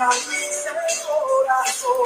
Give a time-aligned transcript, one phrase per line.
[0.00, 2.00] maldice el corazón.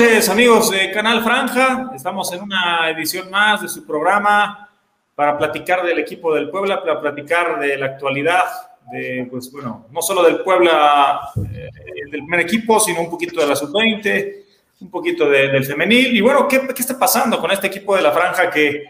[0.00, 1.90] Noches, amigos de Canal Franja.
[1.94, 4.66] Estamos en una edición más de su programa
[5.14, 8.44] para platicar del equipo del Puebla, para platicar de la actualidad,
[8.90, 11.20] de, pues bueno, no solo del Puebla,
[11.52, 11.68] eh,
[12.10, 14.36] del primer equipo, sino un poquito de la sub-20,
[14.80, 16.16] un poquito de- del femenil.
[16.16, 18.84] Y bueno, ¿qué, ¿qué está pasando con este equipo de la Franja que,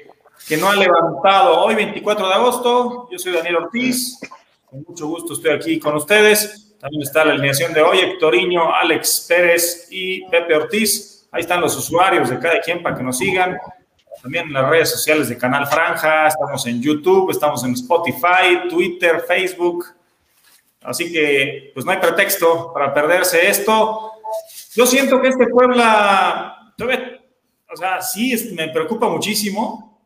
[0.46, 3.08] que no ha levantado hoy, 24 de agosto?
[3.10, 4.20] Yo soy Daniel Ortiz.
[4.66, 6.69] Con mucho gusto estoy aquí con ustedes.
[6.80, 11.28] También está la alineación de hoy, Hectoriño, Alex Pérez y Pepe Ortiz.
[11.30, 13.58] Ahí están los usuarios de cada quien para que nos sigan.
[14.22, 19.22] También en las redes sociales de Canal Franja, estamos en YouTube, estamos en Spotify, Twitter,
[19.28, 19.88] Facebook.
[20.82, 24.12] Así que, pues no hay pretexto para perderse esto.
[24.74, 26.72] Yo siento que este Puebla,
[27.70, 30.00] o sea, sí me preocupa muchísimo,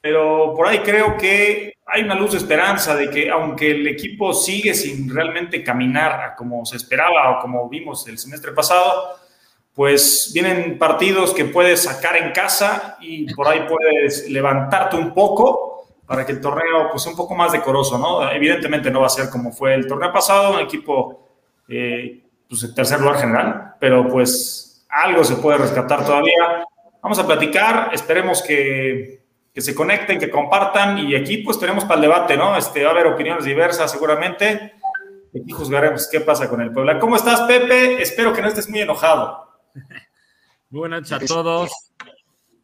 [0.00, 4.32] pero por ahí creo que hay una luz de esperanza de que aunque el equipo
[4.32, 9.16] sigue sin realmente caminar como se esperaba o como vimos el semestre pasado,
[9.74, 15.86] pues vienen partidos que puedes sacar en casa y por ahí puedes levantarte un poco
[16.06, 18.30] para que el torneo pues sea un poco más decoroso, ¿no?
[18.30, 21.28] Evidentemente no va a ser como fue el torneo pasado, un equipo
[21.68, 26.66] eh, pues en tercer lugar general, pero pues algo se puede rescatar todavía.
[27.00, 29.19] Vamos a platicar, esperemos que,
[29.60, 32.56] que se conecten, que compartan y aquí pues tenemos para el debate, ¿no?
[32.56, 34.72] Este, va a haber opiniones diversas seguramente.
[35.28, 36.98] Aquí juzgaremos qué pasa con el Puebla.
[36.98, 38.00] ¿Cómo estás, Pepe?
[38.00, 39.60] Espero que no estés muy enojado.
[40.70, 41.70] Muy buenas noches a todos.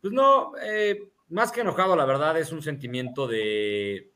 [0.00, 4.12] Pues no, eh, más que enojado, la verdad, es un sentimiento de,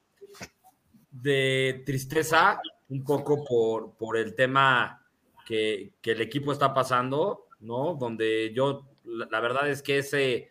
[1.10, 5.04] de tristeza, un poco por, por el tema
[5.44, 7.94] que, que el equipo está pasando, ¿no?
[7.94, 10.50] Donde yo, la, la verdad es que ese,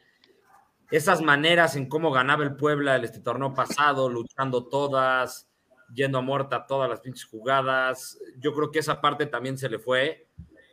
[0.92, 5.50] esas maneras en cómo ganaba el Puebla el este torneo pasado, luchando todas,
[5.94, 9.80] yendo a muerta todas las pinches jugadas, yo creo que esa parte también se le
[9.80, 10.28] fue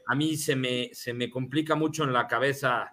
[0.09, 2.93] a mí se me, se me complica mucho en la cabeza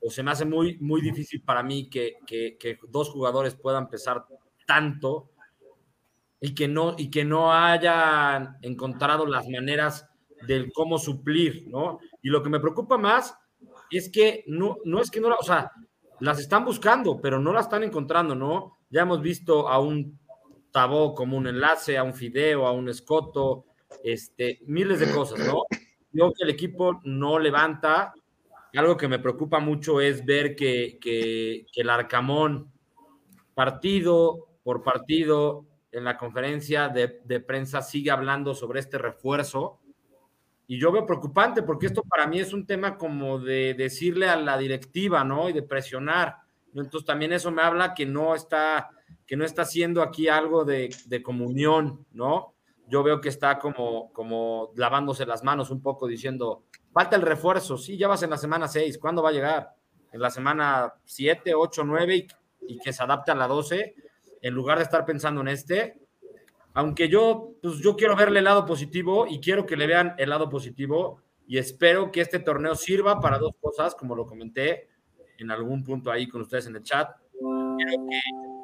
[0.00, 4.24] o se me hace muy, muy difícil para mí que, que- dos jugadores puedan pesar
[4.66, 5.30] tanto
[6.40, 10.08] y que, no, y que no hayan encontrado las maneras
[10.46, 11.98] del cómo suplir, ¿no?
[12.22, 13.36] Y lo que me preocupa más
[13.90, 15.42] es que no, no es que no, o
[16.20, 18.78] las están buscando, pero no las están encontrando, ¿no?
[18.90, 20.18] Ya hemos visto a un
[20.72, 23.64] Tabó como un enlace, a un Fideo, a un Escoto,
[24.04, 25.62] este, miles de cosas, ¿no?
[26.12, 28.12] Creo que el equipo no levanta.
[28.74, 32.70] Algo que me preocupa mucho es ver que, que- que el Arcamón,
[33.54, 39.78] partido por partido, en la conferencia de, de prensa, sigue hablando sobre este refuerzo.
[40.66, 44.36] Y yo veo preocupante porque esto para mí es un tema como de decirle a
[44.36, 45.48] la directiva, ¿no?
[45.48, 46.36] Y de presionar.
[46.74, 48.90] Entonces también eso me habla que no está,
[49.26, 52.54] que no está haciendo aquí algo de, de comunión, ¿no?
[52.88, 57.78] Yo veo que está como, como lavándose las manos un poco diciendo, falta el refuerzo,
[57.78, 59.74] sí, ya vas en la semana 6, ¿cuándo va a llegar?
[60.12, 62.26] En la semana 7, 8, 9 y,
[62.74, 63.94] y que se adapte a la 12,
[64.42, 66.05] en lugar de estar pensando en este,
[66.76, 70.28] aunque yo, pues yo quiero verle el lado positivo y quiero que le vean el
[70.28, 74.86] lado positivo y espero que este torneo sirva para dos cosas, como lo comenté
[75.38, 77.08] en algún punto ahí con ustedes en el chat.
[77.32, 78.06] Quiero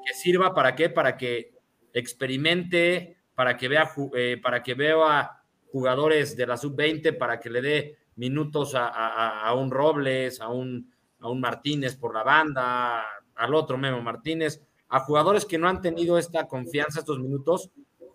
[0.07, 0.91] que, sirva para qué?
[0.91, 1.55] Para que
[1.95, 5.31] experimente, para que vea, eh, para que vea
[5.71, 11.31] jugadores de la sub-20, para que le dé minutos a un Robles, a un, a
[11.31, 13.07] un Martínez por la banda,
[13.37, 17.71] al otro Memo Martínez, a jugadores que no han tenido esta confianza estos minutos.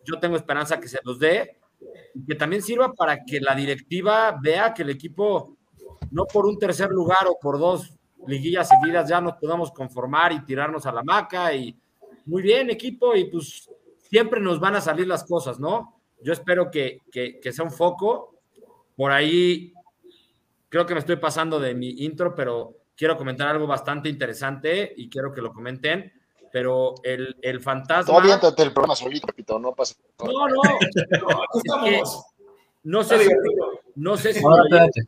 [0.07, 1.57] Yo tengo esperanza que se los dé
[2.15, 5.57] y que también sirva para que la directiva vea que el equipo,
[6.11, 7.93] no por un tercer lugar o por dos
[8.25, 11.77] liguillas seguidas, ya nos podamos conformar y tirarnos a la maca y
[12.25, 13.69] muy bien equipo y pues
[14.09, 16.01] siempre nos van a salir las cosas, ¿no?
[16.21, 18.35] Yo espero que, que, que sea un foco.
[18.95, 19.73] Por ahí
[20.69, 25.09] creo que me estoy pasando de mi intro, pero quiero comentar algo bastante interesante y
[25.09, 26.11] quiero que lo comenten.
[26.51, 28.05] Pero el, el fantasma.
[28.05, 30.31] Todavía aviéntate el programa solito, repito, no pasa nada.
[30.33, 30.61] No, no.
[30.63, 32.25] Aquí que- estamos.
[32.83, 33.29] No sé si,
[33.95, 35.01] no sé si espérate.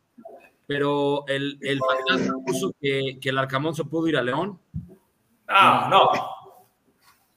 [0.66, 4.58] pero el, el fantasma puso que, que el Arcamón se pudo ir a León.
[5.48, 6.10] Ah, no.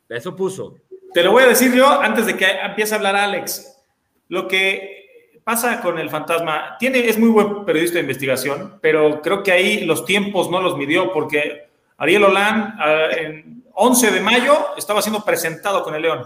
[0.10, 0.76] Eso puso.
[1.14, 3.82] Te lo voy a decir yo antes de que empiece a hablar Alex.
[4.28, 9.44] Lo que pasa con el fantasma, tiene, es muy buen periodista de investigación, pero creo
[9.44, 11.68] que ahí los tiempos no los midió porque
[11.98, 16.24] Ariel Holán ah, en 11 de mayo estaba siendo presentado con el León.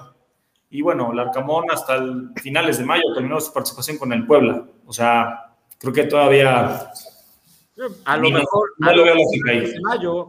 [0.69, 4.65] Y bueno, el Arcamón hasta el finales de mayo terminó su participación con el Puebla.
[4.85, 6.91] O sea, creo que todavía
[8.05, 10.27] a lo mejor, no a lo en mayo,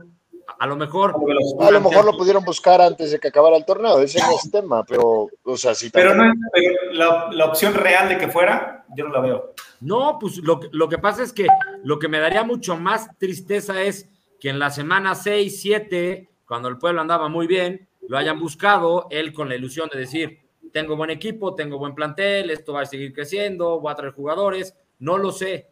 [0.59, 1.15] a lo mejor.
[1.61, 4.50] A lo mejor lo pudieron buscar antes de que acabara el torneo, ese no es
[4.50, 5.91] tema, pero, o sea, sí.
[5.93, 9.55] Pero, no, pero la, la opción real de que fuera, yo no la veo.
[9.81, 11.47] No, pues lo, que- lo que pasa es que
[11.82, 14.09] lo que me daría mucho más tristeza es
[14.41, 19.06] que en la semana 6, 7, cuando el pueblo andaba muy bien, lo hayan buscado,
[19.11, 20.39] él con la ilusión de decir,
[20.73, 24.75] tengo buen equipo, tengo buen plantel, esto va a seguir creciendo, voy a traer jugadores,
[24.99, 25.69] no lo sé.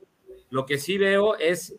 [0.50, 1.75] Lo que sí veo es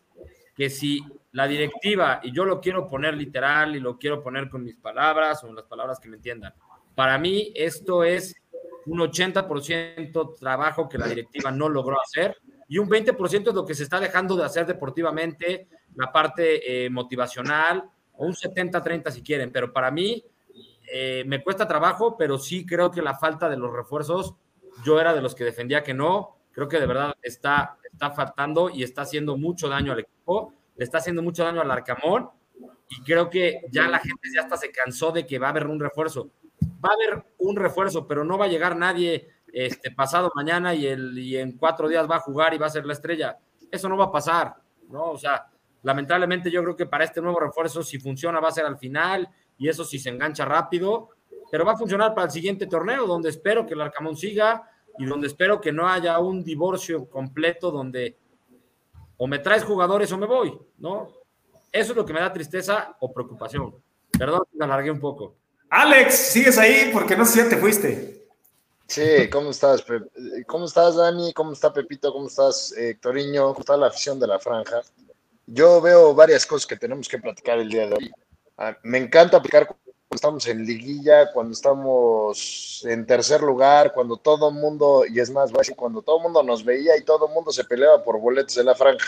[0.56, 4.64] que si la directiva, y yo lo quiero poner literal y lo quiero poner con
[4.64, 6.54] mis palabras o las palabras que me entiendan,
[6.96, 8.36] para mí esto es
[8.88, 12.36] un 80% trabajo que la directiva no logró hacer
[12.68, 16.90] y un 20% es lo que se está dejando de hacer deportivamente, la parte eh,
[16.90, 17.84] motivacional,
[18.18, 20.24] o un 70-30 si quieren, pero para mí
[20.92, 24.36] eh, me cuesta trabajo, pero sí creo que la falta de los refuerzos,
[24.84, 28.70] yo era de los que defendía que no, creo que de verdad está, está faltando
[28.70, 32.30] y está haciendo mucho daño al equipo, le está haciendo mucho daño al Arcamón
[32.90, 35.68] y creo que ya la gente ya hasta se cansó de que va a haber
[35.68, 36.32] un refuerzo.
[36.64, 40.88] Va a haber un refuerzo, pero no va a llegar nadie este, pasado mañana y,
[40.88, 43.38] el, y en cuatro días va a jugar y va a ser la estrella.
[43.70, 44.56] Eso no va a pasar,
[44.90, 45.12] ¿no?
[45.12, 45.48] O sea,
[45.84, 49.30] lamentablemente yo creo que para este nuevo refuerzo, si funciona, va a ser al final
[49.58, 51.10] y eso si se engancha rápido,
[51.52, 55.06] pero va a funcionar para el siguiente torneo, donde espero que el Arcamón siga y
[55.06, 58.18] donde espero que no haya un divorcio completo donde
[59.18, 61.10] o me traes jugadores o me voy, ¿no?
[61.72, 63.76] Eso es lo que me da tristeza o preocupación.
[64.18, 65.36] Perdón, me alargué un poco.
[65.70, 68.28] Alex, sigues ahí porque no sé si ya te fuiste.
[68.88, 70.04] Sí, ¿cómo estás, Pep?
[70.48, 71.34] ¿Cómo estás, Dani?
[71.34, 72.14] ¿Cómo está Pepito?
[72.14, 73.50] ¿Cómo estás, eh, Héctoriño?
[73.50, 74.82] ¿Cómo está la afición de la franja?
[75.48, 78.12] Yo veo varias cosas que tenemos que platicar el día de hoy.
[78.58, 84.50] Ah, me encanta aplicar cuando estamos en liguilla, cuando estamos en tercer lugar, cuando todo
[84.50, 87.54] el mundo, y es más, cuando todo el mundo nos veía y todo el mundo
[87.54, 89.08] se peleaba por boletos de la franja.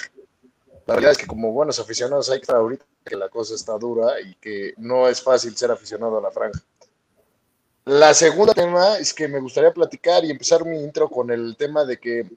[0.88, 4.20] La verdad es que como buenos aficionados hay que ahorita que la cosa está dura
[4.22, 6.62] y que no es fácil ser aficionado a la franja.
[7.84, 11.84] La segunda tema es que me gustaría platicar y empezar mi intro con el tema
[11.84, 12.30] de que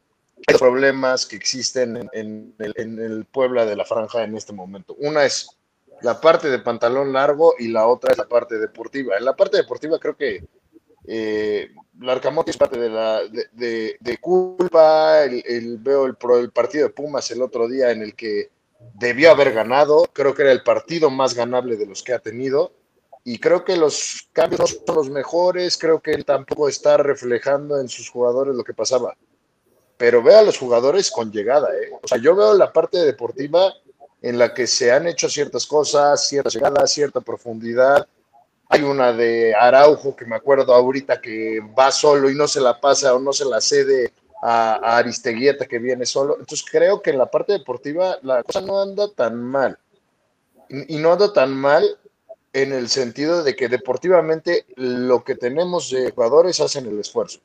[0.46, 4.94] hay problemas que existen en, el, en el Puebla de la Franja en este momento.
[4.98, 5.48] Una es
[6.02, 9.16] la parte de pantalón largo y la otra es la parte deportiva.
[9.16, 10.44] En la parte deportiva creo que
[11.06, 11.70] eh,
[12.46, 13.20] es parte de, la,
[13.52, 15.24] de, culpa.
[15.24, 18.50] El, veo el, el partido de Pumas el otro día en el que
[18.94, 20.04] debió haber ganado.
[20.12, 22.72] Creo que era el partido más ganable de los que ha tenido
[23.24, 27.80] y creo que los cambios no son los mejores, creo que él tampoco está reflejando
[27.80, 29.16] en sus jugadores lo que pasaba.
[30.02, 31.92] Pero veo a los jugadores con llegada, ¿eh?
[32.02, 33.72] O sea, yo veo la parte deportiva
[34.20, 38.08] en la que se han hecho ciertas cosas, ciertas llegadas, cierta profundidad.
[38.68, 42.80] Hay una de Araujo que me acuerdo ahorita que va solo y no se la
[42.80, 44.12] pasa o no se la cede
[44.42, 46.36] a, Aristeguieta que viene solo.
[46.40, 49.78] Entonces creo que en la parte deportiva la cosa no anda tan mal.
[50.68, 51.96] Y no anda tan mal
[52.52, 57.38] en el sentido de que deportivamente lo que tenemos de jugadores hacen el esfuerzo.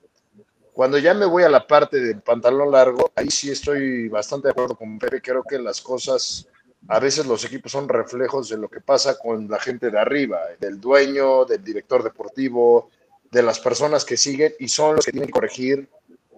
[0.77, 4.51] Cuando ya me voy a la parte del pantalón largo, ahí sí estoy bastante de
[4.51, 5.23] acuerdo con Pepe.
[5.23, 6.47] Creo que las cosas,
[6.87, 10.39] a veces los equipos son reflejos de lo que pasa con la gente de arriba,
[10.59, 12.91] del dueño, del director deportivo,
[13.31, 15.89] de las personas que siguen y son los que tienen que corregir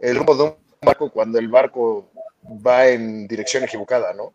[0.01, 2.09] el rumbo de un barco cuando el barco
[2.65, 4.31] va en dirección equivocada, ¿no?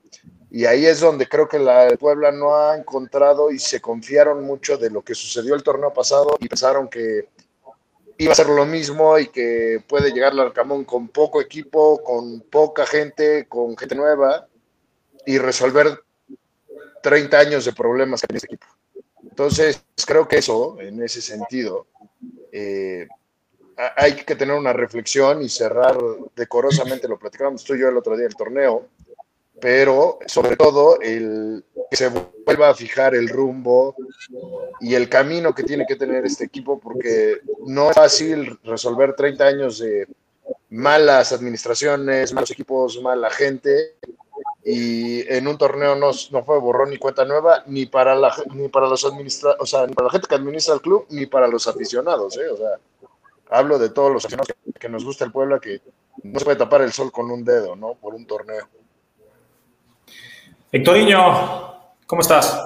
[0.50, 4.76] Y ahí es donde creo que la Puebla no ha encontrado y se confiaron mucho
[4.76, 7.30] de lo que sucedió el torneo pasado y pensaron que
[8.18, 12.40] iba a ser lo mismo y que puede llegar al Arcamón con poco equipo, con
[12.42, 14.46] poca gente, con gente nueva
[15.26, 16.02] y resolver
[17.02, 18.66] 30 años de problemas que tiene este equipo.
[19.22, 21.86] Entonces, creo que eso, en ese sentido,
[22.52, 23.08] eh,
[23.96, 25.96] hay que tener una reflexión y cerrar
[26.36, 28.86] decorosamente, lo platicamos tú y yo el otro día el torneo,
[29.60, 32.10] pero sobre todo el que se
[32.44, 33.94] vuelva a fijar el rumbo
[34.80, 39.44] y el camino que tiene que tener este equipo, porque no es fácil resolver 30
[39.44, 40.08] años de
[40.70, 43.94] malas administraciones, malos equipos, mala gente,
[44.64, 48.68] y en un torneo no, no fue borrón ni cuenta nueva, ni para, la, ni
[48.68, 51.46] para los administra o sea, ni para la gente que administra el club, ni para
[51.46, 52.48] los aficionados, ¿eh?
[52.48, 52.78] o sea,
[53.50, 55.80] hablo de todos los aficionados que, que nos gusta el pueblo, que
[56.22, 57.94] no se puede tapar el sol con un dedo, ¿no?
[57.94, 58.66] Por un torneo.
[60.76, 61.20] Hectoriño,
[62.04, 62.60] ¿cómo estás?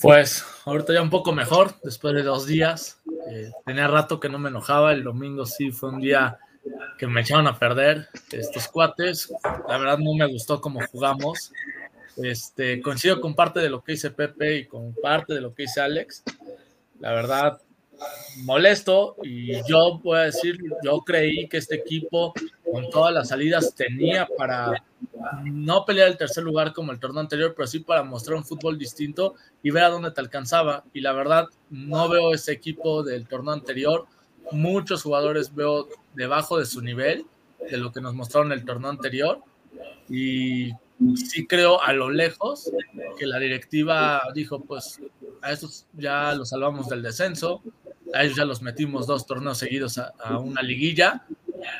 [0.00, 3.00] Pues ahorita ya un poco mejor, después de dos días.
[3.30, 6.40] Eh, tenía rato que no me enojaba, el domingo sí fue un día
[6.98, 9.32] que me echaron a perder estos cuates.
[9.68, 11.52] La verdad no me gustó cómo jugamos.
[12.16, 15.62] Este, coincido con parte de lo que dice Pepe y con parte de lo que
[15.62, 16.24] dice Alex.
[16.98, 17.60] La verdad,
[18.38, 22.34] molesto y yo voy a decir, yo creí que este equipo
[22.68, 24.82] con todas las salidas tenía para
[25.44, 28.78] no pelear el tercer lugar como el torneo anterior, pero sí para mostrar un fútbol
[28.78, 30.84] distinto y ver a dónde te alcanzaba.
[30.92, 34.06] Y la verdad, no veo ese equipo del torneo anterior.
[34.50, 37.26] Muchos jugadores veo debajo de su nivel,
[37.70, 39.40] de lo que nos mostraron el torneo anterior.
[40.08, 40.72] Y
[41.16, 42.70] sí creo a lo lejos
[43.18, 45.00] que la directiva dijo, pues
[45.40, 47.62] a estos ya los salvamos del descenso,
[48.14, 51.24] a ellos ya los metimos dos torneos seguidos a, a una liguilla.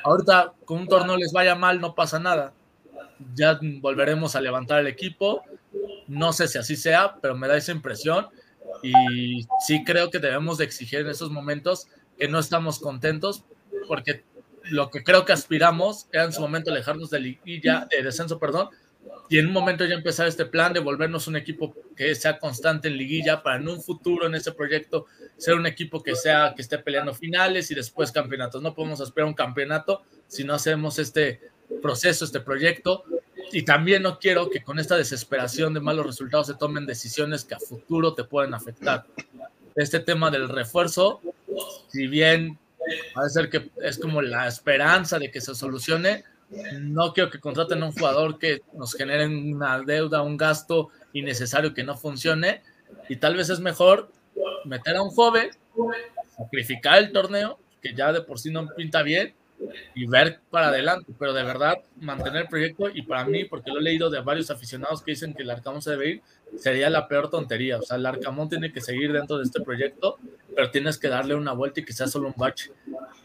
[0.03, 2.53] Ahorita con un torneo les vaya mal, no pasa nada
[3.35, 5.43] ya volveremos a levantar el equipo.
[6.07, 8.27] No sé si así sea, pero me da esa impresión
[8.81, 13.43] y sí creo que debemos de exigir en esos momentos que no estamos contentos
[13.87, 14.23] porque
[14.63, 18.69] lo que creo que aspiramos era en su momento alejarnos de liguilla, de descenso, perdón,
[19.29, 22.87] y en un momento ya empezar este plan de volvernos un equipo que sea constante
[22.87, 25.05] en liguilla para en un futuro en ese proyecto
[25.37, 28.61] ser un equipo que sea que esté peleando finales y después campeonatos.
[28.61, 31.41] No podemos aspirar a un campeonato si no hacemos este
[31.81, 33.03] proceso, este proyecto.
[33.51, 37.55] Y también no quiero que con esta desesperación de malos resultados se tomen decisiones que
[37.55, 39.05] a futuro te pueden afectar.
[39.75, 41.21] Este tema del refuerzo,
[41.87, 42.57] si bien
[43.15, 46.23] a ser que es como la esperanza de que se solucione,
[46.79, 51.73] no quiero que contraten a un jugador que nos genere una deuda, un gasto innecesario
[51.73, 52.61] que no funcione.
[53.09, 54.11] Y tal vez es mejor
[54.65, 55.49] meter a un joven,
[56.37, 59.33] sacrificar el torneo, que ya de por sí no pinta bien,
[59.95, 63.79] y ver para adelante, pero de verdad mantener el proyecto y para mí, porque lo
[63.79, 66.21] he leído de varios aficionados que dicen que el Arcamón se debe ir,
[66.57, 70.17] sería la peor tontería, o sea, el Arcamón tiene que seguir dentro de este proyecto,
[70.55, 72.71] pero tienes que darle una vuelta y que sea solo un bache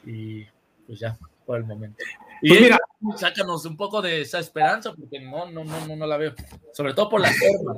[0.07, 0.47] y
[0.87, 2.03] pues ya, por el momento.
[2.41, 2.79] Y pues mira,
[3.17, 6.35] sácanos un poco de esa esperanza, porque no, no, no, no, no la veo,
[6.73, 7.77] sobre todo por la forma.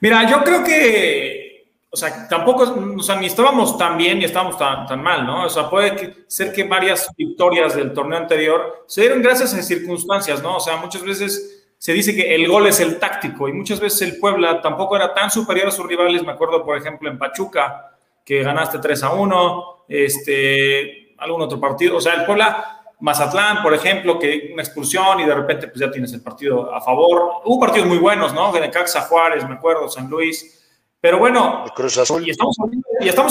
[0.00, 1.51] Mira, yo creo que
[1.94, 2.62] o sea, tampoco,
[2.96, 5.44] o sea, ni estábamos tan bien ni estábamos tan, tan mal, ¿no?
[5.44, 10.42] O sea, puede ser que varias victorias del torneo anterior se dieron gracias a circunstancias,
[10.42, 10.56] ¿no?
[10.56, 14.00] O sea, muchas veces se dice que el gol es el táctico y muchas veces
[14.08, 16.24] el Puebla tampoco era tan superior a sus rivales.
[16.24, 21.98] Me acuerdo, por ejemplo, en Pachuca, que ganaste 3 a 1, este, algún otro partido.
[21.98, 25.90] O sea, el Puebla, Mazatlán, por ejemplo, que una expulsión y de repente pues ya
[25.90, 27.42] tienes el partido a favor.
[27.44, 28.50] Hubo partidos muy buenos, ¿no?
[28.72, 30.60] Caxa Juárez, me acuerdo, San Luis.
[31.02, 31.64] Pero bueno,
[32.24, 32.56] Y, estamos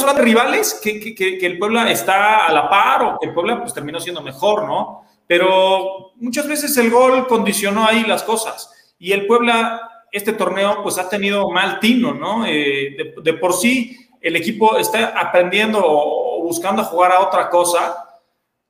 [0.04, 3.62] hablando, de rivales que, que, el Puebla está a la par o que el Puebla
[3.62, 5.06] pues terminó siendo mejor, ¿no?
[5.26, 8.94] Pero muchas veces el gol condicionó ahí las cosas.
[9.00, 12.46] Y el Puebla, este torneo, pues ha tenido mal tino, ¿no?
[12.46, 18.04] Eh, de, por sí, el equipo está aprendiendo o buscando jugar a otra cosa,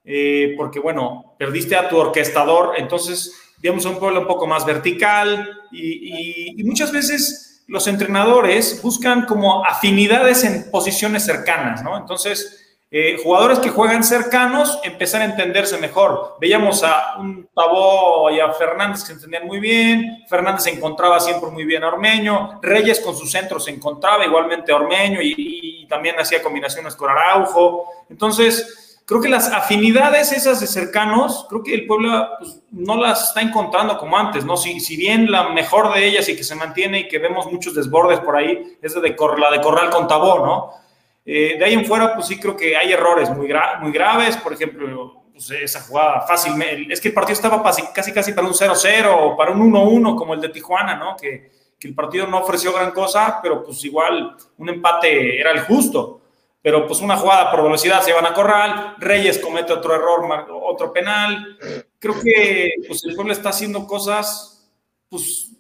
[0.04, 5.60] eh, porque bueno, perdiste a tu orquestador, entonces, digamos, un pueblo un poco más vertical
[5.72, 11.98] y, y muchas veces los entrenadores buscan como afinidades en posiciones cercanas, ¿no?
[11.98, 16.36] Entonces, eh, jugadores que juegan cercanos, empezar a entenderse mejor.
[16.42, 21.18] Veíamos a un Tabó y a Fernández que se entendían muy bien, Fernández se encontraba
[21.22, 25.34] siempre muy bien a Ormeño, Reyes con su centro se encontraba igualmente a Ormeño y,
[25.38, 27.90] y también hacía combinaciones con Araujo.
[28.10, 33.30] Entonces, creo que las afinidades esas de cercanos, creo que el pueblo pues, no las
[33.30, 34.58] está encontrando como antes, ¿no?
[34.58, 37.76] Si, si, bien la mejor de ellas y que se mantiene y que vemos muchos
[37.76, 40.72] desbordes por ahí es la de Corral con Tabó, ¿no?
[41.26, 44.54] Eh, de ahí en fuera, pues sí creo que hay errores muy, muy graves, por
[44.54, 46.54] ejemplo, pues, esa jugada fácil,
[46.90, 50.34] es que el partido estaba casi casi para un 0-0 o para un 1-1 como
[50.34, 51.16] el de Tijuana, ¿no?
[51.16, 55.62] Que, que el partido no ofreció gran cosa, pero pues igual un empate era el
[55.62, 56.21] justo
[56.62, 60.94] pero pues una jugada por velocidad se van a corral, Reyes comete otro error, otro
[60.94, 61.58] penal.
[61.98, 64.72] Creo que pues, el pueblo está haciendo cosas,
[65.10, 65.52] pues,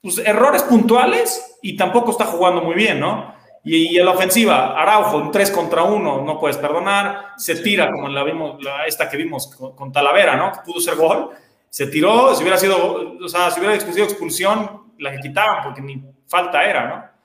[0.00, 3.34] pues, errores puntuales y tampoco está jugando muy bien, ¿no?
[3.64, 8.08] Y, en la ofensiva, Araujo, un 3 contra 1, no puedes perdonar, se tira como
[8.08, 10.52] la vimos, esta que vimos con, Talavera, ¿no?
[10.52, 11.30] Que pudo ser gol,
[11.68, 15.80] se tiró, si hubiera sido, o sea, si hubiera existido expulsión, la que quitaban porque
[15.80, 17.15] ni falta era, ¿no?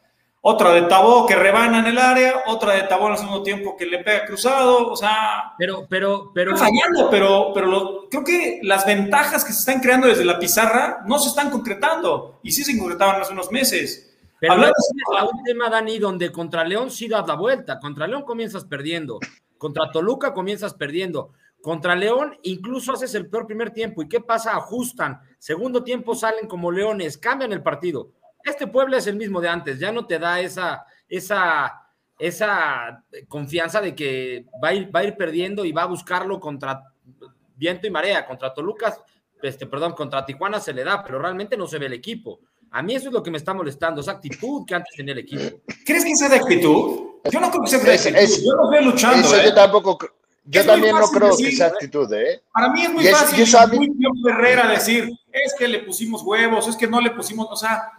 [0.44, 3.78] Otra de Tabó que rebana en el área, otra de Tabó en el segundo tiempo
[3.78, 5.54] que le pega cruzado, o sea...
[5.56, 6.58] Pero, pero, pero...
[6.58, 11.20] Fallando, pero, pero creo que las ventajas que se están creando desde la pizarra no
[11.20, 14.18] se están concretando, y sí se concretaban hace unos meses.
[14.40, 18.24] Pero Hablando es un tema, Dani, donde contra León sí das la vuelta, contra León
[18.24, 19.20] comienzas perdiendo,
[19.60, 24.58] contra Toluca comienzas perdiendo, contra León incluso haces el peor primer tiempo, ¿y qué pasa?
[24.58, 28.10] Ajustan, segundo tiempo salen como leones, cambian el partido
[28.44, 31.82] este pueblo es el mismo de antes, ya no te da esa, esa,
[32.18, 36.40] esa confianza de que va a, ir, va a ir perdiendo y va a buscarlo
[36.40, 36.84] contra
[37.56, 38.96] viento y marea, contra Toluca,
[39.42, 42.40] este, perdón, contra Tijuana se le da, pero realmente no se ve el equipo.
[42.72, 45.20] A mí eso es lo que me está molestando, esa actitud que antes tenía el
[45.20, 45.62] equipo.
[45.86, 47.02] ¿Crees que sea de actitud?
[47.30, 48.24] Yo no creo que sea de Es- actitud.
[48.24, 49.28] es- yo lo veo luchando.
[49.28, 49.46] Eso ¿eh?
[49.46, 49.98] yo tampoco,
[50.46, 51.70] yo Es muy también no creo decir, que sea ¿eh?
[51.70, 52.44] actitud, ¿eh?
[52.54, 55.68] Para mí es muy Y fácil, y eso a mí- muy Herrera decir, es que
[55.68, 57.92] le pusimos huevos, es que no le pusimos, o sea,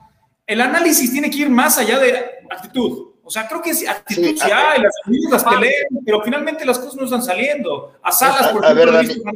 [0.46, 2.16] el análisis tiene que ir más allá de
[2.50, 3.08] actitud.
[3.24, 6.20] O sea, creo que sí, actitud Sí, sí, a- hay, las familias las pelean, pero
[6.22, 7.92] finalmente las cosas no están saliendo.
[8.02, 9.32] A Salas, por A- a ver, ejemplo,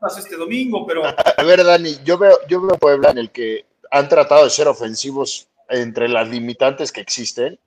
[0.00, 3.66] cosas este domingo, pero A ver, Dani, yo veo, yo veo Puebla en el que
[3.90, 7.58] han tratado de ser ofensivos entre las limitantes que existen,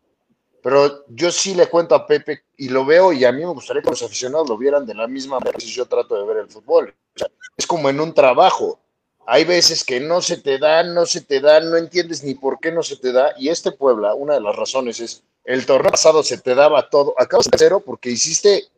[0.63, 3.81] pero yo sí le cuento a Pepe y lo veo y a mí me gustaría
[3.81, 6.49] que los aficionados lo vieran de la misma manera si yo trato de ver el
[6.49, 6.93] fútbol.
[7.15, 8.79] O sea, es como en un trabajo.
[9.25, 12.59] Hay veces que no se te da, no se te da, no entiendes ni por
[12.59, 13.33] qué no se te da.
[13.37, 17.13] Y este Puebla, una de las razones es, el torneo pasado se te daba todo.
[17.17, 18.69] Acabas de cero porque hiciste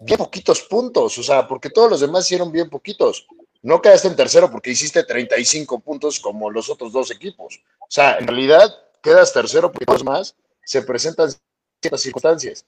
[0.00, 3.26] bien poquitos puntos, o sea, porque todos los demás hicieron bien poquitos.
[3.62, 7.62] No quedaste en tercero porque hiciste 35 puntos como los otros dos equipos.
[7.80, 8.70] O sea, en realidad
[9.02, 10.34] quedas tercero porque los más
[10.64, 11.30] se presentan
[11.80, 12.66] ciertas circunstancias.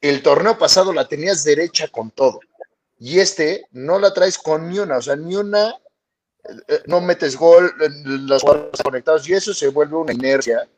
[0.00, 2.40] El torneo pasado la tenías derecha con todo.
[2.98, 5.78] Y este no la traes con ni una, o sea, ni una,
[6.86, 10.68] no metes gol, eh, los jugadores conectados, y eso se vuelve una inercia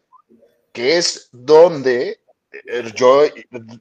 [0.72, 2.20] que es donde
[2.52, 3.22] eh, yo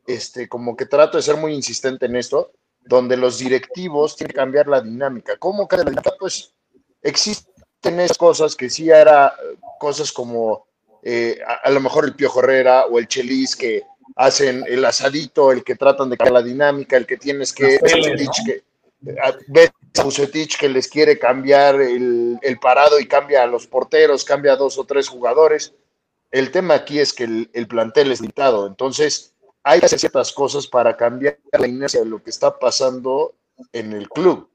[0.08, 2.52] este, como que trato de ser muy insistente en esto,
[2.82, 5.38] donde los directivos tienen que cambiar la dinámica.
[5.38, 6.16] ¿Cómo cambia la dinámica?
[6.20, 6.54] Pues
[7.02, 10.68] existen esas cosas que sí era eh, cosas como
[11.04, 13.84] eh, a, a lo mejor el Piojo Herrera o el Chelis que
[14.16, 17.80] hacen el asadito, el que tratan de cambiar la dinámica, el que tienes que...
[19.02, 19.72] Las ves
[20.04, 24.58] Bucetich que les quiere cambiar el, el parado y cambia a los porteros, cambia a
[24.58, 25.74] dos o tres jugadores.
[26.32, 29.34] El tema aquí es que el, el plantel es limitado, entonces
[29.64, 33.34] hay que hacer ciertas cosas para cambiar la inercia de lo que está pasando
[33.72, 34.50] en el club,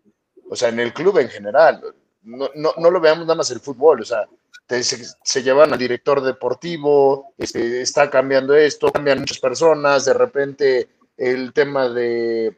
[0.49, 1.83] o sea, en el club en general.
[2.23, 4.29] No, no, no lo veamos nada más el fútbol, o sea,
[4.69, 10.89] se, se llevan al director deportivo, este, está cambiando esto, cambian muchas personas, de repente
[11.17, 12.57] el tema de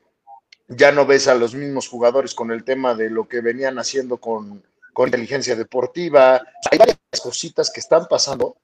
[0.76, 4.18] ya no ves a los mismos jugadores con el tema de lo que venían haciendo
[4.18, 6.42] con, con inteligencia deportiva.
[6.70, 8.56] Hay varias cositas que están pasando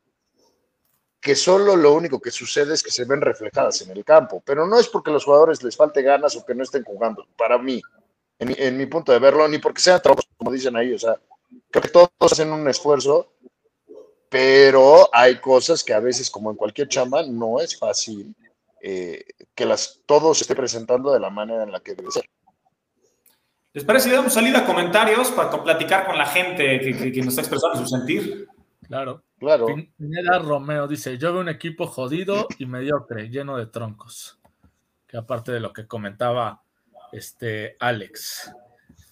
[1.21, 4.67] que solo lo único que sucede es que se ven reflejadas en el campo, pero
[4.67, 7.59] no es porque a los jugadores les falte ganas o que no estén jugando, para
[7.59, 7.83] mí,
[8.39, 11.21] en, en mi punto de verlo, ni porque sean trabajos, como dicen ahí, o sea,
[11.71, 13.33] creo que todos hacen un esfuerzo,
[14.29, 18.35] pero hay cosas que a veces, como en cualquier chamba, no es fácil
[18.83, 22.29] eh, que las todos se esté presentando de la manera en la que debe ser.
[23.75, 27.19] ¿les parece si damos salida a comentarios para platicar con la gente que, que- que
[27.21, 28.49] nos está expresando su sentir?
[28.87, 29.23] Claro.
[29.39, 29.67] Claro.
[29.67, 34.41] Pin- Pineda Romeo dice: Yo veo un equipo jodido y mediocre, lleno de troncos.
[35.07, 36.63] Que aparte de lo que comentaba
[37.13, 38.51] este Alex.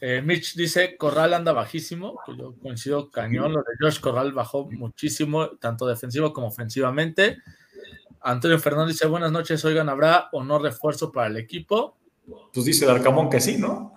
[0.01, 3.53] Eh, Mitch dice: Corral anda bajísimo, que yo coincido cañón.
[3.53, 7.39] Lo de Josh Corral bajó muchísimo, tanto defensivo como ofensivamente.
[8.23, 11.97] Antonio Fernández dice: Buenas noches, oigan, ¿habrá o no refuerzo para el equipo?
[12.53, 13.95] Pues dice Darcamón que sí, ¿no?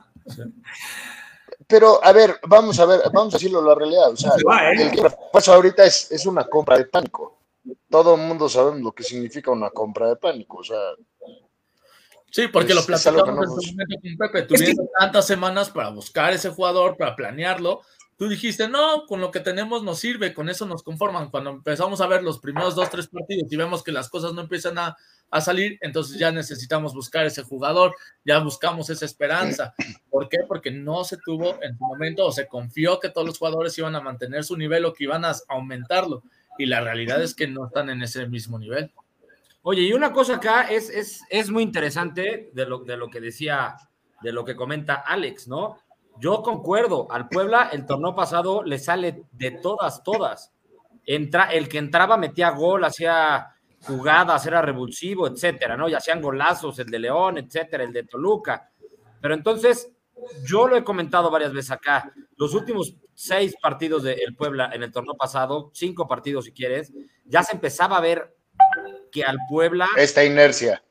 [1.67, 4.10] Pero, a ver, vamos a ver, vamos a decirlo la realidad.
[4.12, 4.82] O sea, Se va, ¿eh?
[4.84, 7.38] el que refuerzo ahorita es, es una compra de pánico.
[7.89, 10.58] Todo el mundo sabemos lo que significa una compra de pánico.
[10.60, 10.79] O sea,
[12.32, 14.39] Sí, porque Es- lo es algo que platicamos no en su nos- momento con Pepe.
[14.39, 17.82] Es que- Tuvieron tantas semanas para buscar ese jugador, para planearlo.
[18.19, 21.29] Tú dijiste, no, con lo que tenemos nos sirve, con eso nos conforman.
[21.29, 24.41] Cuando empezamos a ver los primeros dos, tres partidos y vemos que las cosas no
[24.41, 24.97] empiezan a,
[25.32, 29.73] a salir, entonces ya necesitamos buscar ese jugador, ya buscamos esa esperanza.
[30.10, 30.39] ¿Por qué?
[30.45, 33.95] Porque no se tuvo en su momento o se confió que todos los jugadores iban
[33.95, 36.21] a mantener su nivel o que iban a aumentarlo.
[36.58, 38.91] Y la realidad es que no están en ese mismo nivel.
[39.62, 43.21] Oye, y una cosa acá es, es, es muy interesante de lo, de lo que
[43.21, 43.77] decía,
[44.21, 45.77] de lo que comenta Alex, ¿no?
[46.19, 50.53] Yo concuerdo, al Puebla el torneo pasado le sale de todas, todas.
[51.05, 55.88] Entra, el que entraba metía gol, hacía jugadas, era revulsivo, etcétera, ¿no?
[55.88, 58.69] Y hacían golazos, el de León, etcétera, el de Toluca.
[59.21, 59.91] Pero entonces,
[60.45, 64.91] yo lo he comentado varias veces acá, los últimos seis partidos del Puebla en el
[64.91, 66.93] torneo pasado, cinco partidos si quieres,
[67.25, 68.36] ya se empezaba a ver
[69.12, 70.84] que al Puebla esta inercia.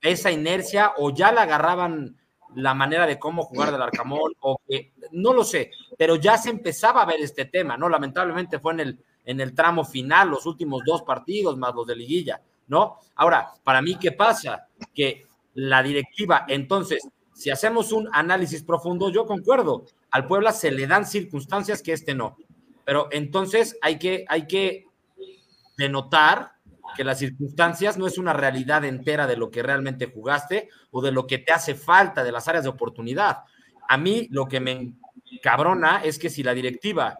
[0.00, 2.16] esa inercia o ya le agarraban
[2.56, 6.50] la manera de cómo jugar del Arcamón o que no lo sé, pero ya se
[6.50, 7.88] empezaba a ver este tema, ¿no?
[7.88, 11.96] Lamentablemente fue en el en el tramo final, los últimos dos partidos más los de
[11.96, 12.98] liguilla, ¿no?
[13.16, 14.68] Ahora, para mí qué pasa?
[14.94, 20.86] Que la directiva, entonces, si hacemos un análisis profundo, yo concuerdo, al Puebla se le
[20.86, 22.36] dan circunstancias que este no.
[22.84, 24.86] Pero entonces hay que hay que
[25.76, 26.52] denotar
[26.94, 31.12] que las circunstancias no es una realidad entera de lo que realmente jugaste o de
[31.12, 33.38] lo que te hace falta de las áreas de oportunidad.
[33.88, 34.94] A mí lo que me
[35.42, 37.18] cabrona es que si la directiva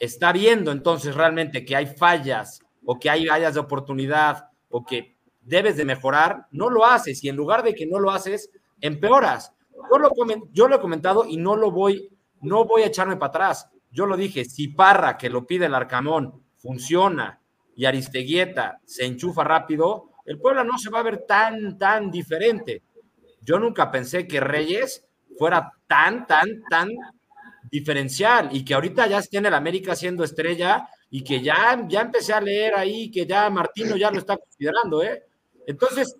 [0.00, 5.16] está viendo entonces realmente que hay fallas o que hay áreas de oportunidad o que
[5.40, 9.52] debes de mejorar, no lo haces y en lugar de que no lo haces, empeoras.
[9.90, 10.10] Yo lo,
[10.52, 13.68] yo lo he comentado y no lo voy, no voy a echarme para atrás.
[13.90, 17.40] Yo lo dije, si Parra, que lo pide el Arcamón, funciona
[17.76, 22.82] y Aristeguieta se enchufa rápido, el Puebla no se va a ver tan, tan diferente.
[23.42, 25.04] Yo nunca pensé que Reyes
[25.36, 26.90] fuera tan, tan, tan
[27.70, 32.32] diferencial y que ahorita ya tiene el América siendo estrella y que ya, ya empecé
[32.32, 35.24] a leer ahí que ya Martino ya lo está considerando, ¿eh?
[35.66, 36.16] Entonces,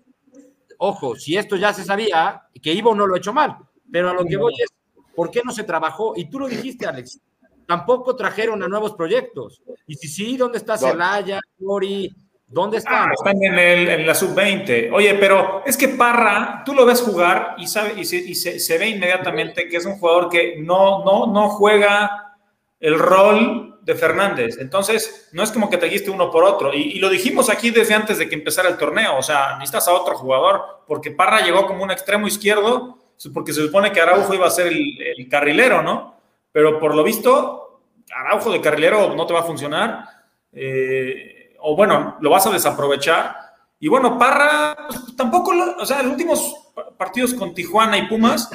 [0.79, 3.57] ojo, si esto ya se sabía, que Ivo no lo ha hecho mal,
[3.91, 4.71] pero a lo que voy es,
[5.15, 6.15] ¿por qué no se trabajó?
[6.17, 7.21] Y tú lo dijiste, Alex,
[7.67, 9.63] tampoco trajeron a nuevos proyectos.
[9.87, 12.15] Y si sí, ¿dónde está Celaya, Mori?
[12.47, 13.09] ¿Dónde están?
[13.09, 14.91] Ah, están en, el, en la sub-20.
[14.93, 18.61] Oye, pero es que Parra, tú lo ves jugar y, sabe, y, se, y se,
[18.61, 22.37] se, ve inmediatamente que es un jugador que no, no, no juega
[22.79, 24.59] el rol de Fernández.
[24.61, 26.73] Entonces, no es como que te trajiste uno por otro.
[26.73, 29.19] Y, y, lo dijimos aquí desde antes de que empezara el torneo.
[29.19, 32.99] O sea, necesitas a otro jugador, porque Parra llegó como un extremo izquierdo,
[33.33, 36.14] porque se supone que Araujo iba a ser el, el carrilero, ¿no?
[36.55, 37.81] Pero por lo visto,
[38.15, 40.05] Araujo de carrilero no te va a funcionar.
[40.53, 43.35] Eh, o bueno, lo vas a desaprovechar.
[43.81, 46.55] Y bueno, Parra, pues, tampoco, lo, o sea, los últimos
[46.97, 48.49] partidos con Tijuana y Pumas,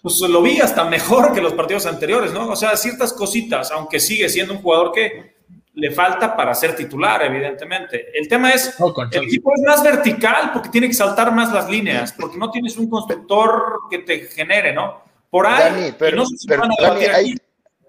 [0.00, 2.50] pues lo vi hasta mejor que los partidos anteriores, ¿no?
[2.50, 5.34] O sea, ciertas cositas, aunque sigue siendo un jugador que
[5.74, 8.16] le falta para ser titular, evidentemente.
[8.16, 11.68] El tema es, no, el equipo es más vertical porque tiene que saltar más las
[11.68, 15.09] líneas, porque no tienes un constructor que te genere, ¿no?
[15.30, 17.34] Por ahí, Dani, pero, no sé si pero, van a, Dani, hay,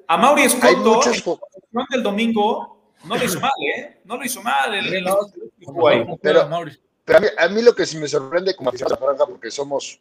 [0.07, 1.23] a Mauri Escoto, muchos...
[1.91, 4.01] el domingo, no lo hizo mal, ¿eh?
[4.05, 4.73] No lo hizo mal.
[4.73, 5.13] El, el, el,
[5.59, 9.49] pero, pero a, mí, a, mí, lo que sí me sorprende como aficionado franja, porque
[9.49, 9.99] somos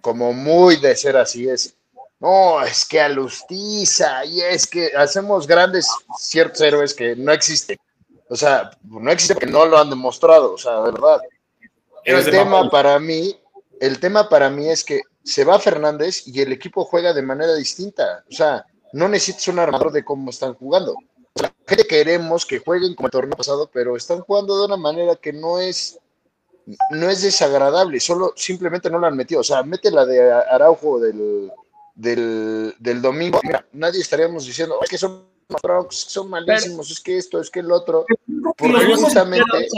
[0.00, 1.76] como muy de ser así, es,
[2.18, 7.78] no, es que alustiza y es que hacemos grandes ciertos héroes que no existen.
[8.28, 11.20] O sea, no existe porque no lo han demostrado, o sea, de verdad.
[12.04, 13.36] El tema para mí,
[13.80, 17.54] el tema para mí es que se va Fernández y el equipo juega de manera
[17.54, 18.24] distinta.
[18.30, 20.94] O sea, no necesitas un armador de cómo están jugando
[21.34, 25.16] la gente queremos que jueguen como el torneo pasado, pero están jugando de una manera
[25.16, 25.98] que no es
[26.90, 29.40] no es desagradable, solo simplemente no la han metido.
[29.40, 31.50] O sea, mete la de Araujo del,
[31.94, 33.40] del, del domingo.
[33.42, 35.26] Mira, nadie estaríamos diciendo, es que son,
[35.88, 38.04] son malísimos, es que esto, es que el otro.
[38.56, 39.68] Porque justamente.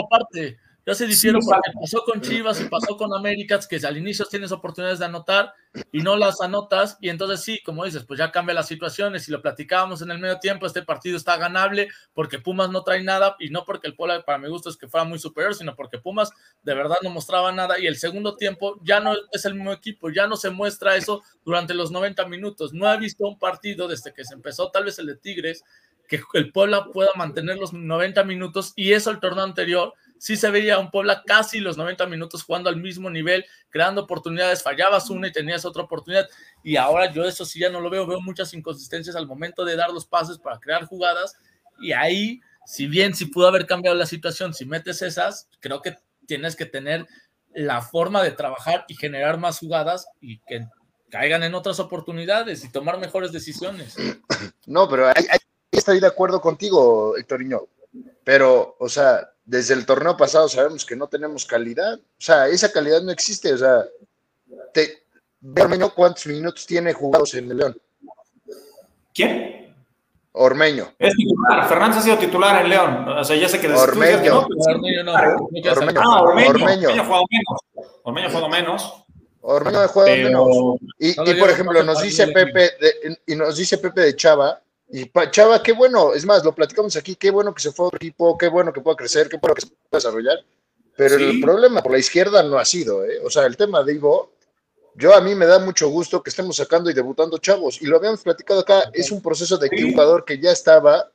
[0.85, 4.51] Ya se difiero porque pasó con Chivas y pasó con Américas, que al inicio tienes
[4.51, 5.55] oportunidades de anotar
[5.92, 9.29] y no las anotas, y entonces sí, como dices, pues ya cambia las situaciones.
[9.29, 13.03] Y lo platicábamos en el medio tiempo, este partido está ganable porque Pumas no trae
[13.05, 15.77] nada, y no porque el Puebla, para mi gusto, es que fuera muy superior, sino
[15.77, 16.33] porque Pumas
[16.64, 17.79] de verdad no mostraba nada.
[17.79, 21.23] Y el segundo tiempo ya no es el mismo equipo, ya no se muestra eso
[21.45, 22.73] durante los 90 minutos.
[22.73, 25.64] No he visto un partido desde que se empezó, tal vez el de Tigres,
[26.09, 30.53] que el Puebla pueda mantener los 90 minutos, y eso el torneo anterior sí se
[30.53, 35.27] veía un Puebla casi los 90 minutos jugando al mismo nivel, creando oportunidades, fallabas una
[35.27, 36.29] y tenías otra oportunidad,
[36.63, 39.75] y ahora yo eso sí ya no lo veo, veo muchas inconsistencias al momento de
[39.75, 41.35] dar los pases para crear jugadas,
[41.81, 45.97] y ahí, si bien si pudo haber cambiado la situación, si metes esas, creo que
[46.25, 47.05] tienes que tener
[47.53, 50.69] la forma de trabajar y generar más jugadas y que
[51.11, 53.97] caigan en otras oportunidades y tomar mejores decisiones.
[54.67, 55.27] No, pero ahí,
[55.73, 57.63] estoy de acuerdo contigo, Héctoriño.
[58.25, 61.95] Pero, o sea, desde el torneo pasado sabemos que no tenemos calidad.
[61.95, 63.53] O sea, esa calidad no existe.
[63.53, 63.85] O sea,
[64.73, 65.03] te,
[65.61, 67.77] Ormeño, ¿cuántos minutos tiene jugados en el León?
[69.13, 69.75] ¿Quién?
[70.33, 70.95] Ormeño.
[70.99, 71.69] Es titular.
[71.69, 73.09] Fernández ha sido titular en León.
[73.09, 74.33] O sea, ya sé que Ormeño.
[74.33, 75.13] No, Ormeño no.
[75.13, 76.01] Ormeño.
[76.01, 76.51] Ah, Ormeño.
[76.51, 76.89] Ormeño.
[76.89, 77.61] Ormeño ha jugado menos.
[78.03, 79.05] Ormeño ha jugado menos.
[79.43, 80.29] Ormeño ha jugado pero...
[80.29, 80.77] menos.
[80.99, 84.61] Y, no, y por ejemplo, nos dice Pepe, de, y nos dice Pepe de Chava,
[84.93, 87.89] y Chava, qué bueno, es más, lo platicamos aquí, qué bueno que se fue a
[87.89, 90.39] otro equipo, qué bueno que pueda crecer, qué bueno que se pueda desarrollar.
[90.95, 91.25] Pero sí.
[91.25, 93.19] el problema por la izquierda no ha sido, ¿eh?
[93.25, 94.33] O sea, el tema de Ivo,
[94.95, 97.97] yo a mí me da mucho gusto que estemos sacando y debutando chavos, y lo
[97.97, 101.11] habíamos platicado acá, es un proceso de que un jugador que ya estaba,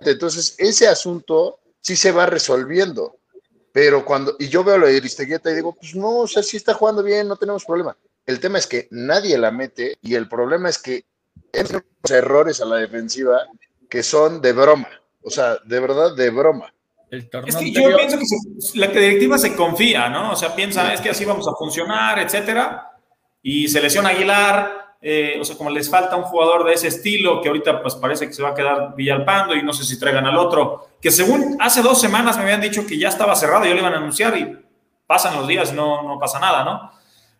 [0.00, 3.16] entonces ese asunto sí se va resolviendo.
[3.70, 6.56] Pero cuando, y yo veo lo de Aristeguieta y digo, pues no, o sea, sí
[6.56, 7.96] está jugando bien, no tenemos problema.
[8.26, 11.04] El tema es que nadie la mete, y el problema es que
[11.52, 13.40] unos errores a la defensiva
[13.88, 14.88] que son de broma.
[15.22, 16.72] O sea, de verdad, de broma.
[17.10, 20.32] es que yo pienso que se, la directiva se confía, ¿no?
[20.32, 22.92] O sea, piensa, es que así vamos a funcionar, etcétera.
[23.42, 27.40] Y se lesiona Aguilar, eh, o sea, como les falta un jugador de ese estilo,
[27.40, 30.26] que ahorita pues parece que se va a quedar Villalpando y no sé si traigan
[30.26, 33.68] al otro, que según hace dos semanas me habían dicho que ya estaba cerrado, y
[33.68, 34.58] ya lo iban a anunciar y
[35.06, 36.90] pasan los días, no, no pasa nada, ¿no?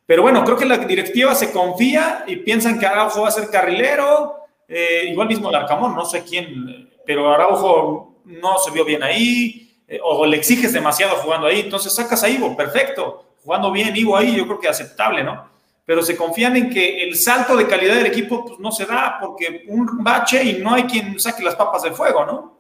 [0.09, 3.51] Pero bueno, creo que la directiva se confía y piensan que Araujo va a ser
[3.51, 9.03] carrilero, eh, igual mismo el Arcamón, no sé quién, pero Araujo no se vio bien
[9.03, 13.95] ahí, eh, o le exiges demasiado jugando ahí, entonces sacas a Ivo, perfecto, jugando bien
[13.95, 15.47] Ivo ahí, yo creo que aceptable, ¿no?
[15.85, 19.19] Pero se confían en que el salto de calidad del equipo pues, no se da
[19.21, 22.59] porque un bache y no hay quien saque las papas del fuego, ¿no?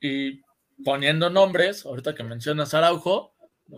[0.00, 0.42] Y
[0.84, 3.32] poniendo nombres, ahorita que mencionas Araujo,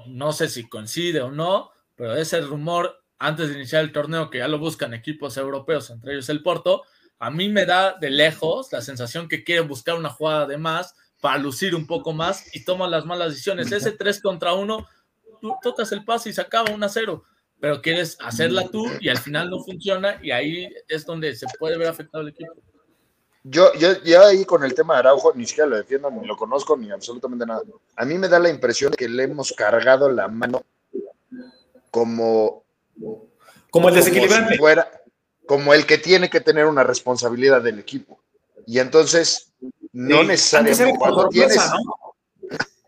[0.06, 4.38] no sé si coincide o no, pero ese rumor antes de iniciar el torneo que
[4.38, 6.84] ya lo buscan equipos europeos, entre ellos el Porto,
[7.18, 10.94] a mí me da de lejos la sensación que quieren buscar una jugada de más
[11.20, 13.72] para lucir un poco más y toman las malas decisiones.
[13.72, 14.86] Ese 3 contra 1,
[15.40, 17.24] tú tocas el pase y se acaba 1 a 0,
[17.58, 21.76] pero quieres hacerla tú y al final no funciona y ahí es donde se puede
[21.76, 22.52] ver afectado el equipo.
[23.42, 26.36] Yo, yo, yo ahí con el tema de Araujo ni siquiera lo defiendo, ni lo
[26.36, 27.62] conozco, ni absolutamente nada.
[27.96, 30.62] A mí me da la impresión de que le hemos cargado la mano
[31.90, 32.64] como...
[33.70, 34.54] Como el desequilibrante.
[34.54, 34.90] si fuera,
[35.46, 38.20] como el que tiene que tener una responsabilidad del equipo.
[38.66, 39.52] Y entonces,
[39.92, 41.56] no Sí, necesariamente cuando tienes...
[41.56, 42.08] ¿no?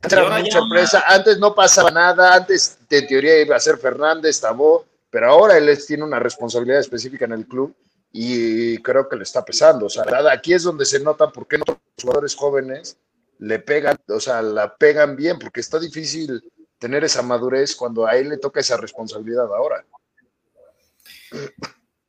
[0.09, 5.31] Ya- sorpresa, antes no pasaba nada, antes en teoría iba a ser Fernández, Tabó, pero
[5.31, 7.75] ahora él tiene una responsabilidad específica en el club
[8.13, 9.87] y creo que le está pesando.
[9.87, 12.97] O sea, aquí es donde se nota por qué otros jugadores jóvenes
[13.39, 16.43] le pegan, o sea, la pegan bien, porque está difícil
[16.81, 19.85] tener esa madurez cuando a él le toca esa responsabilidad ahora.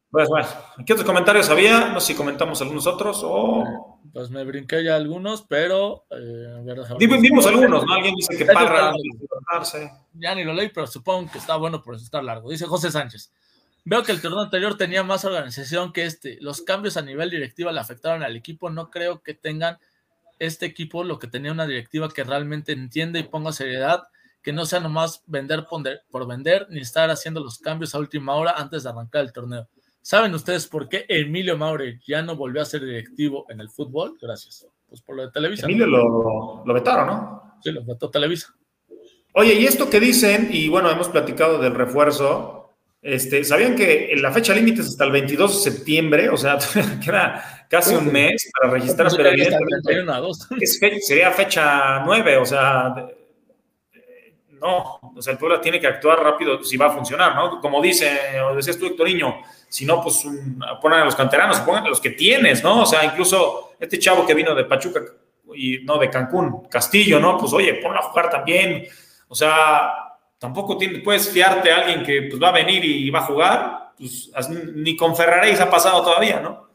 [0.10, 0.48] Pues bueno,
[0.86, 1.90] ¿qué otros comentarios había?
[1.90, 4.00] No sé si comentamos algunos otros o...
[4.12, 6.06] Pues me brinqué ya algunos, pero...
[6.10, 7.94] eh, a ver, Vimos, vimos algunos, ¿no?
[7.94, 8.94] Alguien dice que Parra...
[10.14, 12.50] Ya ni lo leí, pero supongo que está bueno por estar largo.
[12.50, 13.32] Dice José Sánchez.
[13.84, 16.38] Veo que el torneo anterior tenía más organización que este.
[16.42, 18.70] Los cambios a nivel directiva le afectaron al equipo.
[18.70, 19.80] No creo que tengan
[20.40, 24.08] este equipo lo que tenía una directiva que realmente entiende y ponga seriedad,
[24.42, 25.66] que no sea nomás vender
[26.10, 29.68] por vender, ni estar haciendo los cambios a última hora antes de arrancar el torneo.
[30.02, 34.18] ¿Saben ustedes por qué Emilio Maure ya no volvió a ser directivo en el fútbol?
[34.20, 34.66] Gracias.
[34.90, 35.66] Pues por lo de Televisa.
[35.66, 37.58] Emilio lo, lo vetaron, ¿no?
[37.64, 38.48] Sí, lo vetó Televisa.
[39.34, 44.32] Oye, y esto que dicen, y bueno, hemos platicado del refuerzo, este, ¿sabían que la
[44.32, 46.30] fecha límite es hasta el 22 de septiembre?
[46.30, 46.58] O sea,
[47.06, 50.48] queda casi un mes para registrar, pero ahí está, evidentemente 31 a 2.
[50.60, 52.94] es fe- sería fecha 9, o sea,
[54.62, 57.60] no, o sea, el Puebla tiene que actuar rápido si va a funcionar, ¿no?
[57.60, 61.86] Como dice, o decías tú, Héctoriño, si no, pues un- ponen a los canteranos, pongan
[61.86, 62.84] a los que tienes, ¿no?
[62.84, 65.02] O sea, incluso este chavo que vino de Pachuca
[65.56, 67.38] y no de Cancún, Castillo, ¿no?
[67.38, 68.86] Pues oye, ponlo a jugar también.
[69.28, 69.92] O sea,
[70.38, 73.92] tampoco tiene- puedes fiarte a alguien que pues, va a venir y va a jugar.
[73.98, 76.68] Pues, as- ni con Ferraréis ha pasado todavía, ¿no?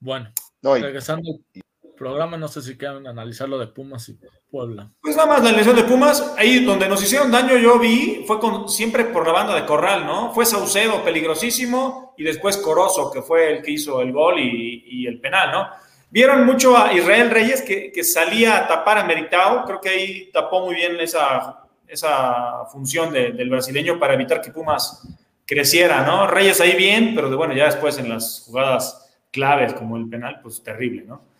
[0.00, 0.30] Bueno,
[0.62, 1.62] No, y- regresando al
[1.94, 4.18] programa, no sé si quieren analizar lo de Pumas y
[4.50, 4.90] Puebla.
[5.00, 8.38] Pues nada más la lesión de Pumas, ahí donde nos hicieron daño yo vi, fue
[8.38, 10.32] con, siempre por la banda de Corral, ¿no?
[10.32, 15.20] Fue Saucedo peligrosísimo y después Corozo, que fue el que hizo el gol y, el
[15.20, 15.68] penal, ¿no?
[16.10, 20.30] Vieron mucho a Israel Reyes que, que salía a tapar a Meritao, creo que ahí
[20.32, 25.06] tapó muy bien esa, esa función de- del brasileño para evitar que Pumas
[25.46, 26.26] creciera, ¿no?
[26.26, 30.40] Reyes ahí bien, pero de, bueno, ya después en las jugadas claves como el penal,
[30.42, 31.33] pues terrible, ¿no?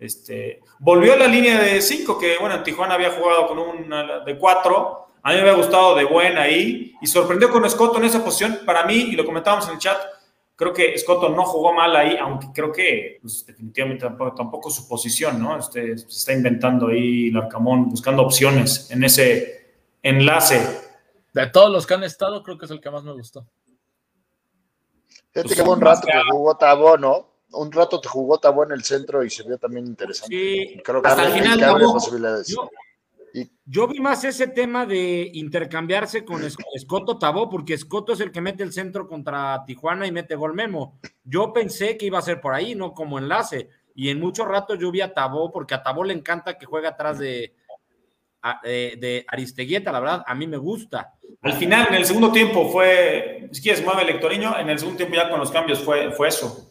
[0.00, 4.20] Este, volvió a la línea de 5, que bueno, en Tijuana había jugado con una
[4.24, 5.06] de 4.
[5.22, 8.60] A mí me había gustado de buena ahí y sorprendió con Escoto en esa posición.
[8.64, 9.98] Para mí, y lo comentábamos en el chat,
[10.56, 14.88] creo que Escoto no jugó mal ahí, aunque creo que pues, definitivamente tampoco, tampoco su
[14.88, 15.58] posición, ¿no?
[15.58, 20.80] Este, se está inventando ahí Larcamón, buscando opciones en ese enlace.
[21.34, 23.46] De todos los que han estado, creo que es el que más me gustó.
[25.32, 27.29] Fíjate Pues que un más rato que que- jugó Tabó, ¿no?
[27.52, 30.34] Un rato te jugó Tabó en el centro y se vio también interesante.
[30.34, 32.46] Sí, Creo que hasta el final que posibilidades.
[32.48, 32.68] yo,
[33.32, 38.20] Y- yo vi más ese tema de intercambiarse con Es- Escoto Tabó, porque Escoto es
[38.20, 40.98] el que mete el centro contra Tijuana y mete gol Memo.
[41.24, 43.68] Yo pensé que iba a ser por ahí, no como enlace.
[43.94, 46.88] Y en muchos ratos yo vi a Tabó, porque a Tabó le encanta que juegue
[46.88, 47.54] atrás de,
[48.64, 51.14] de, de Aristeguieta, la verdad, a mí me gusta.
[51.42, 54.96] Al final, en el segundo tiempo fue, si quieres, mueve el Lectoriño, en el segundo
[54.96, 56.69] tiempo ya con los cambios fue, fue eso.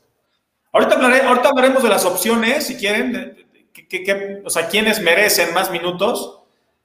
[0.72, 4.50] Ahorita, hablaré, ahorita hablaremos de las opciones, si quieren, de- de- que- que- que- o
[4.50, 6.36] sea, quiénes merecen más minutos.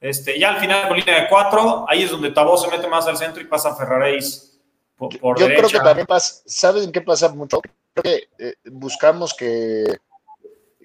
[0.00, 3.06] Este, ya al final, con línea de cuatro, ahí es donde Tabó se mete más
[3.06, 4.58] al centro y pasa Ferraréis
[4.96, 5.66] por, por Yo derecha.
[5.68, 7.60] creo que también pasa, ¿saben qué pasa mucho?
[7.94, 9.84] Creo que eh, buscamos que,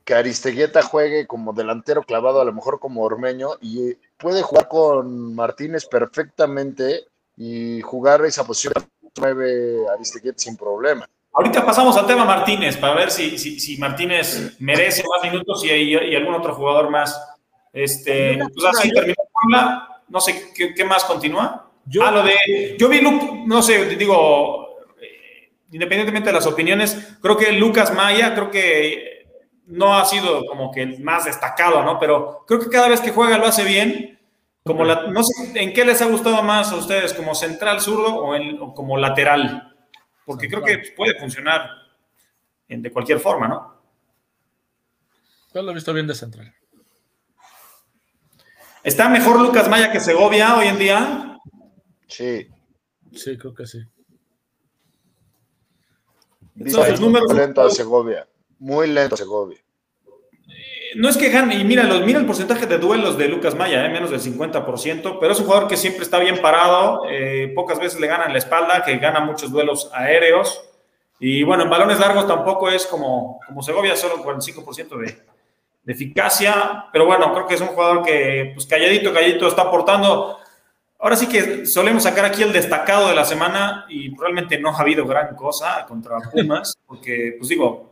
[0.06, 5.36] que Aristeguieta juegue como delantero clavado, a lo mejor como Ormeño, y puede jugar con
[5.36, 8.74] Martínez perfectamente y jugar esa posición
[9.18, 11.10] 9 Aristeguieta sin problema.
[11.34, 15.70] Ahorita pasamos al tema Martínez para ver si, si, si Martínez merece más minutos y,
[15.72, 17.20] y, y algún otro jugador más.
[17.72, 20.02] Este, pues así terminó Puebla.
[20.10, 21.70] No sé qué, qué más continúa.
[21.86, 22.76] Yo- ah, lo de.
[22.80, 23.00] Yo vi,
[23.46, 29.28] no sé, digo, eh, independientemente de las opiniones, creo que Lucas Maya, creo que
[29.68, 32.00] no ha sido como que el más destacado, ¿no?
[32.00, 34.20] Pero creo que cada vez que juega lo hace bien.
[34.66, 37.14] Como la, no sé, ¿en qué les ha gustado más a ustedes?
[37.14, 39.69] ¿Como central zurdo o, en- o como lateral?
[40.30, 41.72] Porque creo que puede funcionar
[42.68, 43.82] en- de cualquier forma, ¿no?
[45.56, 46.54] Yo lo he visto bien de central.
[48.84, 51.40] ¿Está mejor Lucas Maya que Segovia hoy en día?
[52.08, 52.48] Sí.
[53.12, 53.80] Sí, creo que sí.
[56.64, 57.28] Sus números.
[57.32, 58.28] Muy lento a Segovia.
[58.60, 59.58] Muy lento a Segovia.
[60.96, 63.86] No es que gane, y mira, los, mira el porcentaje de duelos de Lucas Maya,
[63.86, 67.80] eh, menos del 50%, pero es un jugador que siempre está bien parado, eh, pocas
[67.80, 70.64] veces le ganan la espalda, que gana muchos duelos aéreos,
[71.20, 75.18] y bueno, en balones largos tampoco es como, como Segovia, solo un 45% de,
[75.84, 80.38] de eficacia, pero bueno, creo que es un jugador que, pues calladito, calladito, está aportando.
[80.98, 84.80] Ahora sí que solemos sacar aquí el destacado de la semana y realmente no ha
[84.80, 87.89] habido gran cosa contra Pumas, porque, pues digo,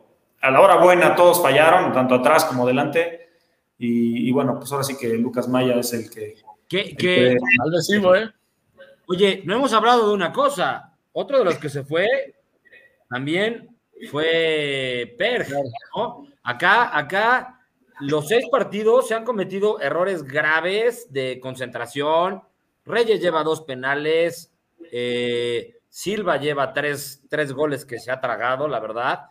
[0.47, 3.29] a la hora buena todos fallaron, tanto atrás como adelante.
[3.77, 6.35] Y, y bueno, pues ahora sí que Lucas Maya es el que.
[6.67, 8.29] Que, el que- ¿eh?
[9.07, 10.93] oye, no hemos hablado de una cosa.
[11.13, 12.35] Otro de los que se fue
[13.09, 13.69] también
[14.11, 15.47] fue Per,
[15.95, 16.27] ¿no?
[16.43, 17.59] Acá, acá,
[18.01, 22.41] los seis partidos se han cometido errores graves de concentración.
[22.85, 24.51] Reyes lleva dos penales.
[24.91, 29.21] eh, Silva lleva tres, tres goles que se ha tragado, la verdad.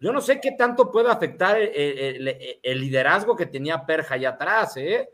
[0.00, 5.08] Yo no sé qué tanto puede afectar el, liderazgo que tenía Perja allá atrás, ¿eh?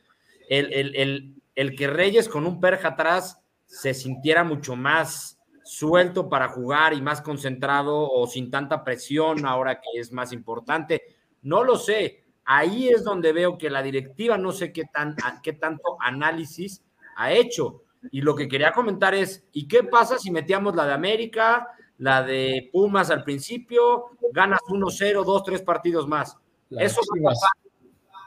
[0.49, 6.93] El, el- que Reyes con un Perja atrás se sintiera mucho más suelto para jugar
[6.93, 11.03] y más concentrado o sin tanta presión ahora que es más importante.
[11.43, 12.25] No lo sé.
[12.45, 16.83] Ahí es donde veo que la directiva no sé qué, tan, qué tanto análisis
[17.17, 17.85] ha hecho.
[18.11, 22.23] Y lo que quería comentar es, ¿y qué pasa si metíamos la de América, la
[22.23, 26.37] de Pumas al principio, ganas 1-0, 2, 3 partidos más?
[26.71, 27.73] Eso va a tapar,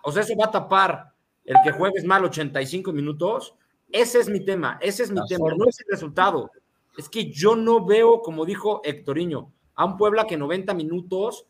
[0.04, 1.14] o sea, eso va a tapar
[1.46, 3.56] el que juegues mal 85 minutos.
[3.92, 6.52] Ese es mi tema, ese es mi tema, no es el resultado.
[6.98, 11.48] Es que yo no veo, como dijo Hectoriño, a un Puebla que 90 minutos,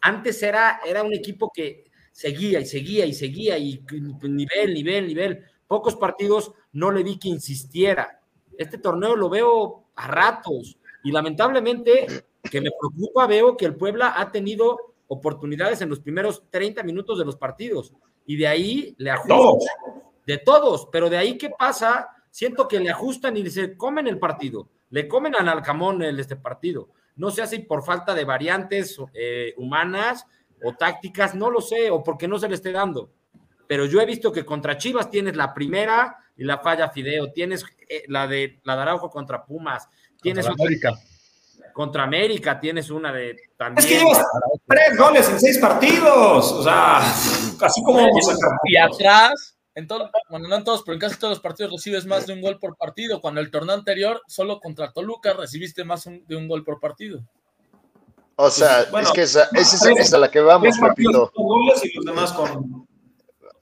[0.00, 3.84] antes era, era un equipo que seguía y seguía y seguía y
[4.22, 5.44] nivel, nivel, nivel.
[5.66, 8.20] Pocos partidos no le vi que insistiera.
[8.56, 12.06] Este torneo lo veo a ratos y lamentablemente
[12.50, 17.18] que me preocupa, veo que el Puebla ha tenido oportunidades en los primeros 30 minutos
[17.18, 17.92] de los partidos
[18.24, 19.36] y de ahí le ajustan.
[19.36, 19.64] Todos.
[20.26, 24.18] De todos, pero de ahí qué pasa, siento que le ajustan y se comen el
[24.18, 26.88] partido, le comen al Alcamón el, este partido.
[27.14, 30.26] No sé si por falta de variantes eh, humanas
[30.62, 33.10] o tácticas, no lo sé, o porque no se le esté dando.
[33.66, 37.64] Pero yo he visto que contra Chivas tienes la primera y la falla Fideo, tienes
[37.88, 39.88] eh, la de la de Araujo contra Pumas,
[40.26, 40.94] tienes Contra América.
[41.72, 43.78] contra América, tienes una de también.
[43.78, 44.24] Es que llevas
[44.66, 46.52] tres goles en seis partidos.
[46.52, 48.58] O sea, así como vamos a sacar.
[48.64, 52.06] Y atrás, en todo, bueno, no en todos, pero en casi todos los partidos recibes
[52.06, 53.20] más de un gol por partido.
[53.20, 57.20] Cuando el torneo anterior, solo contra Toluca, recibiste más un- de un gol por partido.
[58.36, 60.76] O sea, Pues, bueno, es que esa, esa es, esa es a la que vamos,
[60.78, 61.30] Pepito.
[61.34, 62.86] con goles y los demás con.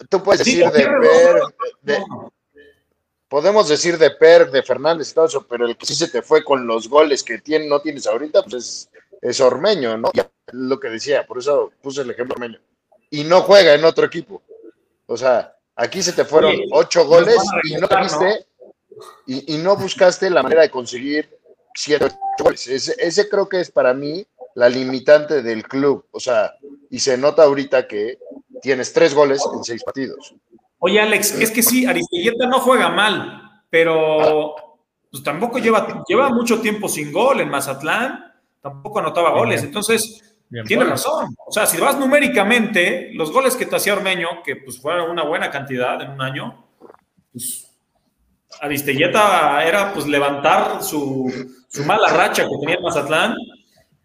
[0.09, 0.89] Tú puedes Sí, decir
[1.83, 2.33] de No.
[3.35, 6.23] Podemos decir de Per, de Fernández y todo eso, pero el que sí se te
[6.23, 10.13] fue con los goles que tiene, no tienes ahorita, pues es, es Ormeño, ¿no?
[10.53, 12.61] Lo que decía, por eso puse el ejemplo Ormeño.
[13.11, 14.41] Y no juega en otro equipo.
[15.07, 17.37] O sea, aquí se te fueron Oye, ocho goles
[19.27, 21.29] y no buscaste la manera de conseguir
[21.75, 22.69] siete ocho goles.
[22.69, 26.07] Ese, ese creo que es para mí la limitante del club.
[26.13, 26.55] O sea,
[26.89, 28.17] y se nota ahorita que
[28.63, 30.37] tienes tres goles en seis partidos.
[30.87, 34.55] Oye, Alex, es que sí, Aristeguieta no juega mal, pero
[35.11, 40.67] pues tampoco lleva, lleva mucho tiempo sin gol en Mazatlán, tampoco anotaba goles, entonces Bien,
[40.67, 40.97] tiene bueno.
[40.97, 41.35] razón.
[41.47, 45.25] O sea, si vas numéricamente, los goles que te hacía Ormeño, que pues fueron una
[45.25, 46.67] buena cantidad en un año,
[47.33, 47.67] pues
[48.61, 51.33] Aristeguieta era pues levantar su,
[51.67, 53.35] su mala racha que tenía en Mazatlán,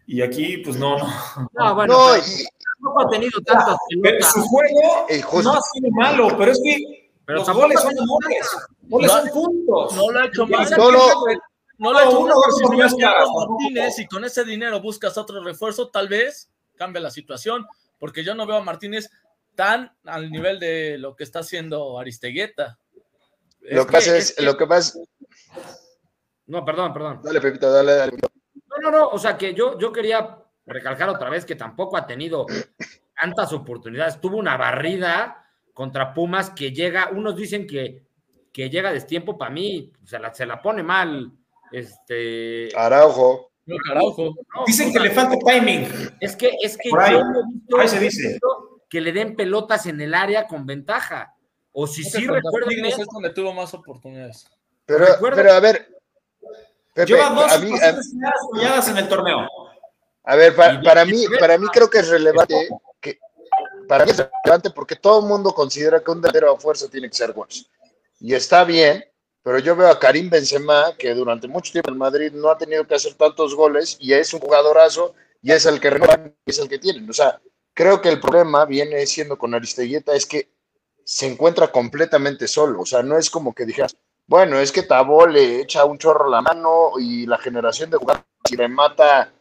[0.06, 1.06] y aquí pues no, no.
[1.52, 2.24] No, bueno, No, pero
[2.80, 4.32] tampoco ha tenido tantas Pero pelotas.
[4.32, 5.06] su juego
[5.42, 8.50] no ha sido malo, pero es que Pero los tampoco goles son goles.
[8.82, 9.94] Goles No- son puntos.
[9.96, 10.70] No lo ha hecho mal.
[10.76, 10.98] No lo-
[11.78, 12.36] No lo ha No, hecho uno mal.
[12.36, 13.50] o dos Si no oportunidades es claras, Carlos tampoco.
[13.62, 17.66] Martínez y con ese dinero buscas otro refuerzo, tal vez cambia la situación,
[17.98, 19.10] porque yo no veo a Martínez
[19.54, 22.78] tan al nivel de lo que está haciendo Aristeguieta.
[23.62, 24.98] lo que pasa es, lo que pasa
[26.46, 27.20] No, perdón, perdón.
[27.22, 28.12] Dale, Pepito, dale, dale.
[28.82, 30.36] No, no, o sea que yo, yo quería
[30.70, 32.46] recalcar otra vez que tampoco ha tenido
[33.20, 34.20] tantas oportunidades.
[34.20, 35.44] Tuvo una barrida
[35.74, 38.04] contra Pumas que llega, unos dicen que,
[38.52, 41.30] que llega a destiempo, para mí se la, se la pone mal.
[41.72, 43.50] Este, Araujo.
[43.66, 44.34] No, Araujo.
[44.56, 45.86] no, Dicen que le falta timing.
[46.20, 48.38] Es que, es que Por ahí, yo no he visto- ahí se dice.
[48.88, 51.34] que le den pelotas en el área con ventaja.
[51.72, 52.26] O si sí,
[52.68, 54.50] Tigres es donde tuvo más oportunidades.
[54.86, 55.86] Pero, Recuerdo- pero a ver,
[56.92, 59.46] Pepe, Lleva dos a mí, a, en el torneo.
[60.30, 62.68] A ver, para mí, para mí creo que es relevante
[63.00, 63.18] que
[63.88, 67.08] para mí es relevante porque todo el mundo considera que un delantero a fuerza tiene
[67.10, 67.66] que ser Guas.
[68.20, 69.04] Y está bien,
[69.42, 72.86] pero yo veo a Karim Benzema que durante mucho tiempo en Madrid no ha tenido
[72.86, 75.88] que hacer tantos goles y es un jugadorazo y es el que
[76.46, 77.10] y es el que tienen.
[77.10, 77.40] O sea,
[77.74, 80.48] creo que el problema viene siendo con Aristeguieta es que
[81.04, 82.82] se encuentra completamente solo.
[82.82, 83.96] O sea, no es como que dijeras,
[84.28, 88.26] bueno, es que Tabo le echa un chorro la mano y la generación de jugadores
[88.48, 89.32] y le mata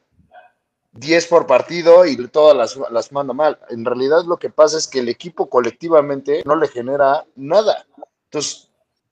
[0.91, 3.59] 10 por partido y todas las, las manda mal.
[3.69, 7.85] En realidad lo que pasa es que el equipo colectivamente no le genera nada.
[8.25, 8.69] Entonces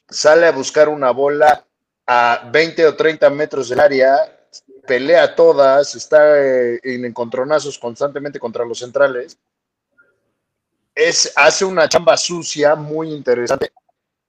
[0.10, 1.66] sale a buscar una bola
[2.06, 4.18] a 20 o 30 metros del área,
[4.88, 9.38] pelea todas, está eh, en encontronazos constantemente contra los centrales.
[10.96, 13.72] Es, hace una chamba sucia muy interesante,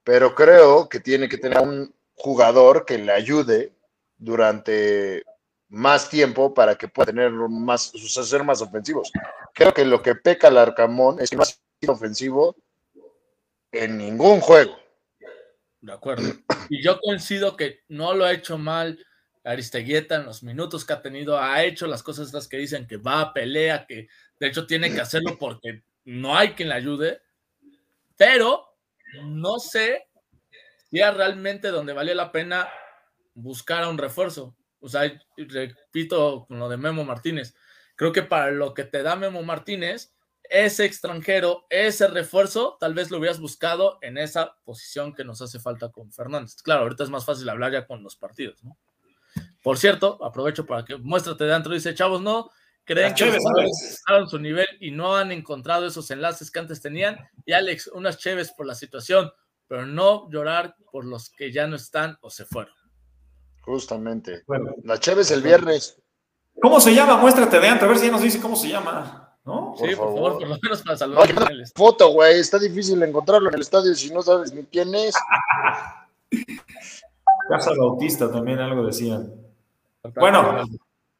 [0.03, 3.71] pero creo que tiene que tener un jugador que le ayude
[4.17, 5.23] durante
[5.69, 9.11] más tiempo para que pueda tener más, ser más ofensivos.
[9.53, 12.55] Creo que lo que peca el Arcamón es que no ha sido ofensivo
[13.71, 14.77] en ningún juego.
[15.81, 16.33] De acuerdo.
[16.69, 19.05] Y yo coincido que no lo ha hecho mal
[19.43, 22.97] Aristeguieta en los minutos que ha tenido, ha hecho las cosas estas que dicen que
[22.97, 24.07] va a pelea, que
[24.39, 27.21] de hecho tiene que hacerlo porque no hay quien le ayude,
[28.17, 28.75] pero
[29.23, 30.07] no sé
[30.89, 32.69] si era realmente donde valía la pena
[33.33, 34.55] buscar a un refuerzo.
[34.79, 37.55] O sea, repito con lo de Memo Martínez,
[37.95, 40.13] creo que para lo que te da Memo Martínez,
[40.49, 45.59] ese extranjero, ese refuerzo, tal vez lo hubieras buscado en esa posición que nos hace
[45.59, 46.61] falta con Fernández.
[46.63, 48.77] Claro, ahorita es más fácil hablar ya con los partidos, ¿no?
[49.61, 52.49] Por cierto, aprovecho para que muéstrate de antro, dice, chavos, no,
[52.83, 53.37] creen que
[54.05, 57.17] bajaron su nivel y no han encontrado esos enlaces que antes tenían.
[57.45, 59.31] Y Alex, unas cheves por la situación,
[59.67, 62.73] pero no llorar por los que ya no están o se fueron.
[63.69, 64.41] Justamente.
[64.47, 65.95] Bueno, La Chévez el viernes.
[66.59, 67.17] ¿Cómo se llama?
[67.17, 69.37] Muéstrate de antes, a ver si ya nos dice cómo se llama.
[69.45, 69.75] ¿No?
[69.77, 70.31] Por sí, por favor, favor.
[70.33, 71.33] por lo menos para No, saludar.
[71.35, 72.39] manda foto, güey.
[72.39, 75.13] Está difícil encontrarlo en el estadio si no sabes ni quién es.
[77.49, 79.31] Casa Bautista también algo decían.
[80.15, 80.63] Bueno,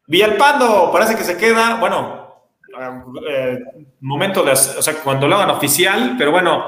[0.08, 2.34] Villalpando parece que se queda, bueno,
[3.30, 3.60] eh,
[4.02, 6.68] momento de, o sea, cuando lo hagan oficial, pero bueno,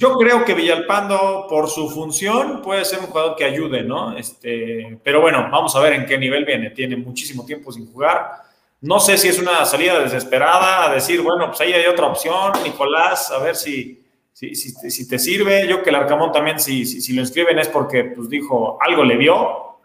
[0.00, 4.16] yo creo que Villalpando por su función puede ser un jugador que ayude, ¿no?
[4.16, 6.70] Este, pero bueno, vamos a ver en qué nivel viene.
[6.70, 8.30] Tiene muchísimo tiempo sin jugar.
[8.80, 12.50] No sé si es una salida desesperada a decir, bueno, pues ahí hay otra opción,
[12.64, 15.68] Nicolás, a ver si, si, si, te sirve.
[15.68, 19.04] Yo que el Arcamón también, si, si, si lo inscriben es porque, pues dijo, algo
[19.04, 19.80] le vio,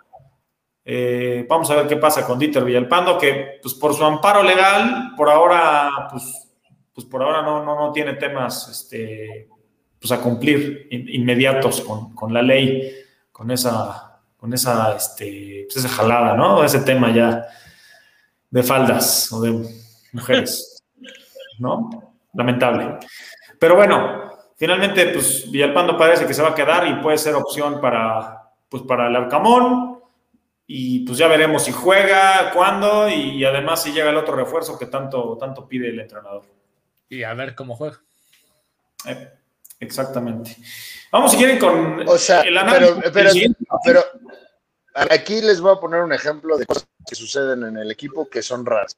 [0.86, 5.12] eh, vamos a ver qué pasa con Dieter Villalpando, que pues por su amparo legal,
[5.18, 6.54] por ahora, pues,
[6.94, 9.50] pues por ahora no, no, no tiene temas este,
[10.08, 12.96] pues a cumplir in- inmediatos con, con la ley,
[13.32, 16.64] con esa, con esa, este, pues esa jalada, ¿no?
[16.64, 17.44] Ese tema ya
[18.52, 19.68] de faldas o de
[20.14, 20.84] mujeres,
[21.60, 21.90] ¿no?
[22.36, 23.00] Lamentable.
[23.60, 27.82] Pero bueno, finalmente, pues Villalpando parece que se va a quedar y puede ser opción
[27.82, 30.00] para, pues, para el Arcamón.
[30.68, 34.86] Y pues ya veremos si juega, cuándo y además si llega el otro refuerzo que
[34.88, 36.44] tanto, tanto pide el entrenador.
[37.10, 38.00] Y a ver cómo juega.
[39.08, 39.32] Eh,
[39.86, 40.58] exactamente.
[41.12, 43.52] Vamos si quieren con O sea, el análisis.
[43.86, 44.04] pero,
[44.94, 48.42] aquí les voy a poner un ejemplo de cosas que suceden en el equipo que
[48.42, 48.98] son raras.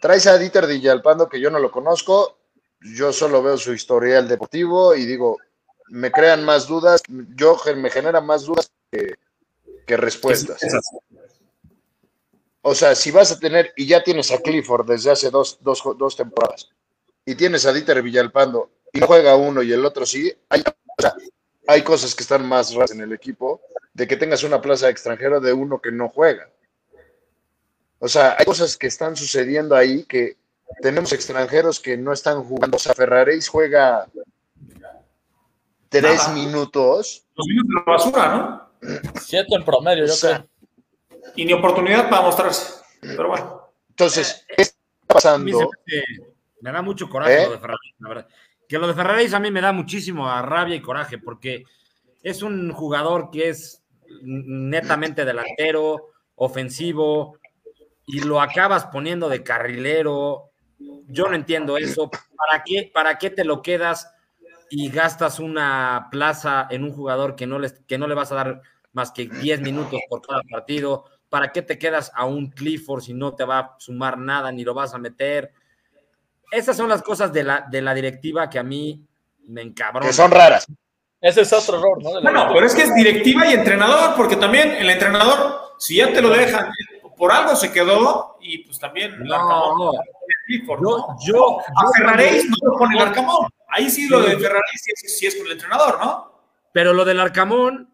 [0.00, 2.38] Traes a Dieter Villalpando, que yo no lo conozco,
[2.80, 5.38] yo solo veo su historial deportivo y digo,
[5.88, 9.16] me crean más dudas, yo me genera más dudas que,
[9.86, 10.60] que respuestas.
[12.62, 15.82] O sea, si vas a tener, y ya tienes a Clifford desde hace dos, dos,
[15.98, 16.70] dos temporadas,
[17.26, 21.02] y tienes a Dieter Villalpando, y no juega uno y el otro sí, hay, o
[21.02, 21.14] sea,
[21.66, 23.60] hay cosas que están más raras en el equipo
[23.94, 26.50] de que tengas una plaza de extranjero de uno que no juega.
[27.98, 30.36] O sea, hay cosas que están sucediendo ahí que
[30.80, 32.76] tenemos extranjeros que no están jugando.
[32.76, 34.08] O sea, Ferraréis juega
[35.88, 36.34] tres Nada.
[36.34, 37.24] minutos.
[37.36, 39.20] Los minutos de la basura, ¿no?
[39.20, 40.44] Siete en promedio, yo O sea,
[41.08, 41.32] creo.
[41.36, 42.82] Y ni oportunidad para mostrarse.
[43.00, 43.72] Pero bueno.
[43.90, 44.76] Entonces, ¿qué está
[45.06, 45.70] pasando?
[46.60, 47.46] me, da mucho coraje ¿Eh?
[47.46, 48.28] lo de Ferraris, la verdad.
[48.72, 51.64] Que lo de Ferraris a mí me da muchísimo a rabia y coraje, porque
[52.22, 53.84] es un jugador que es
[54.22, 57.36] netamente delantero, ofensivo
[58.06, 60.52] y lo acabas poniendo de carrilero.
[61.06, 62.10] Yo no entiendo eso.
[62.10, 64.10] ¿Para qué, para qué te lo quedas
[64.70, 68.62] y gastas una plaza en un jugador que no, que no le vas a dar
[68.94, 71.04] más que 10 minutos por cada partido?
[71.28, 74.64] ¿Para qué te quedas a un Clifford si no te va a sumar nada ni
[74.64, 75.52] lo vas a meter?
[76.52, 79.02] Esas son las cosas de la, de la directiva que a mí
[79.48, 80.06] me encabronan.
[80.08, 80.66] Que son raras.
[81.20, 82.20] Ese es otro error, ¿no?
[82.20, 86.20] Bueno, pero es que es directiva y entrenador, porque también el entrenador, si ya te
[86.20, 86.70] lo dejan,
[87.16, 89.92] por algo se quedó y pues también el No, Arcamón, no.
[90.48, 91.16] Yo, ¿no?
[91.24, 93.48] yo, A Ferraréis no lo pone el yo- Arcamón.
[93.68, 96.32] Ahí sí lo de Ferraréis sí es, sí es con el entrenador, ¿no?
[96.72, 97.88] Pero lo del Arcamón,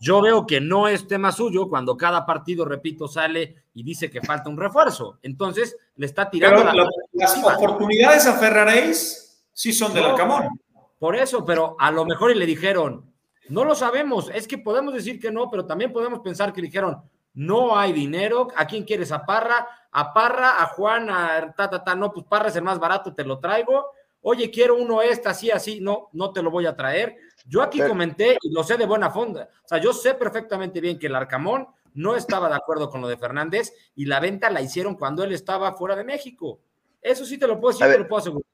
[0.00, 4.20] yo veo que no es tema suyo cuando cada partido, repito, sale y dice que
[4.20, 5.18] falta un refuerzo.
[5.22, 10.10] Entonces le está tirando Pero la- lo- las oportunidades a Ferraréis sí son del No.
[10.10, 10.60] Arcamón.
[10.98, 13.12] Por eso, pero a lo mejor y le dijeron,
[13.48, 16.68] no lo sabemos, es que podemos decir que no, pero también podemos pensar que le
[16.68, 17.02] dijeron,
[17.34, 19.12] no hay dinero, ¿a quién quieres?
[19.12, 19.66] ¿A Parra?
[19.92, 20.62] ¿A Parra?
[20.62, 21.10] ¿A Juan?
[21.10, 21.94] ¿A ta, ta, ta?
[21.94, 23.86] No, pues Parra es el más barato, te lo traigo.
[24.22, 27.16] Oye, quiero uno este, así, así, no, no te lo voy a traer.
[27.46, 29.50] Yo aquí comenté y lo sé de buena fonda.
[29.64, 33.08] O sea, yo sé perfectamente bien que el Arcamón no estaba de acuerdo con lo
[33.08, 36.60] de Fernández y la venta la hicieron cuando él estaba fuera de México.
[37.00, 38.46] Eso sí te lo puedo decir, te lo puedo asegurar.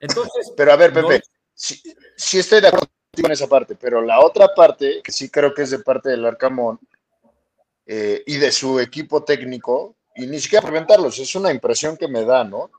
[0.00, 1.24] Entonces, Pero a ver, no- Pepe,
[1.54, 1.80] sí,
[2.16, 5.54] sí estoy de acuerdo contigo en esa parte, pero la otra parte, que sí creo
[5.54, 6.80] que es de parte del Arcamón
[7.86, 12.24] eh, y de su equipo técnico, y ni siquiera preguntarlos, es una impresión que me
[12.24, 12.70] da, ¿no?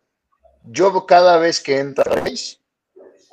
[0.65, 2.24] Yo cada vez que entra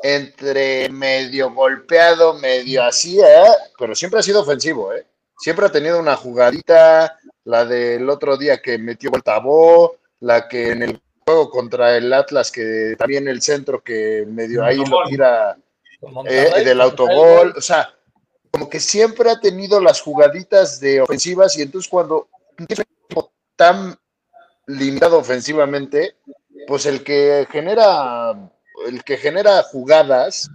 [0.02, 3.44] entre medio golpeado, medio así, ¿eh?
[3.78, 5.06] pero siempre ha sido ofensivo, ¿eh?
[5.38, 10.82] Siempre ha tenido una jugadita, la del otro día que metió Tabó, la que en
[10.82, 15.56] el juego contra el Atlas, que también el centro que medio ahí lo tira
[16.28, 17.92] eh, del autogol, o sea,
[18.50, 22.28] como que siempre ha tenido las jugaditas de ofensivas y entonces cuando
[22.58, 23.96] un equipo tan
[24.66, 26.16] limitado ofensivamente,
[26.66, 28.32] pues el que genera
[28.86, 30.50] el que genera jugadas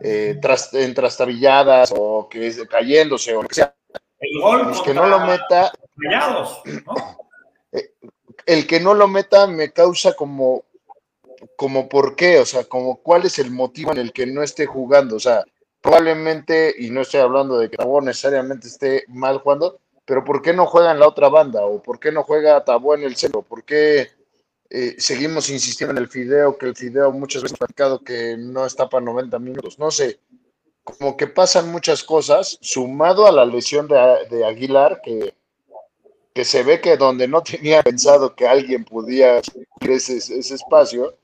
[0.00, 3.74] eh, tras, en trastabilladas o que es cayéndose o lo que sea,
[4.22, 7.18] El gol pues que no lo meta, Rayados, ¿no?
[8.46, 10.64] el que no lo meta me causa como
[11.56, 14.66] como por qué, o sea, como cuál es el motivo en el que no esté
[14.66, 15.44] jugando, o sea,
[15.80, 20.52] probablemente, y no estoy hablando de que Tabó necesariamente esté mal jugando, pero ¿por qué
[20.52, 21.64] no juega en la otra banda?
[21.64, 23.42] ¿O por qué no juega Tabó en el centro?
[23.42, 24.10] ¿Por qué
[24.70, 28.64] eh, seguimos insistiendo en el Fideo, que el Fideo muchas veces ha platicado que no
[28.64, 29.78] está para 90 minutos?
[29.78, 30.20] No sé,
[30.84, 33.96] como que pasan muchas cosas, sumado a la lesión de,
[34.30, 35.34] de Aguilar, que,
[36.34, 39.38] que se ve que donde no tenía pensado que alguien podía
[39.80, 41.14] ese, ese espacio,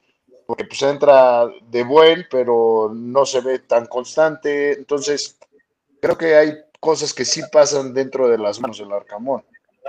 [0.47, 4.73] porque pues entra de buen, pero no se ve tan constante.
[4.73, 5.37] Entonces,
[6.01, 9.45] creo que hay cosas que sí pasan dentro de las manos del Arcamón.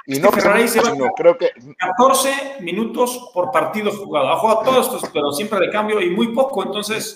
[0.06, 4.30] Y no, Ferrari se va- sino creo que 14 minutos por partido jugado.
[4.30, 6.64] Ha jugado todos estos, pero siempre de cambio y muy poco.
[6.64, 7.16] Entonces,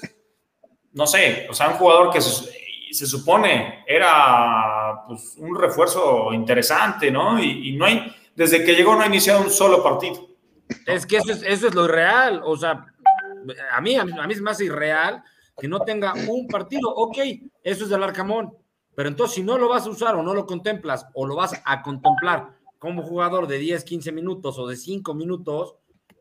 [0.93, 2.51] no sé, o sea, un jugador que se,
[2.91, 7.41] se supone era pues, un refuerzo interesante, ¿no?
[7.41, 10.27] Y, no hay, desde que llegó no ha iniciado un solo partido.
[10.85, 12.41] Es que eso es, eso es lo irreal.
[12.45, 12.85] O sea,
[13.71, 15.23] a mí, a mí, a mí me hace irreal
[15.57, 16.89] que no tenga un partido.
[16.89, 17.17] Ok,
[17.63, 18.55] eso es del Arcamón.
[18.95, 21.59] Pero entonces, si no lo vas a usar o no lo contemplas o lo vas
[21.65, 25.75] a contemplar como jugador de 10, 15 minutos o de 5 minutos,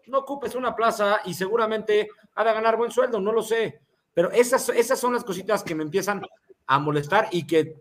[0.07, 3.81] no ocupes una plaza y seguramente ha de ganar buen sueldo, no lo sé.
[4.15, 6.23] Pero esas, esas son las cositas que me empiezan
[6.67, 7.77] a molestar y que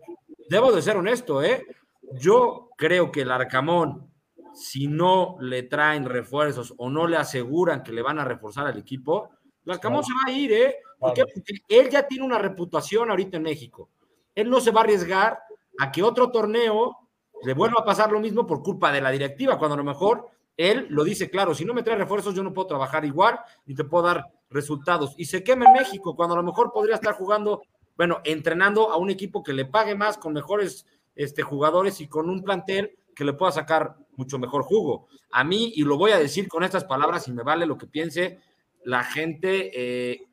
[0.48, 1.66] debo de ser honesto, ¿eh?
[2.14, 4.10] Yo creo que el Arcamón,
[4.54, 8.78] si no le traen refuerzos o no le aseguran que le van a reforzar al
[8.78, 9.30] equipo,
[9.64, 10.76] el Arcamón se va a ir, ¿eh?
[10.98, 11.24] Porque
[11.68, 13.90] él ya tiene una reputación ahorita en México.
[14.34, 15.38] Él no se va a arriesgar
[15.78, 16.96] a que otro torneo
[17.42, 20.28] le vuelva a pasar lo mismo por culpa de la directiva, cuando a lo mejor
[20.56, 23.74] él lo dice claro, si no me trae refuerzos yo no puedo trabajar igual ni
[23.74, 25.14] te puedo dar resultados.
[25.16, 27.62] Y se quema en México, cuando a lo mejor podría estar jugando,
[27.96, 32.28] bueno, entrenando a un equipo que le pague más, con mejores este, jugadores y con
[32.28, 35.08] un plantel que le pueda sacar mucho mejor jugo.
[35.30, 37.86] A mí, y lo voy a decir con estas palabras y me vale lo que
[37.86, 38.40] piense
[38.84, 40.26] la gente, eh,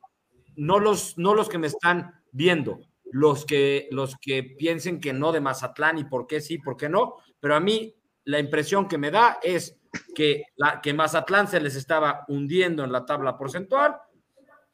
[0.56, 2.80] no, los, no los que me están viendo,
[3.12, 6.90] los que, los que piensen que no de Mazatlán y por qué sí, por qué
[6.90, 7.96] no, pero a mí
[8.26, 9.78] la impresión que me da es
[10.16, 13.98] que, la, que Mazatlán se les estaba hundiendo en la tabla porcentual,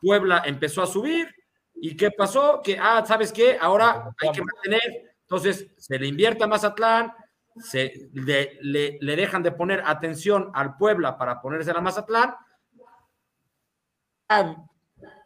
[0.05, 1.33] Puebla empezó a subir,
[1.73, 2.61] ¿y qué pasó?
[2.63, 3.57] Que, ah, ¿sabes qué?
[3.59, 7.11] Ahora hay que mantener, entonces se le invierte a Mazatlán,
[7.57, 12.35] se, le, le, dejan de poner atención al Puebla para ponerse a Mazatlán,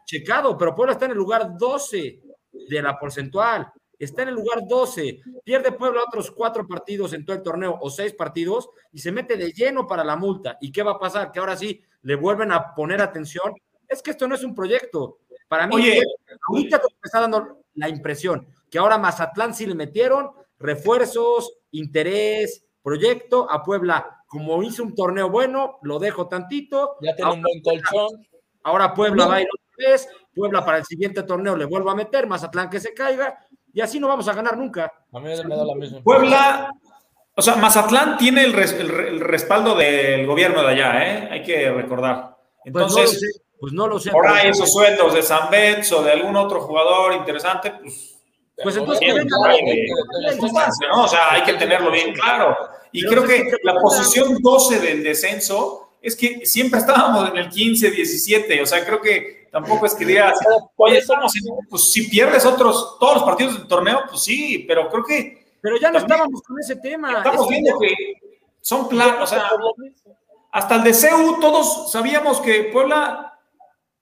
[0.06, 2.22] checado, pero Puebla está en el lugar 12
[2.70, 3.70] de la porcentual.
[3.98, 7.90] está en el lugar 12, pierde Puebla otros cuatro partidos en todo el torneo o
[7.90, 10.58] seis partidos y se mete de lleno para la multa.
[10.62, 11.34] ¿Y qué va a pasar?
[11.34, 13.54] Que ahora sí le vuelven a poner atención.
[13.90, 15.18] Es que esto no es un proyecto.
[15.48, 16.02] Para mí, Oye.
[16.48, 20.30] ahorita me está dando la impresión que ahora Mazatlán sí le metieron
[20.60, 24.18] refuerzos, interés, proyecto a Puebla.
[24.28, 26.98] Como hizo un torneo bueno, lo dejo tantito.
[27.02, 28.28] Ya tiene un buen colchón.
[28.64, 30.08] Ahora Puebla va a ir otra vez.
[30.36, 32.28] Puebla para el siguiente torneo le vuelvo a meter.
[32.28, 33.40] Mazatlán que se caiga.
[33.74, 34.92] Y así no vamos a ganar nunca.
[35.12, 36.02] A mí me da la misma.
[36.04, 36.72] Puebla,
[37.36, 41.30] o sea, Mazatlán tiene el, res- el re- el respaldo del gobierno de allá, ¿eh?
[41.32, 42.38] Hay que recordar.
[42.64, 43.42] Pues no Entonces.
[43.60, 44.12] Pues no lo sé.
[44.12, 48.16] por ahí esos sueldos de San Betts o de algún otro jugador interesante, pues
[48.64, 51.04] Pues entonces que tienen venga ¿no?
[51.04, 52.58] O sea, hay que tenerlo bien claro.
[52.92, 57.92] Y creo que la posición 12 del descenso es que siempre estábamos en el 15,
[57.92, 60.40] 17, o sea, creo que tampoco es que digas,
[60.78, 64.90] oye, estamos en- pues si pierdes otros, todos los partidos del torneo, pues sí, pero
[64.90, 67.18] creo que Pero ya no estábamos con ese tema.
[67.18, 67.94] estamos Es- viendo que
[68.62, 69.50] son claros, o sea,
[70.52, 73.29] hasta el de CEU todos sabíamos que Puebla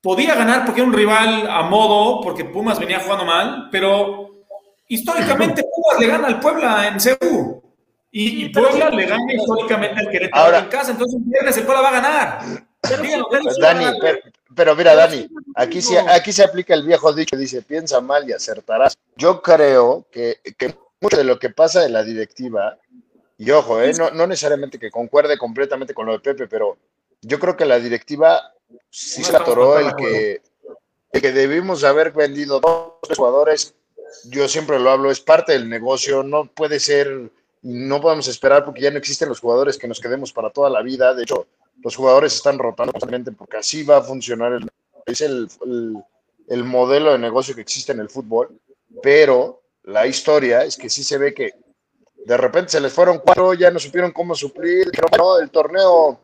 [0.02, 4.32] podía ganar porque era un rival a modo, porque Pumas venía jugando mal, pero
[4.88, 7.64] históricamente Pumas le gana al Puebla en CEU.
[8.12, 11.66] Y, y Puebla le gana históricamente al Querétaro Ahora- en casa, entonces un viernes el
[11.66, 12.40] Puebla va a ganar.
[12.82, 14.20] pero- Díganlo, pero- Dani, pero,
[14.56, 18.32] pero mira, Dani, aquí sí, aquí se aplica el viejo dicho, dice, piensa mal y
[18.34, 18.98] acertarás.
[19.18, 22.78] Yo creo que, que mucho de lo que pasa de la directiva,
[23.38, 26.78] y ojo, eh, no, no necesariamente que concuerde completamente con lo de Pepe, pero
[27.22, 28.52] yo creo que la directiva
[28.90, 30.42] sí se atoró el que,
[31.12, 33.74] el que debimos haber vendido dos jugadores.
[34.26, 37.30] Yo siempre lo hablo, es parte del negocio, no puede ser,
[37.62, 40.82] no podemos esperar porque ya no existen los jugadores que nos quedemos para toda la
[40.82, 41.14] vida.
[41.14, 41.46] De hecho,
[41.84, 44.54] los jugadores están rotando constantemente porque así va a funcionar.
[44.54, 44.70] El,
[45.06, 45.98] es el, el-
[46.50, 48.58] el modelo de negocio que existe en el fútbol,
[49.04, 51.52] pero la historia es que sí se ve que
[52.26, 56.22] de repente se les fueron cuatro, ya no supieron cómo suplir, dijeron, no, el torneo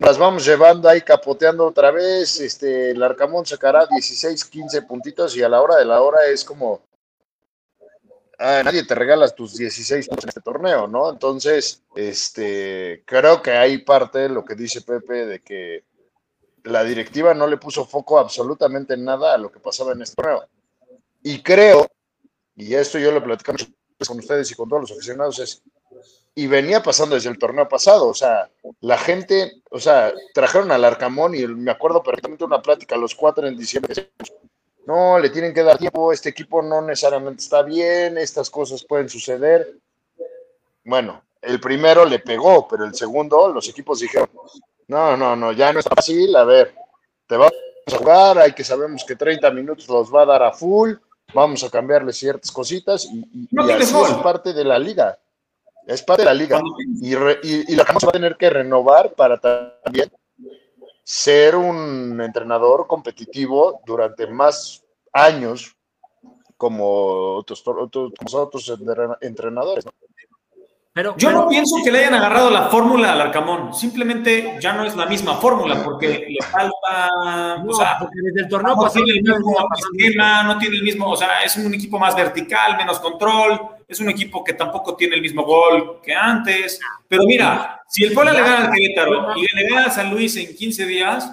[0.00, 5.42] las vamos llevando ahí capoteando otra vez, este, el Arcamón sacará 16, 15 puntitos y
[5.42, 6.80] a la hora de la hora es como,
[8.38, 11.10] ah, nadie te regalas tus 16 puntos en este torneo, ¿no?
[11.10, 15.84] Entonces, este, creo que hay parte de lo que dice Pepe de que
[16.64, 20.16] la directiva no le puso foco absolutamente en nada a lo que pasaba en este
[20.16, 20.48] torneo.
[21.22, 21.86] Y creo,
[22.56, 23.44] y esto yo lo veces
[24.08, 25.62] con ustedes y con todos los aficionados, es,
[26.34, 28.48] y venía pasando desde el torneo pasado, o sea,
[28.80, 33.46] la gente, o sea, trajeron al Arcamón y me acuerdo perfectamente una plática los cuatro
[33.46, 34.10] en diciembre.
[34.86, 39.08] No, le tienen que dar tiempo, este equipo no necesariamente está bien, estas cosas pueden
[39.08, 39.74] suceder.
[40.84, 44.30] Bueno, el primero le pegó, pero el segundo, los equipos dijeron,
[44.88, 46.74] no, no, no, ya no está fácil, a ver,
[47.26, 47.52] te vamos
[47.92, 50.94] a jugar, hay que sabemos que 30 minutos los va a dar a full,
[51.34, 55.18] vamos a cambiarle ciertas cositas y, y- No y así es parte de la liga.
[55.86, 56.60] Es parte de la liga.
[57.00, 60.10] Y, re- y, y la Ramos va a tener que renovar para también
[61.02, 65.74] ser un entrenador competitivo durante más años
[66.56, 69.84] como otros, otros, como otros entrena- entrenadores.
[69.86, 69.92] ¿no?
[70.92, 74.72] pero- Yo pero- no pienso que le hayan agarrado la fórmula al Arcamón, simplemente ya
[74.74, 77.08] no es la misma fórmula porque le falta,
[77.64, 80.76] No, o sea, porque desde el torneo no pasado tiene el mismo esquema, no tiene
[80.76, 83.58] el mismo, o sea, es un equipo más vertical, menos control,
[83.90, 86.78] es un equipo que tampoco tiene el mismo gol que antes.
[87.08, 90.36] Pero mira, si el Puebla le gana al Querétaro y le gana a San Luis
[90.36, 91.28] en 15 días,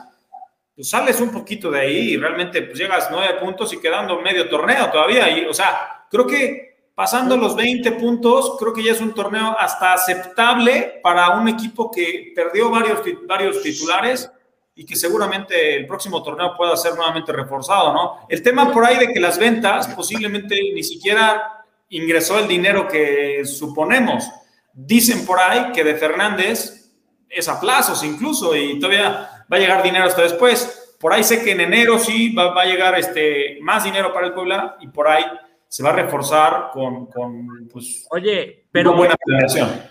[0.76, 4.50] pues sales un poquito de ahí y realmente pues llegas nueve puntos y quedando medio
[4.50, 5.30] torneo todavía.
[5.38, 9.56] Y, o sea, creo que pasando los 20 puntos, creo que ya es un torneo
[9.60, 14.32] hasta aceptable para un equipo que perdió varios, varios titulares
[14.74, 18.26] y que seguramente el próximo torneo pueda ser nuevamente reforzado, ¿no?
[18.28, 21.57] El tema por ahí de que las ventas posiblemente ni siquiera
[21.90, 24.30] ingresó el dinero que suponemos.
[24.74, 26.92] Dicen por ahí que de Fernández
[27.30, 30.96] es a plazos incluso y todavía va a llegar dinero hasta después.
[31.00, 34.28] Por ahí sé que en enero sí va, va a llegar este, más dinero para
[34.28, 35.24] el Puebla y por ahí
[35.68, 39.82] se va a reforzar con, con pues, Oye, pero, una buena planeación.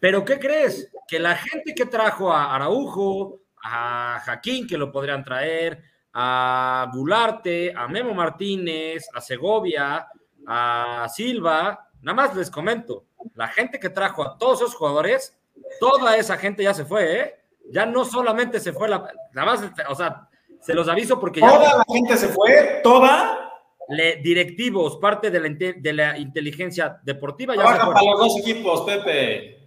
[0.00, 0.90] pero ¿qué crees?
[1.06, 5.82] Que la gente que trajo a Araujo, a Jaquín, que lo podrían traer,
[6.12, 10.06] a Gularte, a Memo Martínez, a Segovia,
[10.46, 15.36] a Silva, nada más les comento, la gente que trajo a todos esos jugadores,
[15.80, 17.34] toda esa gente ya se fue, ¿eh?
[17.70, 20.28] Ya no solamente se fue la, nada más, o sea,
[20.60, 23.50] se los aviso porque ya Toda la gente se fue, toda.
[23.88, 28.18] le- directivos, parte de la, inte- de la inteligencia deportiva ya se Trabajan para los
[28.20, 29.58] dos equipos, Pepe.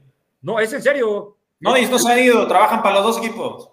[0.42, 1.36] No, es en serio.
[1.60, 3.70] No, y no se han ido, trabajan para los dos equipos.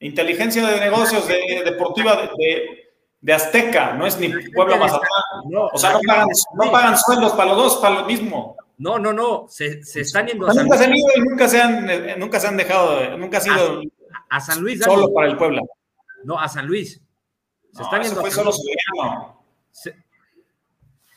[0.00, 2.83] Inteligencia de negocios, de, deportiva, de, de-
[3.24, 5.08] de Azteca, no es ni Puebla Mazatlán.
[5.48, 6.28] No, O sea, no pagan,
[6.62, 8.54] no pagan sueldos para los dos, para lo mismo.
[8.76, 9.46] No, no, no.
[9.48, 12.16] Se, se están yendo a San, nunca se han ido y nunca se han, eh,
[12.18, 13.80] nunca se han dejado, de- nunca ha sido
[14.28, 14.82] a San Luis.
[14.84, 15.62] Solo para el Puebla.
[16.24, 17.00] No, a San Luis.
[17.72, 18.76] Se No, están yendo fue a San solo Luis.
[19.70, 19.96] Se-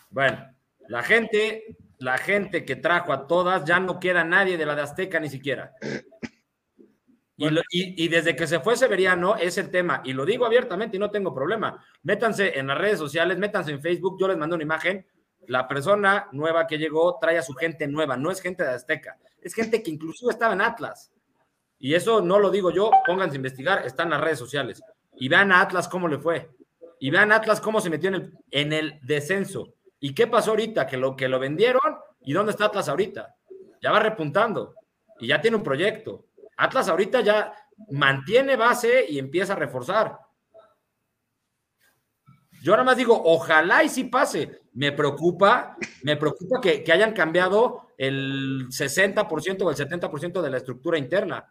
[0.10, 0.45] Bueno,
[0.88, 4.84] la gente, la gente que trajo a todas, ya no queda nadie de la de
[4.84, 5.74] Azteca ni siquiera.
[7.39, 10.97] Y, lo- y- desde que se fue Severiano es el tema, y lo digo abiertamente
[10.97, 11.83] y no tengo problema.
[12.03, 15.05] Métanse en las redes sociales, métanse en Facebook, yo les mando una imagen.
[15.45, 19.17] La persona nueva que llegó trae a su gente nueva, no es gente de Azteca,
[19.41, 21.11] es gente que inclusive estaba en Atlas.
[21.79, 24.81] Y eso no lo digo yo, pónganse a investigar, está en las redes sociales.
[25.15, 26.49] Y vean a Atlas cómo le fue.
[26.99, 29.75] Y vean Atlas cómo se metió en el, en el descenso.
[29.99, 30.88] ¿Y qué pasó ahorita?
[30.88, 31.81] Que lo, que lo vendieron.
[32.21, 33.35] ¿Y dónde está Atlas ahorita?
[33.81, 34.73] Ya va repuntando.
[35.19, 36.25] Y ya tiene un proyecto.
[36.58, 37.53] Atlas ahorita ya
[37.91, 40.18] mantiene base y empieza a reforzar.
[42.64, 44.62] Yo nada más digo, ojalá y sí pase.
[44.74, 50.58] Me preocupa, me preocupa que, que hayan cambiado el 60% o el 70% de la
[50.58, 51.47] estructura interna.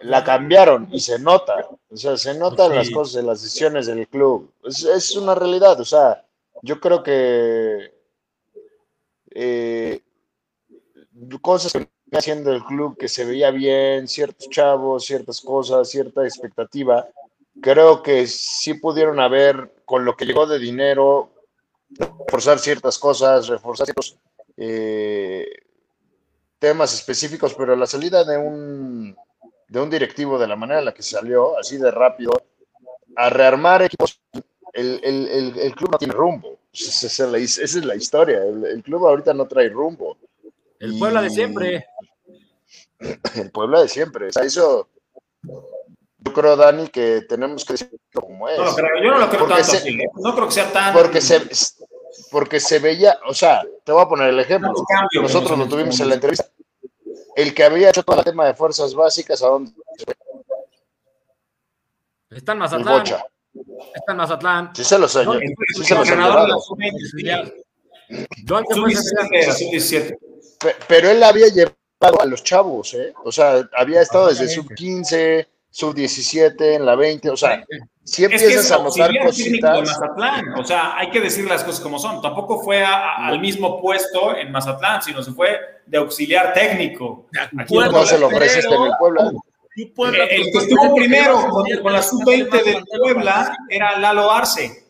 [0.00, 1.54] La cambiaron y se nota.
[1.88, 2.76] O sea, se notan Sí.
[2.76, 4.52] las cosas, las decisiones del club.
[4.64, 5.80] Es, es una realidad.
[5.80, 6.24] O sea,
[6.62, 7.94] yo creo que
[9.30, 10.02] eh,
[11.40, 17.06] cosas que haciendo el club que se veía bien, ciertos chavos, ciertas cosas, cierta expectativa,
[17.60, 21.30] creo que sí pudieron haber, con lo que llegó de dinero,
[21.90, 24.16] reforzar ciertas cosas, reforzar ciertos
[24.56, 25.46] eh,
[26.58, 29.16] temas específicos, pero la salida de un
[29.68, 32.32] de un directivo de la manera en la que salió, así de rápido,
[33.16, 34.18] a rearmar equipos,
[34.72, 36.56] el, el- el- el club no tiene rumbo.
[36.72, 38.42] Esa es la, esa es la historia.
[38.44, 40.16] El, club ahorita no trae rumbo.
[40.80, 41.86] El Y- Puebla de siempre.
[43.36, 44.28] El Puebla de siempre.
[44.28, 44.88] O sea, eso
[46.20, 48.58] yo creo, Dani, que tenemos que decirlo como es.
[48.58, 50.08] No creo, yo no lo creo Porque tanto se- así, ¿eh?
[50.16, 50.92] No creo que sea tan.
[50.92, 51.40] Porque se,
[52.30, 54.72] porque se veía, o sea, te voy a poner el ejemplo.
[54.88, 56.46] cambio Nosotros lo tuvimos en la entrevista.
[57.36, 59.70] El que había hecho todo el tema de fuerzas básicas, ¿a dónde?
[62.30, 62.98] Está en Mazatlán.
[62.98, 63.24] Bocha.
[63.94, 64.70] Está en Mazatlán.
[64.74, 66.60] Sí se los ha No, sí se los ha llevado.
[66.60, 67.64] sub-20,
[68.44, 68.92] ¿Dónde fue
[69.76, 70.56] ese Sub-17 era, sub-17.
[70.60, 73.12] Pe- Pero él había llevado a los chavos, ¿eh?
[73.24, 77.64] O sea, había estado desde sub 15, sub 17, en la 20, o sea,
[78.04, 80.00] si Es que es empiezas el a notar auxiliar técnico de cositas.
[80.00, 80.58] Mazatlán.
[80.58, 82.22] O sea, hay que decir las cosas como son.
[82.22, 87.26] Tampoco fue a- a- al mismo puesto en Mazatlán, sino se fue de auxiliar técnico.
[87.58, 89.30] Aquí No se lo ofreciste en el Puebla.
[89.94, 93.98] Puebla, Eh, El que estuvo primero con, con la más sub-20 de plantel Puebla era
[93.98, 94.84] Lalo Arce,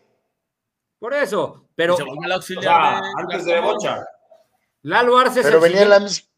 [0.99, 1.65] Por eso.
[1.75, 4.05] Pero se volvió el o auxiliar sea, de- antes de Bocha.
[4.89, 6.29] Lalo Arce es Pero el venía en la misma.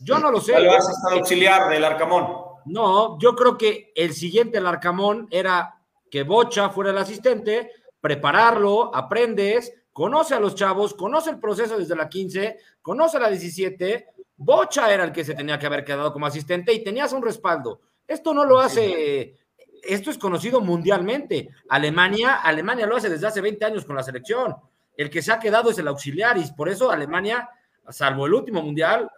[0.00, 0.52] Yo no lo sé.
[0.52, 2.28] Lalo Arce está auxiliar del Arcamón.
[2.66, 8.94] No, yo creo que el siguiente el Arcamón era que Bocha fuera el asistente, prepararlo,
[8.94, 14.06] aprendes, conoce a los chavos, conoce el proceso desde la 15, conoce la 17.
[14.36, 17.80] Bocha era el que se tenía que haber quedado como asistente y tenías un respaldo.
[18.06, 19.38] Esto no lo hace,
[19.82, 21.48] esto es conocido mundialmente.
[21.68, 24.54] Alemania, Alemania lo hace desde hace 20 años con la selección.
[24.96, 27.48] El que se ha quedado es el auxiliar y por eso Alemania,
[27.90, 29.10] salvo el último mundial,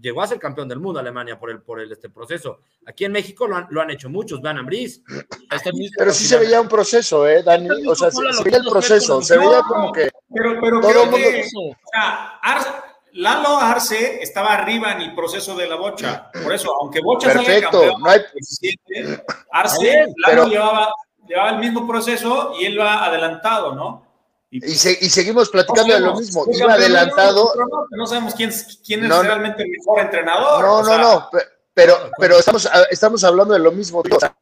[0.00, 2.60] llegó a ser campeón del mundo Alemania por el, por el este proceso.
[2.86, 5.02] Aquí en México lo han, lo han hecho muchos, vean Ambriz.
[5.50, 7.68] Este Pero sí se veía un proceso, ¿eh, Dani?
[7.86, 11.02] O sea, se, se veía el proceso, se veía como que Pero, pero Todo creo
[11.04, 12.82] el mundo- que, o sea, Ar-
[13.14, 16.30] Lalo Arce estaba arriba en el proceso de la bocha.
[16.42, 20.92] Por eso, aunque Bocha salga Perfecto, campeón no hay- 17, Arce, Lalo pero- llevaba,
[21.28, 24.11] llevaba el mismo proceso y él va adelantado, ¿no?
[24.54, 26.44] Y, se- y seguimos platicando de lo mismo.
[26.52, 27.52] Iba adelantado.
[27.90, 29.22] no, sabemos quién, es- quién es No, no.
[29.22, 30.62] realmente el mejor entrenador.
[30.62, 31.28] No, o no, sea, no.
[31.32, 34.00] pe- Pero, pero estamos, estamos hablando de lo mismo.
[34.00, 34.36] O sea,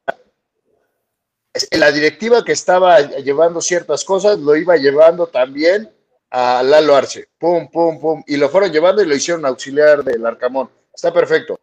[1.53, 5.91] es- la directiva que estaba llevando ciertas cosas lo iba llevando también
[6.31, 7.29] a Lalo Arce.
[7.39, 8.23] Pum, pum, pum.
[8.27, 10.71] Y lo fueron llevando y lo hicieron auxiliar del Arcamón.
[10.93, 11.59] Está perfecto.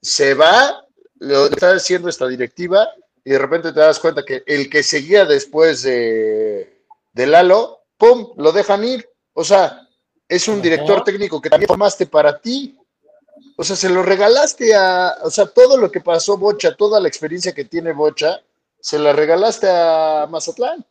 [0.00, 0.84] Se va,
[1.18, 2.88] lo está haciendo esta directiva
[3.24, 6.82] y de repente te das cuenta que el que seguía después de,
[7.12, 9.08] de Lalo, pum, lo dejan ir.
[9.34, 9.86] O sea,
[10.28, 12.76] es un director técnico que también formaste para ti.
[13.56, 17.08] O sea, se lo regalaste a, o sea, todo lo que pasó Bocha, toda la
[17.08, 18.40] experiencia que tiene Bocha,
[18.80, 20.84] se la regalaste a Mazatlán.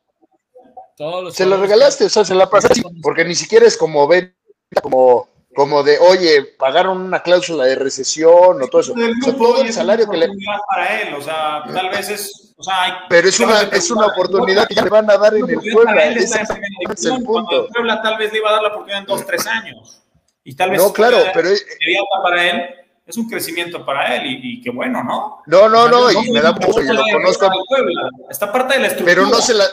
[0.96, 4.36] Todos Se la regalaste, o sea, se la pasaste, porque ni siquiera es como venta,
[4.84, 8.94] como, como de, oye, pagaron una cláusula de recesión o todo eso.
[8.94, 10.28] O sea, todo el salario que le...
[10.68, 14.08] para él, o sea, tal vez es, o sea, hay- Pero es una, es una
[14.08, 16.06] oportunidad que ya le van a dar en el Puebla.
[16.06, 17.68] en primera es el punto.
[17.74, 20.02] Puebla tal vez le iba a dar la oportunidad en dos, tres años.
[20.44, 21.66] Y tal vez No, claro, pero es-
[22.24, 22.62] para él
[23.06, 25.42] es un crecimiento para él y, y qué bueno, ¿no?
[25.48, 27.50] no, no, no, y me da mucho, y lo conozco.
[28.30, 29.16] Está parte de la estructura.
[29.16, 29.66] pero no se la,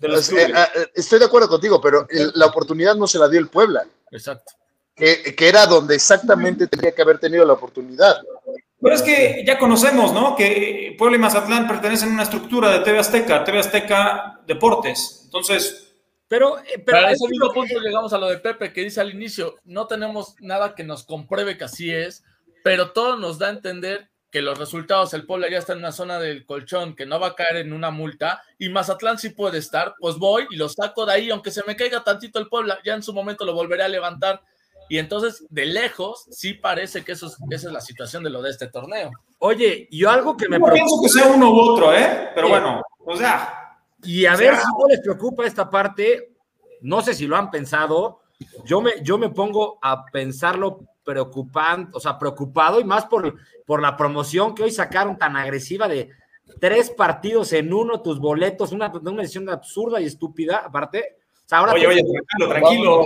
[0.00, 0.68] de los Es- eh, clubes.
[0.76, 3.84] eh, estoy de acuerdo contigo, pero el- la oportunidad no se la dio el Puebla,
[4.10, 4.52] Exacto.
[4.94, 8.20] que, que era donde exactamente tendría que haber tenido la oportunidad.
[8.80, 10.36] Pero es que ya conocemos, ¿no?
[10.36, 15.22] Que Puebla y Mazatlán pertenecen a una estructura de TV Azteca, TV Azteca Deportes.
[15.24, 15.96] Entonces,
[16.28, 19.00] Pero, eh, pero a ese es mismo punto llegamos a lo de Pepe, que dice
[19.00, 22.24] al inicio, no tenemos nada que nos compruebe que así es,
[22.62, 25.92] pero todo nos da a entender que los resultados, el Puebla ya está en una
[25.92, 29.58] zona del colchón, que no va a caer en una multa, y Mazatlán sí puede
[29.58, 32.80] estar, pues voy y lo saco de ahí, aunque se me caiga tantito el Puebla,
[32.84, 34.42] ya en su momento lo volveré a levantar.
[34.88, 38.42] Y entonces, de lejos, sí parece que eso es- esa es la situación de lo
[38.42, 39.10] de este torneo.
[39.38, 40.84] Oye, yo algo que me no preocupa.
[40.86, 42.28] pienso que sea uno u otro, ¿eh?
[42.34, 42.52] Pero Sí.
[42.52, 43.60] bueno, o sea,
[44.06, 46.34] Y a O ver sea- si no les preocupa esta parte,
[46.82, 48.20] no sé si lo han pensado,
[48.66, 53.80] yo me, yo me pongo a pensarlo preocupante, o sea, preocupado y más por, por
[53.80, 56.10] la promoción que hoy sacaron tan agresiva de
[56.60, 61.16] tres partidos en uno, tus boletos, una, una decisión absurda y estúpida, aparte.
[61.36, 63.02] O sea, ahora oye, te- oye, tranquilo, tranquilo.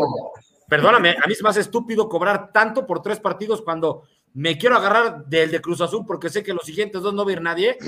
[0.69, 4.03] Perdóname, a mí es más estúpido cobrar tanto por tres partidos cuando
[4.35, 7.31] me quiero agarrar del de Cruz Azul porque sé que los siguientes dos no va
[7.31, 7.79] a ir nadie.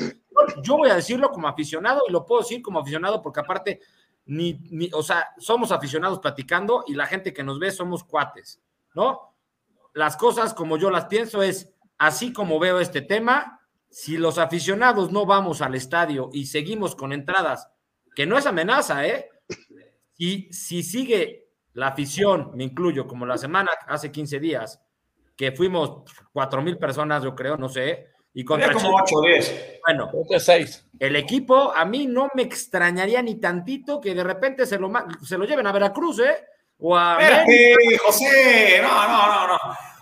[0.62, 3.80] Yo- voy a decirlo como aficionado y lo puedo decir como aficionado porque aparte,
[4.24, 8.60] ni, ni- o sea, somos aficionados platicando y la gente que nos ve somos cuates,
[8.94, 9.34] ¿no?
[9.92, 13.60] Las cosas como yo las pienso es, así como veo este tema,
[13.90, 17.68] si los aficionados no vamos al estadio y seguimos con entradas,
[18.14, 19.28] que no es amenaza, ¿eh?
[20.16, 24.80] Y si sigue la afición, me incluyo, como la semana hace 15 días,
[25.36, 26.02] que fuimos
[26.32, 29.78] cuatro mil personas, yo creo, no sé, y contra Había como Chivas, 8 o 10.
[29.86, 30.86] bueno, Creo que seis.
[30.98, 34.90] el equipo, a mí no me extrañaría ni tantito que de repente se lo,
[35.22, 36.44] se lo lleven a Veracruz, ¿eh?
[36.78, 39.58] O a Espérate, José, no, no, no, no.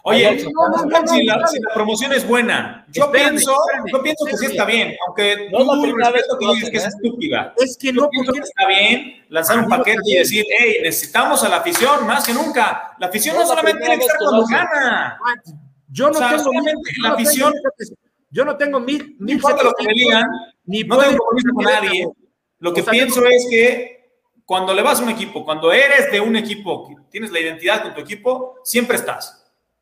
[0.08, 4.02] Oye, No, no, si, la, si la promoción es buena, yo Espérame, pienso, espérame, yo
[4.02, 7.54] pienso que sí está bien, aunque No tú respeto que dices que es estúpida.
[7.56, 10.76] Es que Yo no, pienso porque que está bien lanzar un paquete y decir, hey,
[10.82, 12.94] necesitamos a la afición más que nunca.
[12.98, 15.18] La afición No solamente tiene que estar cuando gana.
[15.90, 17.54] yo no O sea, tengo solamente mil- la yo afición-
[18.30, 20.24] yo no tengo mil, No mil importa lo que me digan,
[20.64, 22.08] ni no tengo compromiso con nadie.
[22.60, 23.98] Lo que pienso es que
[24.44, 27.82] cuando le vas a un equipo, cuando eres de un equipo, que tienes la identidad
[27.82, 29.37] con tu equipo, siempre estás.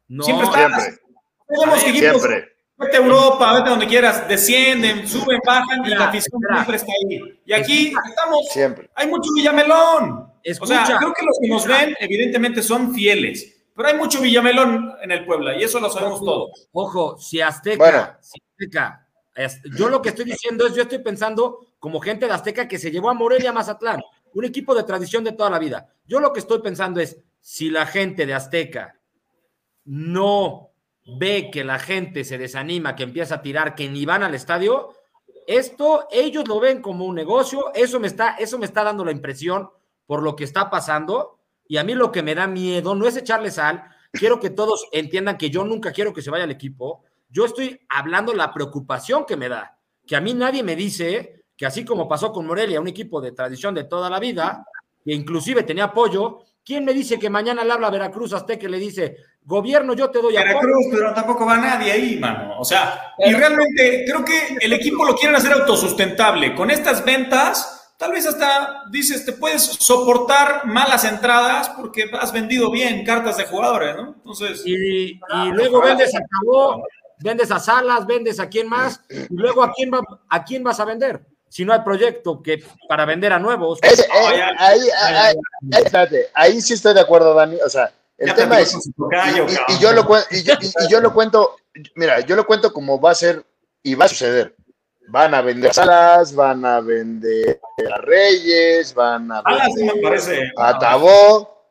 [0.08, 0.82] No, siempre estás.
[0.84, 1.00] Siempre,
[1.48, 2.48] Tenemos que equipos, siempre.
[2.76, 6.54] vete a Europa, vete a donde quieras, descienden, suben, bajan y la afición espera.
[6.56, 7.40] siempre está ahí.
[7.44, 8.90] Y aquí estamos, Siempre.
[8.94, 10.10] hay mucho Villamelón.
[10.12, 10.86] O Escucha.
[10.86, 13.52] sea, creo que los que nos ven, evidentemente, son fieles.
[13.74, 16.68] Pero hay mucho Villamelón en el Puebla y eso lo sabemos todos.
[16.72, 18.08] Ojo, si Azteca, Bueno.
[18.20, 22.32] si Azteca, es- yo lo que estoy diciendo es, yo estoy pensando como gente de
[22.32, 24.00] Azteca que se llevó a Morelia a Mazatlán,
[24.34, 25.88] un equipo de tradición de toda la vida.
[26.06, 28.95] Yo lo que estoy pensando es, si la gente de Azteca
[29.86, 30.70] no
[31.18, 34.90] ve que la gente se desanima, que empieza a tirar, que ni van al estadio,
[35.46, 39.12] esto ellos lo ven como un negocio, eso me está, eso me está dando la
[39.12, 39.70] impresión
[40.06, 43.16] por lo que está pasando, y a mí lo que me da miedo no es
[43.16, 47.04] echarle sal, quiero que todos entiendan que yo nunca quiero que se vaya el equipo,
[47.28, 51.66] yo estoy hablando la preocupación que me da, que a mí nadie me dice que
[51.66, 54.66] así como pasó con Morelia, un equipo de tradición de toda la vida,
[55.04, 58.70] que inclusive tenía apoyo, ¿quién me dice que mañana le habla a Veracruz Azteca y
[58.70, 59.16] le dice,
[59.46, 60.54] gobierno, yo te doy apoyo?
[60.54, 62.58] Veracruz, pero tampoco va nadie ahí, mano.
[62.58, 66.54] O sea, y realmente creo que el equipo lo quieren hacer autosustentable.
[66.54, 72.70] Con estas ventas, tal vez hasta dices, te puedes soportar malas entradas porque has vendido
[72.70, 74.14] bien cartas de jugadores, ¿no?
[74.16, 75.18] Entonces, y, y
[75.52, 76.84] luego vendes a Cabo,
[77.20, 80.80] vendes a Salas, vendes a quién más, y luego a quién, va, a quién vas
[80.80, 81.24] a vender.
[81.48, 83.78] Si no hay proyecto que para vender a nuevos.
[83.80, 85.36] Ese- eh, ahí, ahí, ahí-
[85.84, 87.56] espérate, ahí sí estoy de acuerdo, Dani.
[87.64, 88.76] O sea, el ya tema es.
[88.96, 91.56] tocayo, y, yo lo cuen- y yo- y- y yo lo cuento,
[91.94, 93.44] mira, yo lo cuento como va a ser
[93.82, 94.54] y va a suceder.
[95.08, 97.60] Van a vender salas, van a vender
[97.94, 99.42] a Reyes, van a
[99.72, 100.52] sí me vender parece.
[100.56, 101.62] a Tabó,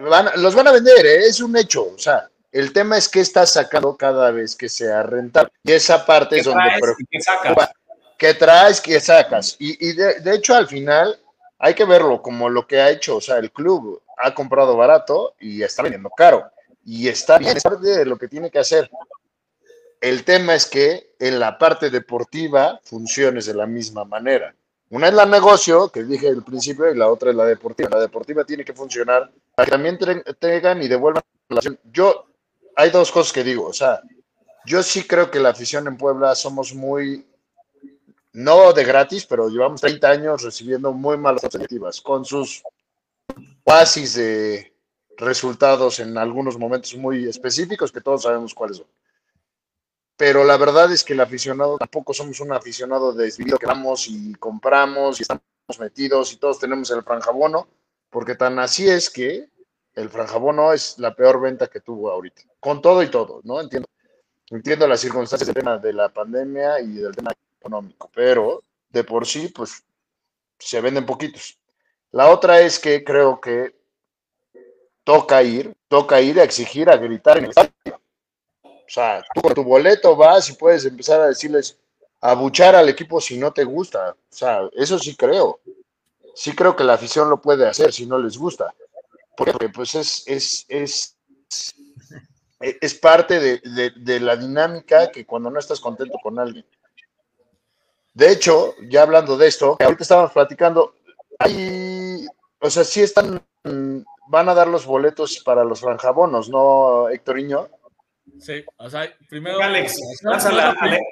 [0.00, 1.26] van los van a vender, ¿eh?
[1.26, 1.82] es un hecho.
[1.94, 5.50] O sea, el tema es que está sacando cada vez que sea rentable.
[5.62, 7.02] Y esa parte ¿Qué es donde traes preocupa.
[7.02, 7.70] y qué sacas?
[8.16, 8.80] ¿Qué traes?
[8.80, 9.56] ¿Qué sacas?
[9.58, 11.18] Y, y de, de hecho, al final,
[11.58, 13.16] hay que verlo como lo que ha hecho.
[13.16, 16.50] O sea, el club ha comprado barato y está vendiendo caro.
[16.84, 18.90] Y está bien, es parte de lo que tiene que hacer.
[20.00, 24.54] El tema es que en la parte deportiva funciones de la misma manera.
[24.88, 27.90] Una es la negocio, que dije al principio, y la otra es la deportiva.
[27.92, 29.98] La deportiva tiene que funcionar para que también
[30.38, 31.78] traigan y devuelvan la afición.
[31.92, 32.26] Yo,
[32.74, 33.66] hay dos cosas que digo.
[33.66, 34.00] O sea,
[34.64, 37.26] yo sí creo que la afición en Puebla somos muy
[38.32, 42.62] no de gratis, pero llevamos 30 años recibiendo muy malas perspectivas, con sus
[43.64, 44.72] oasis de
[45.16, 48.86] resultados en algunos momentos muy específicos que todos sabemos cuáles son.
[50.16, 54.34] Pero la verdad es que el aficionado tampoco somos un aficionado desvivido que vamos y
[54.34, 55.42] compramos y estamos
[55.78, 57.68] metidos y todos tenemos el franjabono,
[58.10, 59.48] porque tan así es que
[59.94, 63.60] el franjabono es la peor venta que tuvo ahorita, con todo y todo, ¿no?
[63.60, 63.88] Entiendo,
[64.50, 69.26] entiendo las circunstancias del tema de la pandemia y del tema económico, pero de por
[69.26, 69.84] sí, pues
[70.58, 71.59] se venden poquitos.
[72.12, 73.74] La otra es que creo que
[75.04, 77.52] toca ir, toca ir a exigir, a gritar en el.
[78.64, 81.78] O sea, tú con tu boleto vas y puedes empezar a decirles,
[82.20, 84.10] a buchar al equipo si no te gusta.
[84.10, 85.60] O sea, eso sí creo.
[86.34, 88.74] Sí creo que la afición lo puede hacer si no les gusta.
[89.36, 91.16] Porque pues es, es, es,
[92.60, 96.66] es parte de, de, de la dinámica que cuando no estás contento con alguien.
[98.12, 100.96] De hecho, ya hablando de esto, ahorita estábamos platicando,
[101.40, 102.26] hay,
[102.60, 103.44] o sea, sí están,
[104.28, 107.68] van a dar los boletos para los franjabonos, ¿no, Héctoriño?
[108.38, 109.60] Sí, o sea, primero.
[109.60, 111.02] Alex, lánzala, Alex.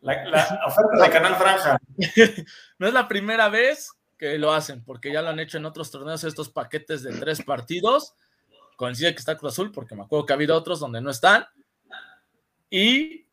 [0.00, 1.78] La, la, oferta de Canal Franja.
[2.78, 5.90] no es la primera vez que lo hacen, porque ya lo han hecho en otros
[5.90, 8.14] torneos, estos paquetes de tres partidos.
[8.76, 11.46] Coincide que está Cruz Azul, porque me acuerdo que ha habido otros donde no están.
[12.68, 13.26] Y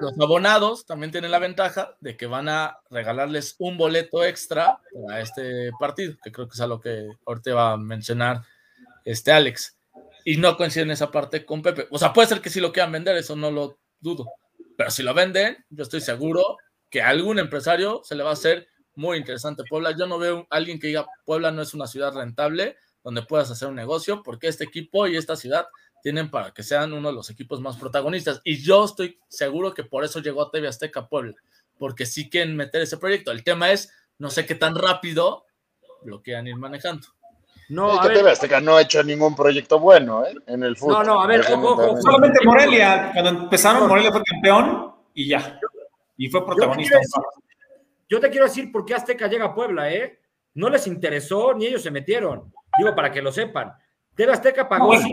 [0.00, 5.20] los abonados también tienen la ventaja de que van a regalarles un boleto extra para
[5.20, 8.42] este partido, que creo que es a lo que ahorita va a mencionar
[9.04, 9.76] este Alex.
[10.24, 11.86] Y no coincide en esa parte con Pepe.
[11.90, 14.26] O sea, puede ser que sí lo quieran vender, eso no lo dudo.
[14.76, 16.56] Pero si lo venden, yo estoy seguro
[16.90, 19.96] que a algún empresario se le va a hacer muy interesante Puebla.
[19.96, 23.50] Yo no veo a alguien que diga Puebla no es una ciudad rentable donde puedas
[23.50, 25.66] hacer un negocio, porque este equipo y esta ciudad
[26.02, 28.40] tienen para que sean uno de los equipos más protagonistas.
[28.44, 31.34] Y yo estoy seguro que por eso llegó a TV Azteca Puebla,
[31.78, 33.30] porque sí quieren meter ese proyecto.
[33.30, 35.46] El tema es, no sé qué tan rápido
[36.04, 37.06] lo quieran ir manejando.
[37.68, 40.34] No, es que TV Azteca no ha hecho ningún proyecto bueno ¿eh?
[40.46, 41.06] en el fútbol.
[41.06, 45.58] No, no, a ver, ojo, ojo, solamente Morelia, cuando empezaron, Morelia fue campeón y ya.
[46.16, 46.96] Y fue protagonista.
[46.96, 47.22] Yo te, decir,
[48.08, 50.20] yo te quiero decir por qué Azteca llega a Puebla, ¿eh?
[50.54, 52.52] No les interesó ni ellos se metieron.
[52.76, 53.72] Digo, para que lo sepan.
[54.14, 55.08] TV Azteca pagó bueno.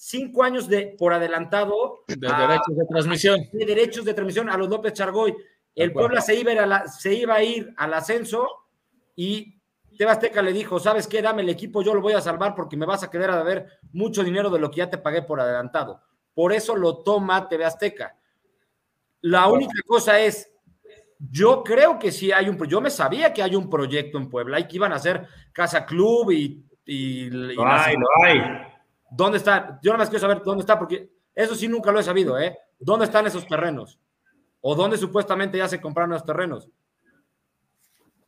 [0.00, 3.40] Cinco, años, de, por adelantado de a, derechos de transmisión.
[3.52, 5.36] De derechos de transmisión a los López Chargoy.
[5.74, 8.48] El Puebla se iba, a la, se iba a ir al ascenso
[9.14, 9.60] y
[9.96, 11.20] TV Azteca le dijo, ¿sabes qué?
[11.20, 13.78] Dame el equipo, yo lo voy a salvar porque me vas a quedar a ver
[13.92, 16.00] mucho dinero de lo que ya te pagué por adelantado.
[16.34, 18.16] Por eso lo toma TV Azteca.
[19.20, 20.50] La única cosa es,
[21.18, 24.58] yo creo que sí hay un, yo me sabía que hay un proyecto en Puebla
[24.58, 26.64] y que iban a hacer Casa Club y...
[26.86, 28.69] y, y lo hay, lo hay.
[29.10, 29.78] ¿Dónde está?
[29.82, 32.56] Yo nada más quiero saber dónde está, porque eso sí nunca lo he sabido, ¿eh?
[32.78, 33.98] ¿Dónde están esos terrenos?
[34.60, 36.68] ¿O dónde supuestamente ya se compraron los terrenos?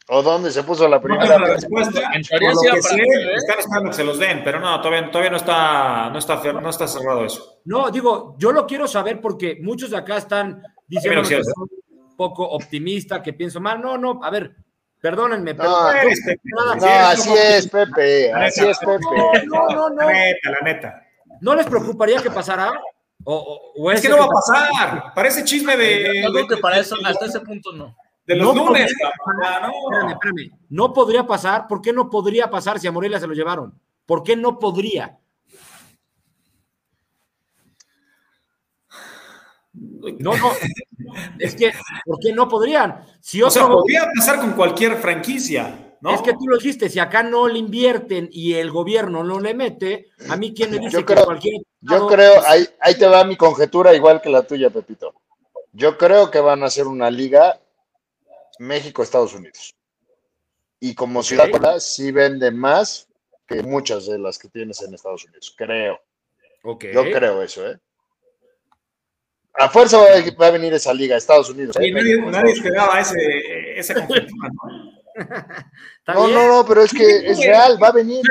[0.08, 2.10] ¿O dónde se puso la primera no, la respuesta?
[2.12, 3.34] En teoría sí ¿eh?
[3.34, 6.70] están esperando que se los den, pero no, todavía, todavía no, está, no, está, no
[6.70, 7.60] está cerrado eso.
[7.64, 12.16] No, digo, yo lo quiero saber porque muchos de acá están diciendo que soy un
[12.16, 13.80] poco optimista, que pienso mal.
[13.80, 14.56] No, no, a ver,
[15.02, 15.54] perdónenme.
[15.54, 19.44] Pero no, Pepe, no, no así es, Pepe, así es, Pepe.
[19.46, 19.96] No, no, no.
[19.96, 21.02] La neta, la neta.
[21.40, 22.72] ¿No les preocuparía que pasara?
[23.24, 25.14] O, o, o es que no va a pasar.
[25.14, 26.22] Parece chisme de.
[26.22, 27.94] Yo creo que para eso, hasta ese punto no.
[28.26, 28.92] De los no lunes.
[29.24, 29.72] Podría, no.
[29.90, 30.60] Espérame, espérame.
[30.70, 31.66] no podría pasar.
[31.66, 33.78] ¿Por qué no podría pasar si a Morelia se lo llevaron?
[34.06, 35.18] ¿Por qué no podría?
[40.18, 40.50] No, no.
[41.38, 41.72] es que,
[42.04, 43.04] ¿por qué no podrían?
[43.20, 45.96] Si otro, o sea, podría pasar con cualquier franquicia.
[46.00, 46.14] ¿no?
[46.14, 49.54] Es que tú lo dijiste, si acá no le invierten y el gobierno no le
[49.54, 51.62] mete, a mí quién me dice yo creo, que cualquier...
[51.80, 55.14] Yo creo, ahí, ahí te va mi conjetura igual que la tuya, Pepito.
[55.72, 57.60] Yo creo que van a hacer una liga
[58.58, 59.76] México-Estados Unidos.
[60.80, 61.38] Y como okay.
[61.38, 63.06] ciudad sí vende más
[63.46, 66.00] que muchas de las que tienes en Estados Unidos, creo.
[66.64, 66.92] Okay.
[66.92, 67.78] Yo creo eso, ¿eh?
[69.54, 70.06] A fuerza va,
[70.40, 71.76] va a venir esa liga, Estados Unidos.
[71.78, 71.92] Sí, ¿eh?
[71.92, 75.02] nadie, nadie esperaba ese, ese conjetura, ¿no?
[76.06, 78.22] No, no, no, pero es que es real, va a venir.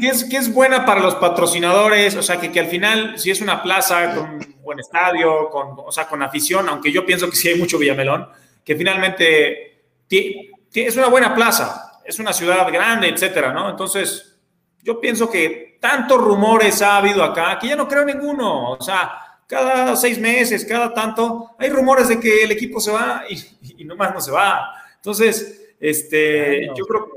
[0.00, 3.30] Que, es, que es buena para los patrocinadores, o sea, que, que al final, si
[3.30, 7.36] es una plaza con buen estadio, con, o sea, con afición, aunque yo pienso que
[7.36, 8.28] sí hay mucho Villamelón,
[8.64, 13.68] que finalmente es una buena plaza, es una ciudad grande, etcétera, ¿no?
[13.68, 14.38] Entonces,
[14.82, 19.27] yo pienso que tantos rumores ha habido acá que ya no creo ninguno, o sea,
[19.48, 23.84] cada seis meses, cada tanto, hay rumores de que el equipo se va y, y
[23.84, 24.72] nomás no se va.
[24.96, 27.08] Entonces, este, yo creo,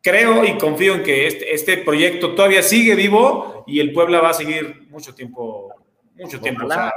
[0.00, 4.30] creo y confío en que este, este, proyecto todavía sigue vivo y el Puebla va
[4.30, 5.74] a seguir mucho tiempo,
[6.14, 6.92] mucho tiempo, o sea,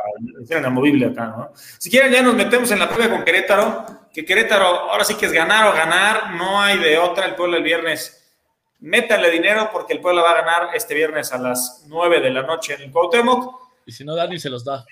[0.57, 1.51] inamovible acá, ¿no?
[1.53, 5.25] Si quieren ya nos metemos en la prueba con Querétaro, que Querétaro ahora sí que
[5.25, 8.17] es ganar o ganar, no hay de otra, el Puebla el viernes,
[8.79, 12.41] métanle dinero porque el Puebla va a ganar este viernes a las 9 de la
[12.43, 13.70] noche en el Cuauhtémoc.
[13.91, 14.85] Y si no, Dani se los da.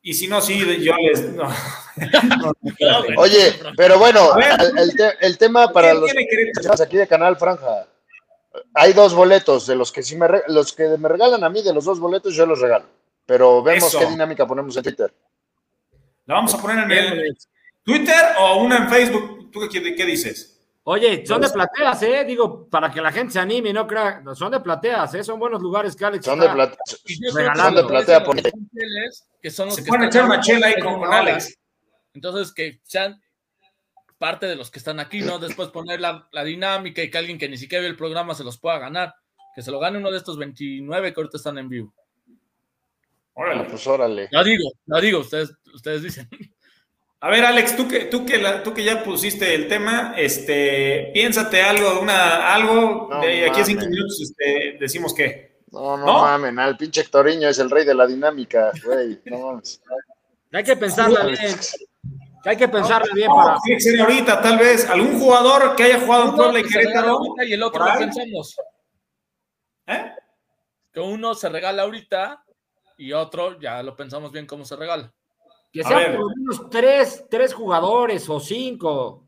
[0.00, 1.24] Y si no, sí, yo les.
[1.32, 1.42] no.
[2.38, 3.14] No, No, güey.
[3.16, 6.12] Oye, pero bueno, el, el te- el tema para ¿Quién los
[6.54, 7.88] personas aquí de Canal Franja.
[8.74, 11.62] Hay dos boletos, de los que si me re- los que me regalan a mí
[11.62, 12.86] de los dos boletos yo los regalo.
[13.26, 13.98] Pero vemos Eso.
[13.98, 15.12] qué dinámica ponemos en Twitter.
[16.26, 17.36] ¿La vamos a poner en el
[17.82, 19.50] Twitter o una en Facebook?
[19.50, 20.57] ¿Tú qué, qué dices?
[20.90, 22.24] Oye, son de plateas, ¿eh?
[22.24, 24.22] Digo, para que la gente se anime y no crea.
[24.34, 25.22] Son de plateas, ¿eh?
[25.22, 26.72] Son buenos lugares que Alex Son de está-
[27.34, 27.80] Regalando.
[27.82, 30.66] son Platea los por- hoteles, que son los Se que pueden echar una ahora, chela
[30.68, 31.04] ahí con.
[31.12, 31.58] Alex.
[32.14, 33.20] Entonces, que sean
[34.16, 35.38] parte de los que están aquí, ¿no?
[35.38, 38.42] Después poner la, la dinámica y que alguien que ni siquiera ve el programa se
[38.44, 39.14] los pueda ganar.
[39.54, 41.92] Que se lo gane uno de estos 29 que ahorita están en vivo.
[43.34, 43.64] Órale.
[43.64, 44.28] Pues órale.
[44.32, 46.28] Lo digo, lo digo, ustedes, ustedes dicen.
[47.20, 51.10] A ver, Alex, tú que, tú que, la- tú que ya pusiste el tema, este,
[51.12, 55.58] piénsate algo, una, algo, No de aquí a cinco minutos este, decimos que.
[55.72, 56.20] No, no, ¿No?
[56.22, 59.20] mamen, al pinche Hectoriño es el rey de la dinámica, güey.
[59.26, 59.82] No mames.
[60.52, 61.56] Hay que pensarla bien.
[62.44, 63.56] Hay que pensarla bien para.
[63.78, 67.10] ser ahorita, tal vez, alregún jugador que haya jugado en Puebla y Querétaro.
[67.18, 68.56] ahorita y el otro lo pensamos.
[69.88, 70.12] ¿Eh?
[70.92, 72.44] Que uno se regala ahorita
[72.96, 75.12] y otro ya lo pensamos bien cómo se regala.
[75.72, 79.24] Que sean por lo menos tres, tres jugadores o cinco.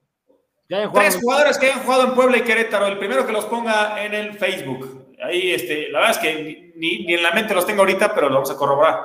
[0.69, 2.87] Que hayan jugado- Tres jugadores que hayan jugado en Puebla y Querétaro.
[2.87, 5.15] El primero que los ponga en el Facebook.
[5.23, 8.29] Ahí, este, la verdad es que ni, ni en la mente los tengo ahorita, pero
[8.29, 9.01] lo vamos a corroborar.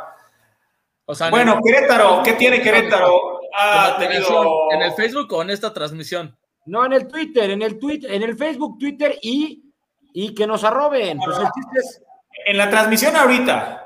[1.05, 3.41] O sea, en Bueno, el- Querétaro, ¿qué tiene Querétaro?
[3.57, 4.71] Ha como tenido.
[4.71, 6.37] en el Facebook o en esta transmisión.
[6.65, 9.63] No, en el Twitter, en el Twitter, en el Facebook, Twitter y,
[10.13, 11.19] y que nos arroben.
[11.23, 12.01] Pues el chiste es.
[12.47, 13.84] En la transmisión ahorita.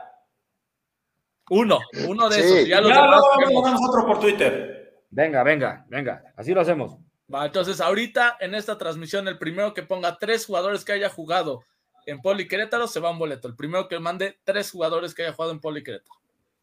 [1.50, 2.42] Uno, uno de Sí.
[2.42, 2.68] esos.
[2.68, 5.04] Ya los Ya demás luego otro por Twitter.
[5.10, 6.24] Venga, venga, venga.
[6.36, 6.96] Así lo hacemos.
[7.34, 11.64] Va, entonces, ahorita en esta transmisión, el primero que ponga tres jugadores que haya jugado
[12.06, 13.48] en Poli Querétaro se va un boleto.
[13.48, 16.20] El primero que mande tres jugadores que haya jugado en Poli Querétaro.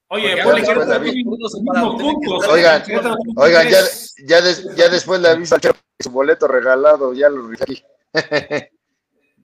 [0.09, 1.03] Oye, después Querétaro
[2.53, 2.82] Oigan,
[3.37, 3.80] Oigan, ya,
[4.26, 7.84] ya, des- ya después le al que su boleto regalado, ya lo rifé aquí.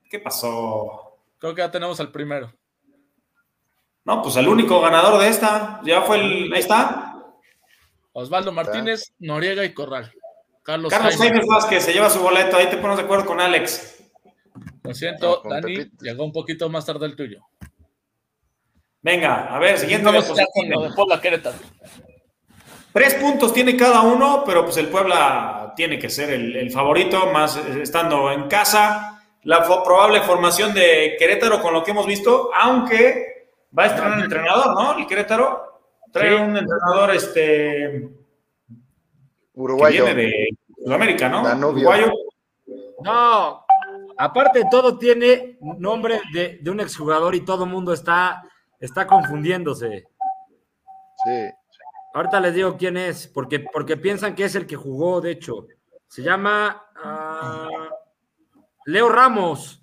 [0.09, 1.19] ¿Qué pasó?
[1.39, 2.53] Creo que ya tenemos al primero.
[4.05, 5.79] No, pues el único ganador de esta.
[5.83, 6.53] Ya fue el.
[6.53, 7.15] Ahí está.
[8.11, 10.11] Osvaldo Martínez, Noriega y Corral.
[10.61, 11.41] Carlos, Carlos Jaime.
[11.47, 12.57] Vázquez se lleva su boleto.
[12.57, 14.03] Ahí te pones de acuerdo con Alex.
[14.83, 16.03] Lo siento, No, Dani, Pepito.
[16.03, 17.39] llegó un poquito más tarde el tuyo.
[19.01, 21.57] Venga, a ver, siguiente de Querétaro.
[22.93, 27.31] Tres puntos tiene cada uno, pero pues el Puebla tiene que ser el, el favorito,
[27.31, 29.21] más estando en casa.
[29.43, 33.32] La fo- probable formación de Querétaro con lo que hemos visto, aunque
[33.77, 34.97] va a estrenar un entrenador, ¿no?
[34.97, 36.43] El Querétaro trae Sí.
[36.43, 38.09] un entrenador este, que
[39.55, 40.05] Uruguayo.
[40.05, 40.47] viene de
[40.83, 41.43] Sudamérica, ¿no?
[41.43, 41.89] Danubio.
[41.89, 42.11] Uruguayo.
[43.03, 43.65] No,
[44.17, 48.43] aparte todo tiene nombre de, de un exjugador y todo el mundo está,
[48.79, 50.07] está confundiéndose.
[51.25, 51.49] Sí.
[52.13, 55.65] Ahorita les digo quién es, porque, porque piensan que es el que jugó, de hecho.
[56.07, 57.89] Se llama ah,
[58.85, 59.81] Leo Ramos.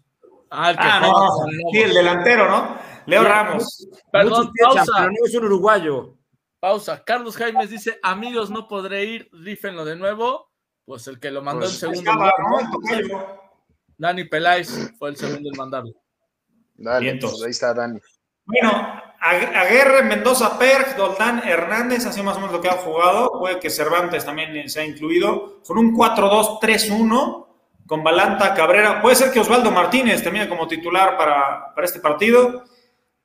[0.49, 2.76] Ah, el que Ah, no, sí, el delantero, ¿no?
[3.07, 3.89] Leo Ramos.
[4.13, 4.85] Perdón, pausa.
[4.97, 6.15] pero no es un uruguayo.
[6.59, 7.03] Pausa.
[7.05, 10.51] Carlos Jaimes dice: Amigos, no podré ir, rífenlo de nuevo.
[10.85, 13.41] Pues el que lo mandó Pues, en segundo Estaba, lugar, ¿no?
[13.97, 15.93] Dani Peláez fue el segundo en mandarlo.
[16.75, 18.01] Dale, pues ahí está Dani.
[18.45, 18.71] Bueno,
[19.21, 23.39] Ag- Aguerre, Mendoza, Perg, Doldán, Hernández, así más o menos lo que han jugado.
[23.39, 25.61] Puede que Cervantes también se ha incluido.
[25.67, 27.47] Con un 4-2-3-1,
[27.87, 29.01] con Balanta, Cabrera.
[29.03, 32.64] Puede ser que Osvaldo Martínez termine como titular para, para este partido.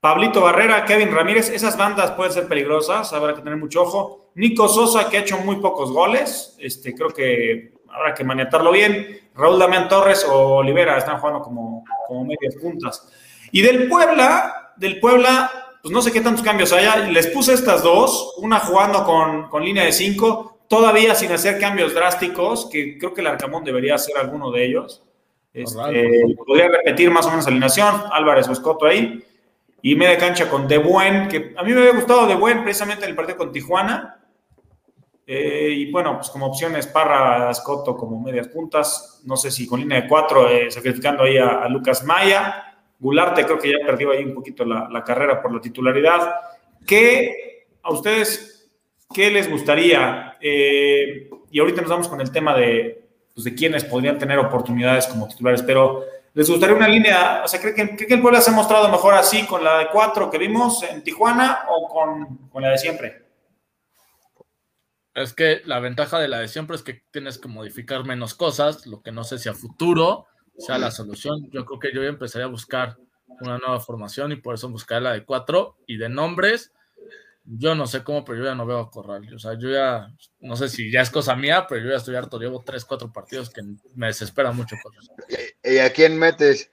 [0.06, 4.30] Pablito Barrera, Kevin Ramírez, esas bandas pueden ser peligrosas, habrá que tener mucho ojo.
[4.36, 9.22] Nico Sosa, que ha hecho muy pocos goles, este, creo que habrá que maniatarlo bien.
[9.34, 13.12] Raúl Damián Torres o Olivera están jugando como, como medias puntas.
[13.52, 15.50] Y del Puebla, del Puebla,
[15.82, 16.98] pues no sé qué tantos cambios haya.
[16.98, 21.96] Les puse estas dos, una jugando con, con línea de cinco, todavía sin hacer cambios
[21.96, 25.02] drásticos, que creo que el Arcamón debería hacer alguno de ellos.
[25.52, 29.24] Este, podría repetir más o menos alineación, Álvarez Escoto ahí.
[29.88, 33.04] Y media cancha con De Buen, que a mí me había gustado De Buen precisamente
[33.04, 34.20] en el partido con Tijuana.
[35.28, 39.22] Eh, y bueno, pues como opciones Parra, Escoto como medias puntas.
[39.26, 42.80] No sé si con línea de cuatro, eh, sacrificando ahí a, Lucas Maya.
[42.98, 46.34] Gularte creo que ya perdió ahí un poquito la, la carrera por la titularidad.
[46.88, 48.68] ¿Qué a ustedes,
[49.14, 50.36] qué les gustaría?
[50.42, 53.06] Eh, y ahorita nos vamos con el tema de,
[53.36, 56.04] pues, de quiénes podrían tener oportunidades como titulares, pero
[56.36, 57.42] ¿les gustaría una línea?
[57.44, 60.30] O sea, ¿cree que, el Puebla se ha mostrado mejor así con la de cuatro
[60.30, 63.26] que vimos en Tijuana o con, con la de siempre?
[65.16, 68.86] Es que la ventaja de la de siempre es que tienes que modificar menos cosas,
[68.86, 71.50] lo que no sé si a futuro sea la solución.
[71.52, 72.98] Yo creo que yo empezaría a buscar
[73.28, 76.74] una nueva formación y por eso buscar la de cuatro y de nombres.
[77.46, 79.34] Yo no sé cómo, pero yo ya no veo a Corral.
[79.34, 82.16] O sea, yo ya, no sé si ya es cosa mía, pero yo ya estoy
[82.16, 82.40] harto.
[82.40, 83.62] Llevo tres, cuatro partidos que
[83.94, 84.76] me desespera mucho.
[85.64, 86.72] ¿Y a quién metes?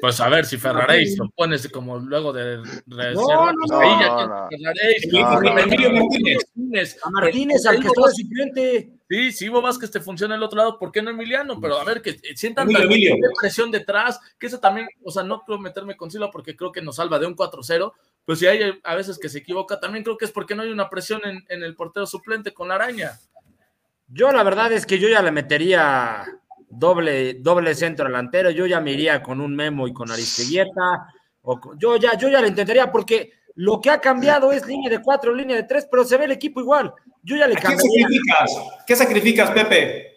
[0.00, 3.12] Pues a ver si Ferraréis lo pones como luego de reserva.
[3.14, 5.22] No, no, pues no.
[5.92, 6.98] Martínez.
[7.02, 8.92] A Martínez, al que está suplente.
[9.08, 11.60] Sí, si Ivo Vázquez te funciona el otro lado, ¿por qué no Emiliano?
[11.60, 12.68] Pero a ver, que sientan
[13.40, 16.82] presión detrás, que eso también, o sea, no quiero meterme con Silva porque creo que
[16.82, 17.92] nos salva de un 4-0,
[18.24, 20.70] pero si hay a veces que se equivoca, también creo que es porque no hay
[20.70, 23.18] una presión en, en el portero suplente con la araña.
[24.08, 26.24] Yo la verdad es que yo ya le metería
[26.68, 31.06] doble, doble centro delantero, yo ya me iría con un Memo y con Aristeguieta,
[31.42, 34.88] o con- yo ya, yo ya le intentaría porque lo que ha cambiado es línea
[34.90, 36.92] de cuatro, línea de tres, pero se ve el equipo igual.
[37.22, 38.50] Yo ya le ¿A qué sacrificas?
[38.86, 40.08] ¿Qué sacrificas, Pepe?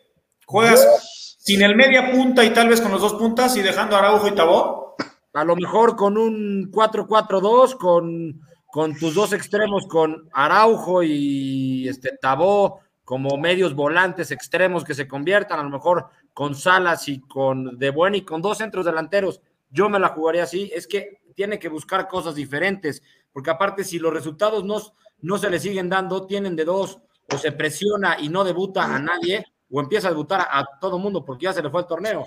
[0.46, 4.00] ¿Juegas sin el media punta y tal vez con los dos puntas y dejando a
[4.00, 4.96] Araujo y Tabó?
[5.36, 8.42] A lo mejor con un 4-4-2, con,
[8.72, 15.10] con tus dos extremos, con Araujo y este Tabó como medios volantes extremos que se
[15.10, 19.42] conviertan, a lo mejor con Salas y con De Buen y con dos centros delanteros.
[19.70, 20.72] Yo me la jugaría así.
[20.74, 23.04] Es que tiene que buscar cosas diferentes,
[23.34, 24.78] porque aparte, si los resultados no,
[25.20, 27.00] no se le siguen dando, tienen de dos,
[27.30, 30.98] o se presiona y no debuta a nadie, o empieza a debutar a, a todo
[30.98, 32.26] mundo, porque ya se le fue el torneo.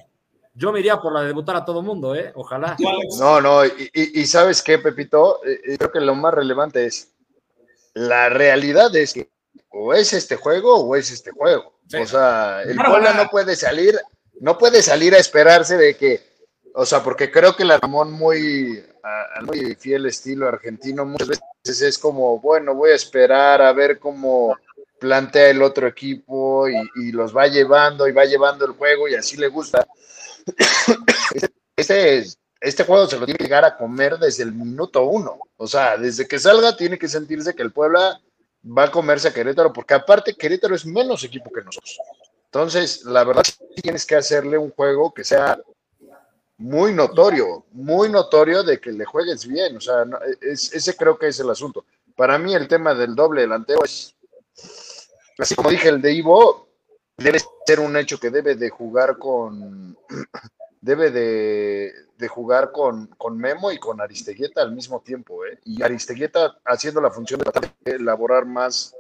[0.59, 2.33] Yo me iría por la de debutar a todo mundo, ¿eh?
[2.35, 2.77] Ojalá.
[3.19, 5.41] No, no, y, y- y ¿sabes qué, Pepito?
[5.45, 7.13] Eh, eh, creo que lo más relevante es,
[7.95, 9.31] la realidad es que
[9.71, 11.79] o es este juego o es este juego.
[11.87, 11.99] Sí.
[11.99, 13.99] O sea, el Claro, Puebla no puede salir,
[14.41, 16.21] no puede salir a esperarse de que,
[16.75, 21.83] o sea, porque creo que la Ramón muy, a- muy fiel estilo argentino muchas veces
[21.83, 24.57] es como, bueno, voy a esperar a ver cómo
[24.99, 29.15] plantea el otro equipo y, y los va llevando y va llevando el juego y
[29.15, 29.87] así le gusta.
[31.77, 35.39] Este, es- este juego se lo tiene que llegar a comer desde el minuto uno.
[35.57, 38.21] O sea, desde que salga tiene que sentirse que el Puebla
[38.77, 41.99] va a comerse a Querétaro, porque aparte Querétaro es menos equipo que nosotros.
[42.47, 43.45] Entonces, la verdad,
[43.81, 45.61] tienes que hacerle un juego que sea
[46.57, 49.77] muy notorio, muy notorio de que le juegues bien.
[49.77, 51.85] O sea, no- es- ese creo que es el asunto.
[52.17, 54.17] Para mí el tema del doble delantero es,
[55.39, 56.68] así como dije, el de Ivo,
[57.19, 59.97] debe ser un hecho que debe de jugar con,
[60.81, 65.59] debe de, de jugar con, con Memo y con Aristeguieta al mismo tiempo, ¿eh?
[65.65, 68.95] Y Aristeguieta haciendo la función de elaborar más,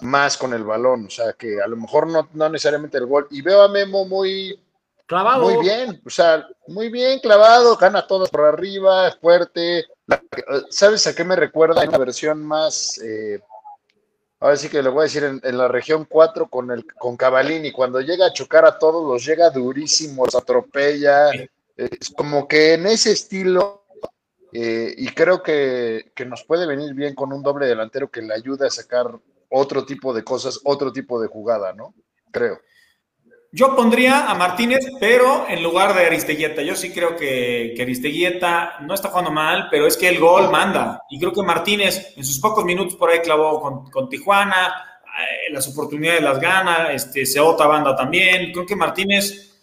[0.00, 3.26] más con el balón, o sea, que a lo mejor no, no necesariamente el gol.
[3.30, 4.58] Y veo a Memo muy,
[5.06, 5.44] Clavado.
[5.44, 9.86] muy bien, o sea, muy bien clavado, gana todos por arriba, es fuerte.
[10.68, 11.80] ¿Sabes a qué me recuerda?
[11.80, 13.40] Hay una versión más, eh,
[14.40, 17.72] ahora sí que le voy a decir, en, la región 4 con, el, con Cavalini,
[17.72, 21.30] cuando llega a chocar a todos, los llega durísimo, los atropella,
[21.76, 23.84] es como que en ese estilo,
[24.52, 28.34] eh, y creo que, que nos puede venir bien con un doble delantero que le
[28.34, 29.06] ayude a sacar
[29.48, 31.94] otro tipo de cosas, otro tipo de jugada, ¿no?
[32.30, 32.60] Creo.
[33.50, 36.60] Yo pondría a Martínez, pero en lugar de Aristeguieta.
[36.60, 40.50] Yo sí creo que, que Aristeguieta no está jugando mal, pero es que el gol
[40.50, 41.02] manda.
[41.08, 45.66] Y creo que Martínez, en sus pocos minutos por ahí clavó con, Tijuana, eh, las
[45.66, 48.52] oportunidades las gana, este, se otra banda también.
[48.52, 49.58] Creo que Martínez,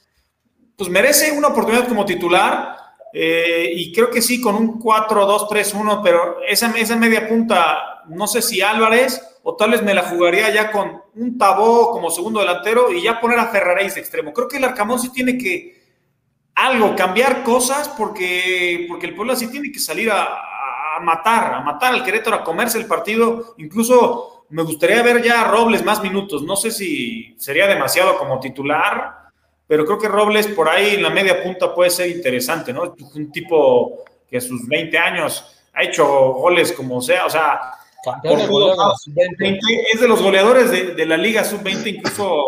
[0.76, 2.76] pues merece una oportunidad como titular.
[3.14, 8.41] eh, y creo que sí, con un 4-2-3-1, pero esa, esa media punta, no sé
[8.41, 12.91] si Álvarez o tal vez me la jugaría ya con un Tabó como segundo delantero
[12.91, 14.34] y ya poner a Ferraréis de extremo.
[14.34, 15.84] Creo que el Arcamón sí tiene que
[16.56, 20.23] algo, cambiar cosas porque, porque el Puebla sí tiene que salir a,
[20.95, 23.56] a matar, a matar al Querétaro, a comerse el partido.
[23.57, 26.44] Incluso me gustaría ver ya a Robles más minutos.
[26.44, 29.26] No sé si sería demasiado como titular,
[29.68, 32.95] pero creo que Robles por ahí en la media punta puede ser interesante, ¿no?
[33.15, 37.60] Un tipo que a sus 20 años ha hecho goles como sea, o sea,
[38.06, 38.90] Campeón de Por goleo de todo.
[38.90, 39.60] la sub-20.
[39.94, 42.40] es de los goleadores de, de la Liga Sub-20, incluso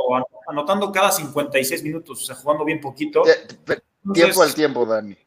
[0.47, 3.23] anotando cada 56 minutos, o sea, jugando bien poquito.
[3.25, 5.17] Entonces, Tiempo al tiempo, Dani.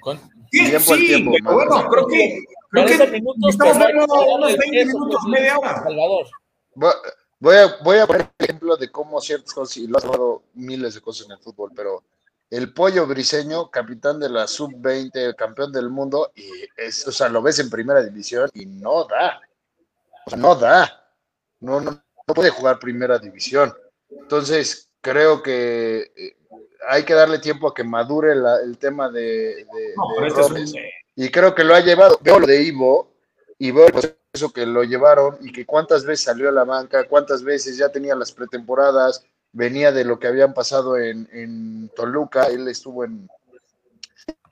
[0.00, 0.20] Con-
[0.52, 3.16] Sí, tiempo al tiempo, pero bueno, creo que, creo 40 que
[3.48, 5.82] estamos darle unos el 20 tiempo, minutos, media hora.
[5.82, 6.26] Salvador.
[6.74, 6.92] Voy
[7.40, 10.94] voy a, voy a poner ejemplo de cómo ciertas cosas, y lo has hablado miles
[10.94, 12.02] de cosas en el fútbol, pero
[12.50, 17.42] el pollo briseño, capitán de la sub-20, campeón del mundo, y es, o sea, lo
[17.42, 19.40] ves en primera división y no da.
[20.26, 21.12] O sea, no da.
[21.60, 23.72] No, no, no puede jugar primera división.
[24.10, 26.36] Entonces, creo que eh,
[26.88, 30.40] hay que darle tiempo a que madure la- el tema de, de- No, de este
[30.40, 30.72] es Robles.
[30.74, 30.80] un-
[31.14, 32.18] Y creo que lo ha llevado.
[32.22, 33.12] Veo lo de Ivo
[33.58, 37.08] y veo el proceso que lo llevaron y que cuántas veces salió a la banca,
[37.08, 42.46] cuántas veces ya tenía las pretemporadas, venía de lo que habían pasado en, en Toluca.
[42.48, 43.28] Él estuvo en.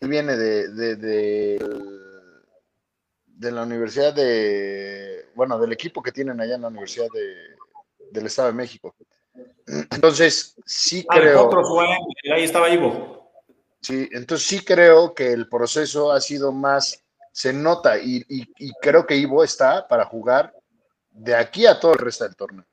[0.01, 0.97] Él viene de, de,
[3.37, 5.27] de, la Universidad de.
[5.35, 7.57] bueno, del equipo que tienen allá en la Universidad de-
[8.11, 8.95] del Estado de México.
[9.91, 11.87] Entonces, sí Ah, creo, Potros fue,
[12.33, 13.33] ahí estaba Ivo.
[13.81, 17.03] sí, entonces sí creo que el proceso ha sido más,
[17.33, 20.55] se nota y, y- y creo que Ivo está para jugar
[21.11, 22.65] de aquí a todo el resto del torneo.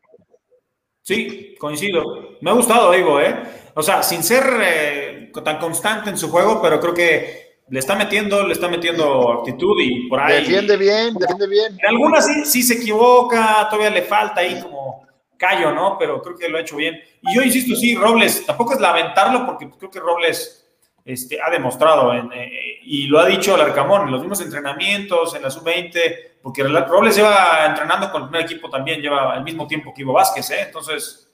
[1.01, 2.37] Sí, coincido.
[2.41, 3.35] Me ha gustado Ivo, ¿eh?
[3.73, 7.40] O sea, sin ser eh, tan constante en su juego, pero creo que
[7.71, 10.41] le está metiendo, le está metiendo actitud y por ahí.
[10.41, 11.77] Defiende bien, defiende bien.
[11.79, 15.07] En algunas sí, sí se equivoca, todavía le falta ahí como
[15.37, 15.97] callo, ¿no?
[15.97, 17.01] Pero creo que lo ha hecho bien.
[17.21, 20.67] Y yo insisto, sí, Robles, tampoco es lamentarlo porque creo que Robles
[21.05, 25.41] este, ha demostrado en, eh, y lo ha dicho Larcamón en los mismos entrenamientos, en
[25.41, 29.93] la sub-20, porque Robles lleva entrenando con el primer equipo también, lleva el mismo tiempo
[29.93, 30.63] que Ivo Vázquez, ¿eh?
[30.65, 31.30] Entonces,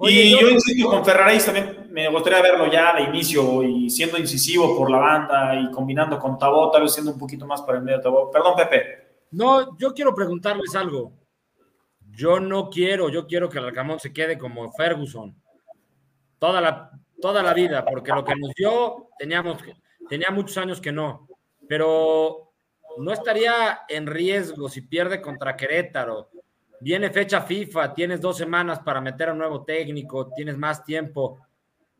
[0.00, 3.90] Oye, y yo- yo, insisto, con Ferraréis también me gustaría verlo ya de inicio y
[3.90, 7.62] siendo incisivo por la banda y combinando con Tabó, tal vez siendo un poquito más
[7.62, 8.30] para el medio de Tabó.
[8.30, 9.08] Perdón, Pepe.
[9.32, 11.12] No, yo quiero preguntarles algo.
[12.12, 15.34] Yo no quiero, yo quiero que el Arcamón se quede como Ferguson
[16.38, 19.58] toda la, toda la vida, porque lo que nos dio, teníamos,
[20.08, 21.26] tenía muchos años que no,
[21.68, 22.52] pero
[22.98, 26.30] no estaría en riesgo si pierde contra Querétaro.
[26.80, 31.40] Viene fecha FIFA, tienes dos semanas para meter a un nuevo técnico, tienes más tiempo.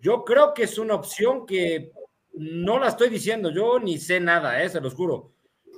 [0.00, 1.90] Yo creo que es una opción que
[2.34, 5.32] no la estoy diciendo, yo ni sé nada, eh, se los juro.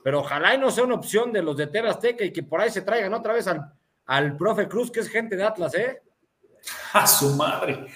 [0.04, 1.90] Pero ojalá y no sea una opción de los de TV
[2.20, 3.72] y que por ahí se traigan otra vez al,
[4.06, 6.02] al profe Cruz, que es gente de Atlas, ¿eh?
[6.92, 7.86] A su madre.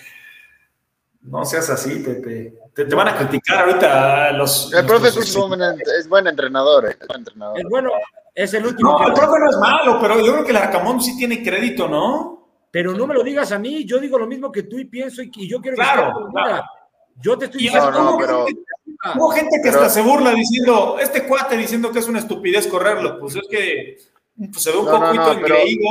[1.25, 2.55] No seas así, Pepe.
[2.75, 4.73] Te, te van a criticar ahorita los.
[4.73, 5.61] El profe es buen,
[5.99, 7.59] es buen entrenador, eh, es buen entrenador.
[7.59, 7.91] Es bueno,
[8.35, 8.93] es el último.
[8.93, 11.43] No, que- el profe no es malo, pero yo creo que el Arcamón sí tiene
[11.43, 12.49] crédito, ¿no?
[12.71, 15.23] Pero no me lo digas a mí, yo digo lo mismo que tú y pienso
[15.23, 16.65] y, y yo quiero que Claro, mira, claro.
[17.23, 17.91] Yo te estoy diciendo.
[17.93, 18.61] No, no, hubo pero- gente-
[19.17, 22.67] Hubo gente que Pero- hasta se burla diciendo, este cuate diciendo que es una estupidez
[22.67, 23.19] correrlo.
[23.21, 23.99] Pues es que
[24.51, 25.89] pues, se ve un No, poquito no, engreído,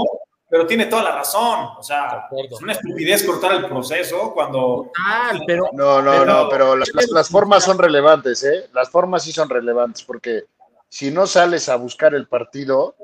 [0.54, 1.70] pero tiene toda la razón.
[1.80, 4.92] O sea, es una estupidez cortar el proceso cuando.
[5.04, 8.70] Ah, pero No, no, Pero- no, pero las, las- las formas son relevantes, ¿eh?
[8.72, 10.44] Las formas sí son relevantes, porque
[10.90, 12.96] si no sales a buscar el partido,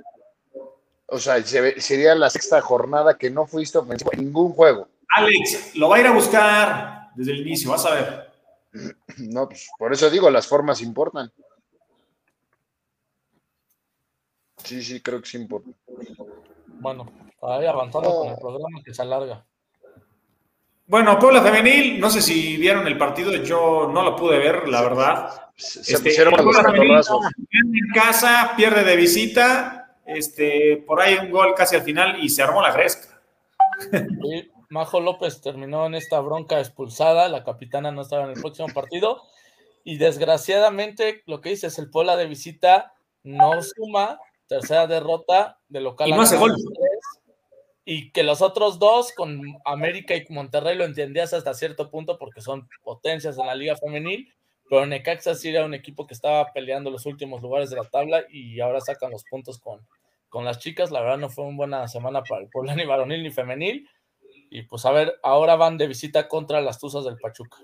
[1.07, 4.87] o sea, sería la sexta jornada que no fuiste ofensivo en ningún juego.
[5.15, 8.29] Alex, lo va a ir a buscar desde el inicio, vas a ver.
[9.17, 11.31] No, pues por eso digo, las formas importan.
[14.63, 15.71] Sí, sí, creo que sí importa.
[16.67, 18.19] Bueno, para ir avanzando Oh.
[18.21, 19.45] con el programa que se alarga.
[20.85, 24.81] Bueno, Puebla Femenil, no sé si vieron el partido, yo no lo pude ver, la
[24.81, 25.49] verdad.
[25.55, 27.29] Se, se Este, pusieron los Puebla Femenil gana
[27.73, 32.41] en casa, pierde de visita, este, por ahí un gol casi al final y se
[32.41, 33.21] armó la gresca.
[34.23, 38.67] Y Majo López terminó en esta bronca expulsada, la capitana no estaba en el próximo
[38.73, 39.21] partido.
[39.83, 42.93] Y desgraciadamente, lo que dice es el Puebla de visita
[43.23, 46.09] no suma, tercera derrota de local.
[46.09, 46.55] Y no hace gol.
[47.91, 52.39] Y que los otros dos, con América y Monterrey, lo entendías hasta cierto punto porque
[52.39, 54.31] son potencias en la liga femenil.
[54.69, 58.25] Pero Necaxa sí era un equipo que estaba peleando los últimos lugares de la tabla
[58.29, 59.79] y ahora sacan los puntos con,
[60.29, 60.91] con las chicas.
[60.91, 63.89] La verdad no fue una buena semana para el Puebla ni varonil ni femenil.
[64.51, 67.57] Y pues a ver, ahora van de visita contra las Tuzas del Pachuca.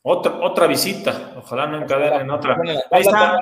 [0.00, 2.56] Otra, otra visita, ojalá no encadenen otra.
[2.90, 3.38] Ahí está,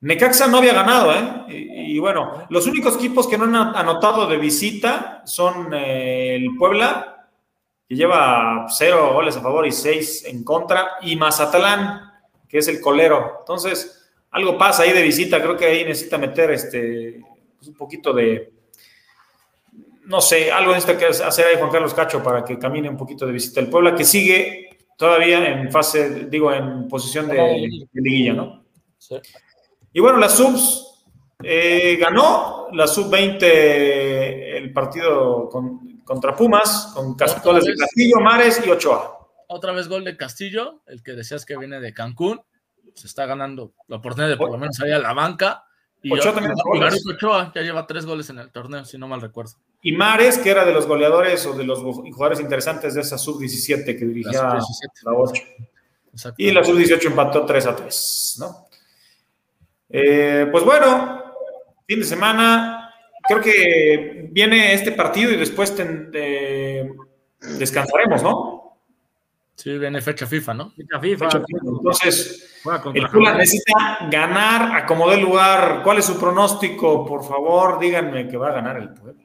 [0.00, 1.44] Necaxa no había ganado, ¿eh?
[1.48, 6.54] Y, y bueno, los únicos equipos que no han anotado de visita son eh, el
[6.56, 7.28] Puebla,
[7.88, 12.12] que lleva cero goles a favor y seis en contra, y Mazatlán,
[12.48, 13.36] que es el colero.
[13.40, 17.22] Entonces, algo pasa ahí de visita, creo que ahí necesita meter este
[17.56, 18.52] pues, un poquito de,
[20.04, 23.24] no sé, algo necesita que hacer ahí Juan Carlos Cacho para que camine un poquito
[23.24, 23.60] de visita.
[23.60, 28.64] El Puebla que sigue todavía en fase, digo, en posición de, de liguilla, ¿no?
[28.98, 29.16] Sí.
[29.96, 31.06] Y bueno, las subs
[31.42, 37.74] eh, ganó la sub-20 el partido con- contra Pumas, con Cas- Otra goles de.
[37.76, 39.18] Castillo, Mares y Ochoa.
[39.48, 42.42] Otra vez gol de Castillo, el que decías que viene de Cancún.
[42.94, 45.64] Se está ganando la oportunidad de por lo menos salir a la banca.
[46.02, 49.22] Y Ochoa también y Ochoa ya lleva tres goles en el torneo, si no mal
[49.22, 49.52] recuerdo.
[49.80, 53.84] Y Mares, que era de los goleadores o de los jugadores interesantes de esa sub-17
[53.98, 55.14] que dirigía La la, sub-17.
[55.16, 55.42] 8.
[56.12, 56.42] Exacto.
[56.42, 58.65] Y la sub-18 empató 3 a 3, ¿no?
[59.88, 61.22] Eh, pues bueno,
[61.86, 62.92] fin de semana,
[63.28, 66.90] creo que viene este partido y después ten- eh,
[67.58, 68.78] descansaremos, ¿no?
[69.54, 70.70] Sí, viene fecha FIFA, ¿no?
[70.72, 71.28] Fecha FIFA,
[71.62, 73.34] Entonces, el Puebla Jamaica.
[73.38, 75.80] necesita ganar, acomodar el lugar.
[75.82, 77.06] ¿Cuál es su pronóstico?
[77.06, 79.22] Por favor, díganme que va a ganar el Puebla.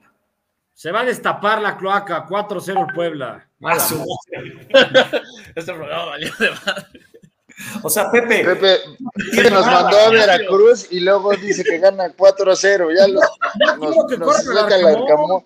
[0.74, 3.46] Se va a destapar la cloaca, 4-0 el Puebla.
[3.64, 3.96] A su.
[5.56, 6.86] Este programa valió de madre.
[7.84, 8.80] O sea, Pepe, Pepe,
[9.36, 12.96] Pepe nos mandó a Veracruz y luego dice que gana 4-0.
[12.96, 13.24] Ya los,
[13.60, 15.46] nos, quiero que nos el saca el Arcamón.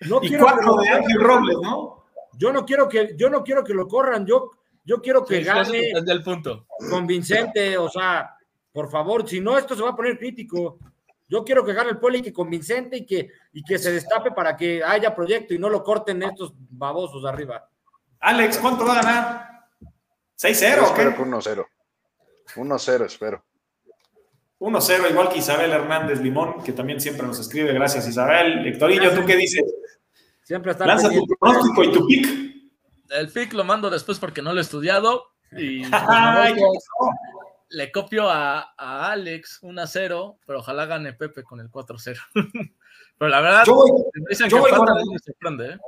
[0.00, 2.04] No y cuatro de Ángel Robles, ¿no?
[2.38, 4.50] Yo no quiero que, yo no quiero que lo corran, yo,
[4.84, 6.66] yo quiero que Sí, gane el punto.
[6.90, 8.36] convincente, o sea,
[8.72, 10.78] por favor, si no, esto se va a poner crítico.
[11.28, 14.56] Yo quiero que gane el y que convincente y que, y que se destape para
[14.56, 17.68] que haya proyecto y no lo corten estos babosos de arriba.
[18.20, 19.55] Alex, ¿cuánto va a ganar?
[20.40, 21.16] Yo ¿6-0 o espero qué?
[21.16, 21.66] que 1-0.
[22.56, 23.44] 1-0, espero.
[24.58, 27.72] 1-0, igual que Isabel Hernández Limón, que también siempre nos escribe.
[27.74, 28.66] Gracias, Isabel.
[28.66, 29.62] Héctorillo, ¿tú qué dices?
[30.42, 31.34] Siempre está Lanza tu pendiente.
[31.38, 32.26] pronóstico y tu pick.
[33.10, 35.24] El pick lo mando después porque no lo he estudiado.
[35.52, 36.78] Y Ay, voy ¿qué
[37.68, 42.16] le copio a, a Alex 1-0, pero ojalá gane Pepe con el 4-0.
[43.18, 45.72] pero la verdad, Yo voy, si me dicen yo que voy con- me sorprende.
[45.72, 45.78] ¿eh?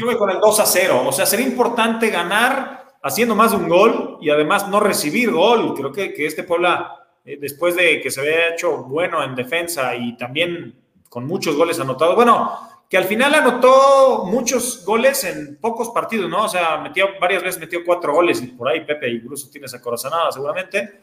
[0.00, 1.02] yo voy con el 2 a 0.
[1.06, 5.74] O sea, sería importante ganar haciendo más de un gol y además no recibir gol.
[5.74, 9.94] Creo que, que este Puebla, eh, después de que se había hecho bueno en defensa
[9.94, 10.74] y también
[11.08, 12.52] con muchos goles anotados, bueno,
[12.88, 16.44] que al final anotó muchos goles en pocos partidos, ¿no?
[16.44, 19.80] O sea, metió varias veces metió cuatro goles y por ahí Pepe incluso tiene esa
[19.80, 21.00] corazonada seguramente.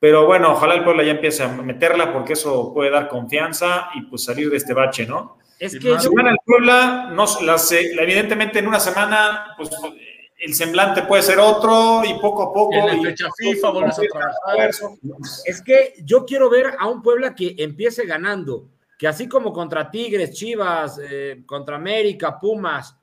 [0.00, 4.02] Pero bueno, ojalá el Puebla ya empiece a meterla porque eso puede dar confianza y
[4.02, 5.38] pues salir de este bache, ¿no?
[5.58, 9.70] Es que Si gana el Puebla, no, las, evidentemente en una semana, pues
[10.38, 12.74] el semblante puede ser otro y poco a poco.
[12.74, 14.70] En la y- fecha FIFA vuelves a trabajar.
[15.46, 19.90] es que yo quiero ver a un Puebla que empiece ganando, que así como contra
[19.90, 22.96] Tigres, Chivas, eh, contra América, Pumas,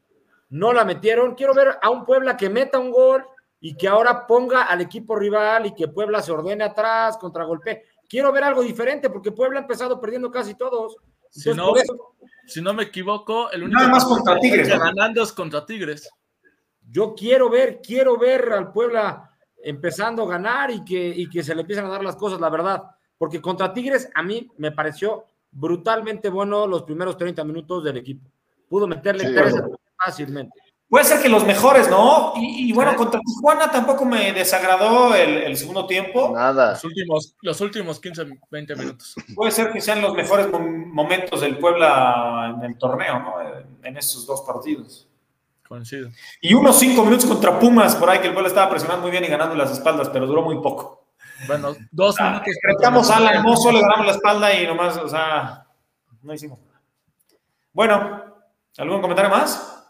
[0.50, 1.34] no la metieron.
[1.36, 3.26] Quiero ver a un Puebla que meta un gol
[3.60, 7.86] y que ahora ponga al equipo rival y que Puebla se ordene atrás, contragolpe.
[8.10, 10.98] Quiero ver algo diferente porque Puebla ha empezado perdiendo casi todos.
[11.30, 14.68] Si Entonces, no, eso si no me equivoco, el único Nada más contra que Tigres,
[14.68, 14.80] ¿no?
[14.80, 16.10] ganando es contra Tigres.
[16.92, 19.30] Yo quiero ver, quiero ver al Puebla
[19.64, 22.50] empezando a ganar y que, y que se le empiezan a dar las cosas, la
[22.50, 22.84] verdad.
[23.18, 28.30] Porque contra Tigres a mí me pareció brutalmente bueno los primeros 30 minutos del equipo.
[28.68, 29.78] Pudo meterle Sí, tres bueno.
[29.98, 30.60] fácilmente.
[30.90, 32.34] Puede ser que los mejores, ¿no?
[32.36, 36.32] Y, y bueno, contra Tijuana tampoco me desagradó el, el segundo tiempo.
[36.36, 36.72] Nada.
[36.72, 39.16] Los últimos, los últimos 15, 20 minutos.
[39.34, 43.42] Puede ser que sean los mejores mom- momentos del Puebla en el torneo, ¿no?
[43.42, 45.08] En, en esos dos partidos.
[45.72, 46.10] Coincido.
[46.42, 49.24] Y unos cinco minutos contra Pumas, por ahí que el Puebla estaba presionando muy bien
[49.24, 51.08] y ganando las espaldas, pero duró muy poco.
[51.48, 52.54] Bueno, dos Ah, minutos.
[52.62, 55.66] Retamos a Alan Mozo, le ganamos la espalda y nomás, o sea,
[56.24, 56.82] no hicimos nada.
[57.72, 58.22] Bueno,
[58.80, 59.82] ¿algún comentario más?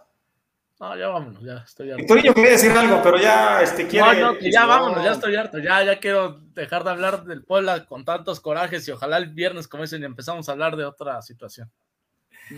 [0.79, 1.97] No, ya vámonos, ya estoy harto.
[1.97, 4.21] Victorillo quería decir algo, pero ya este, quiere.
[4.21, 4.67] No, no, que ya No.
[4.67, 5.57] vámonos, ya estoy harto.
[5.57, 9.67] Ya, ya quiero dejar de hablar del Puebla con tantos corajes y ojalá el viernes,
[9.67, 11.71] como dicen, empezamos a hablar de otra situación.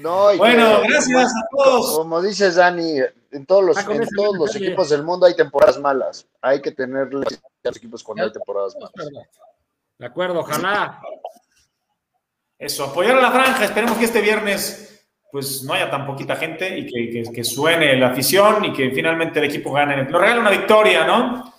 [0.01, 1.97] No, Bueno, que- gracias a todos.
[1.97, 2.97] Como dices, Dani,
[3.31, 6.25] en todos los, Ah, en todos los equipos del mundo hay temporadas malas.
[6.41, 9.27] Hay que tenerle a los equipos cuando hay temporadas malas.
[9.97, 10.99] De acuerdo, ojalá.
[12.57, 13.65] Eso, apoyar a la franja.
[13.65, 14.89] Esperemos que este viernes
[15.31, 18.91] pues no haya tan poquita gente y que, que- que suene la afición y que
[18.91, 20.03] finalmente el equipo gane.
[20.03, 21.51] Nos regala una victoria, ¿no?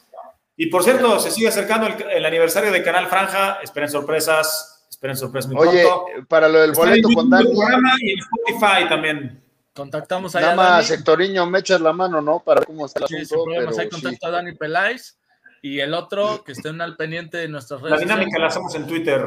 [0.57, 3.59] Y por cierto, se sigue acercando el, el aniversario de Canal Franja.
[3.63, 6.29] Esperen sorpresas, esperen sorpresas muy Oye, pronto.
[6.29, 9.45] para lo del Está boleto con Dani, programa y en Spotify también.
[9.75, 10.87] Contactamos a nada más.
[10.87, 12.39] Sectoriño, me echas la mano, ¿no?
[12.41, 14.01] Para cómo está el Sí, sin asunto, problemas, pero hay sí.
[14.03, 15.19] contacto a Dani Peláez
[15.63, 18.57] y el otro que estén al pendiente de nuestras redes La dinámica la sociales.
[18.57, 19.25] hacemos en Twitter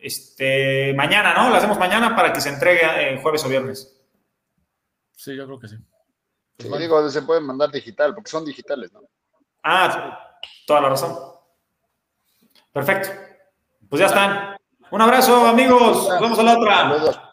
[0.00, 1.50] este, mañana, ¿no?
[1.50, 4.00] La hacemos mañana para que se entregue eh, jueves o viernes.
[5.14, 5.76] Sí, yo creo que sí.
[6.58, 9.02] Sí, digo, se pueden mandar digital, porque son digitales, ¿no?
[9.62, 11.14] Ah, toda la razón.
[12.72, 13.10] Perfecto.
[13.90, 14.55] Pues ya están.
[14.90, 16.08] Un abrazo, amigos.
[16.08, 17.25] Nos vemos a la otra.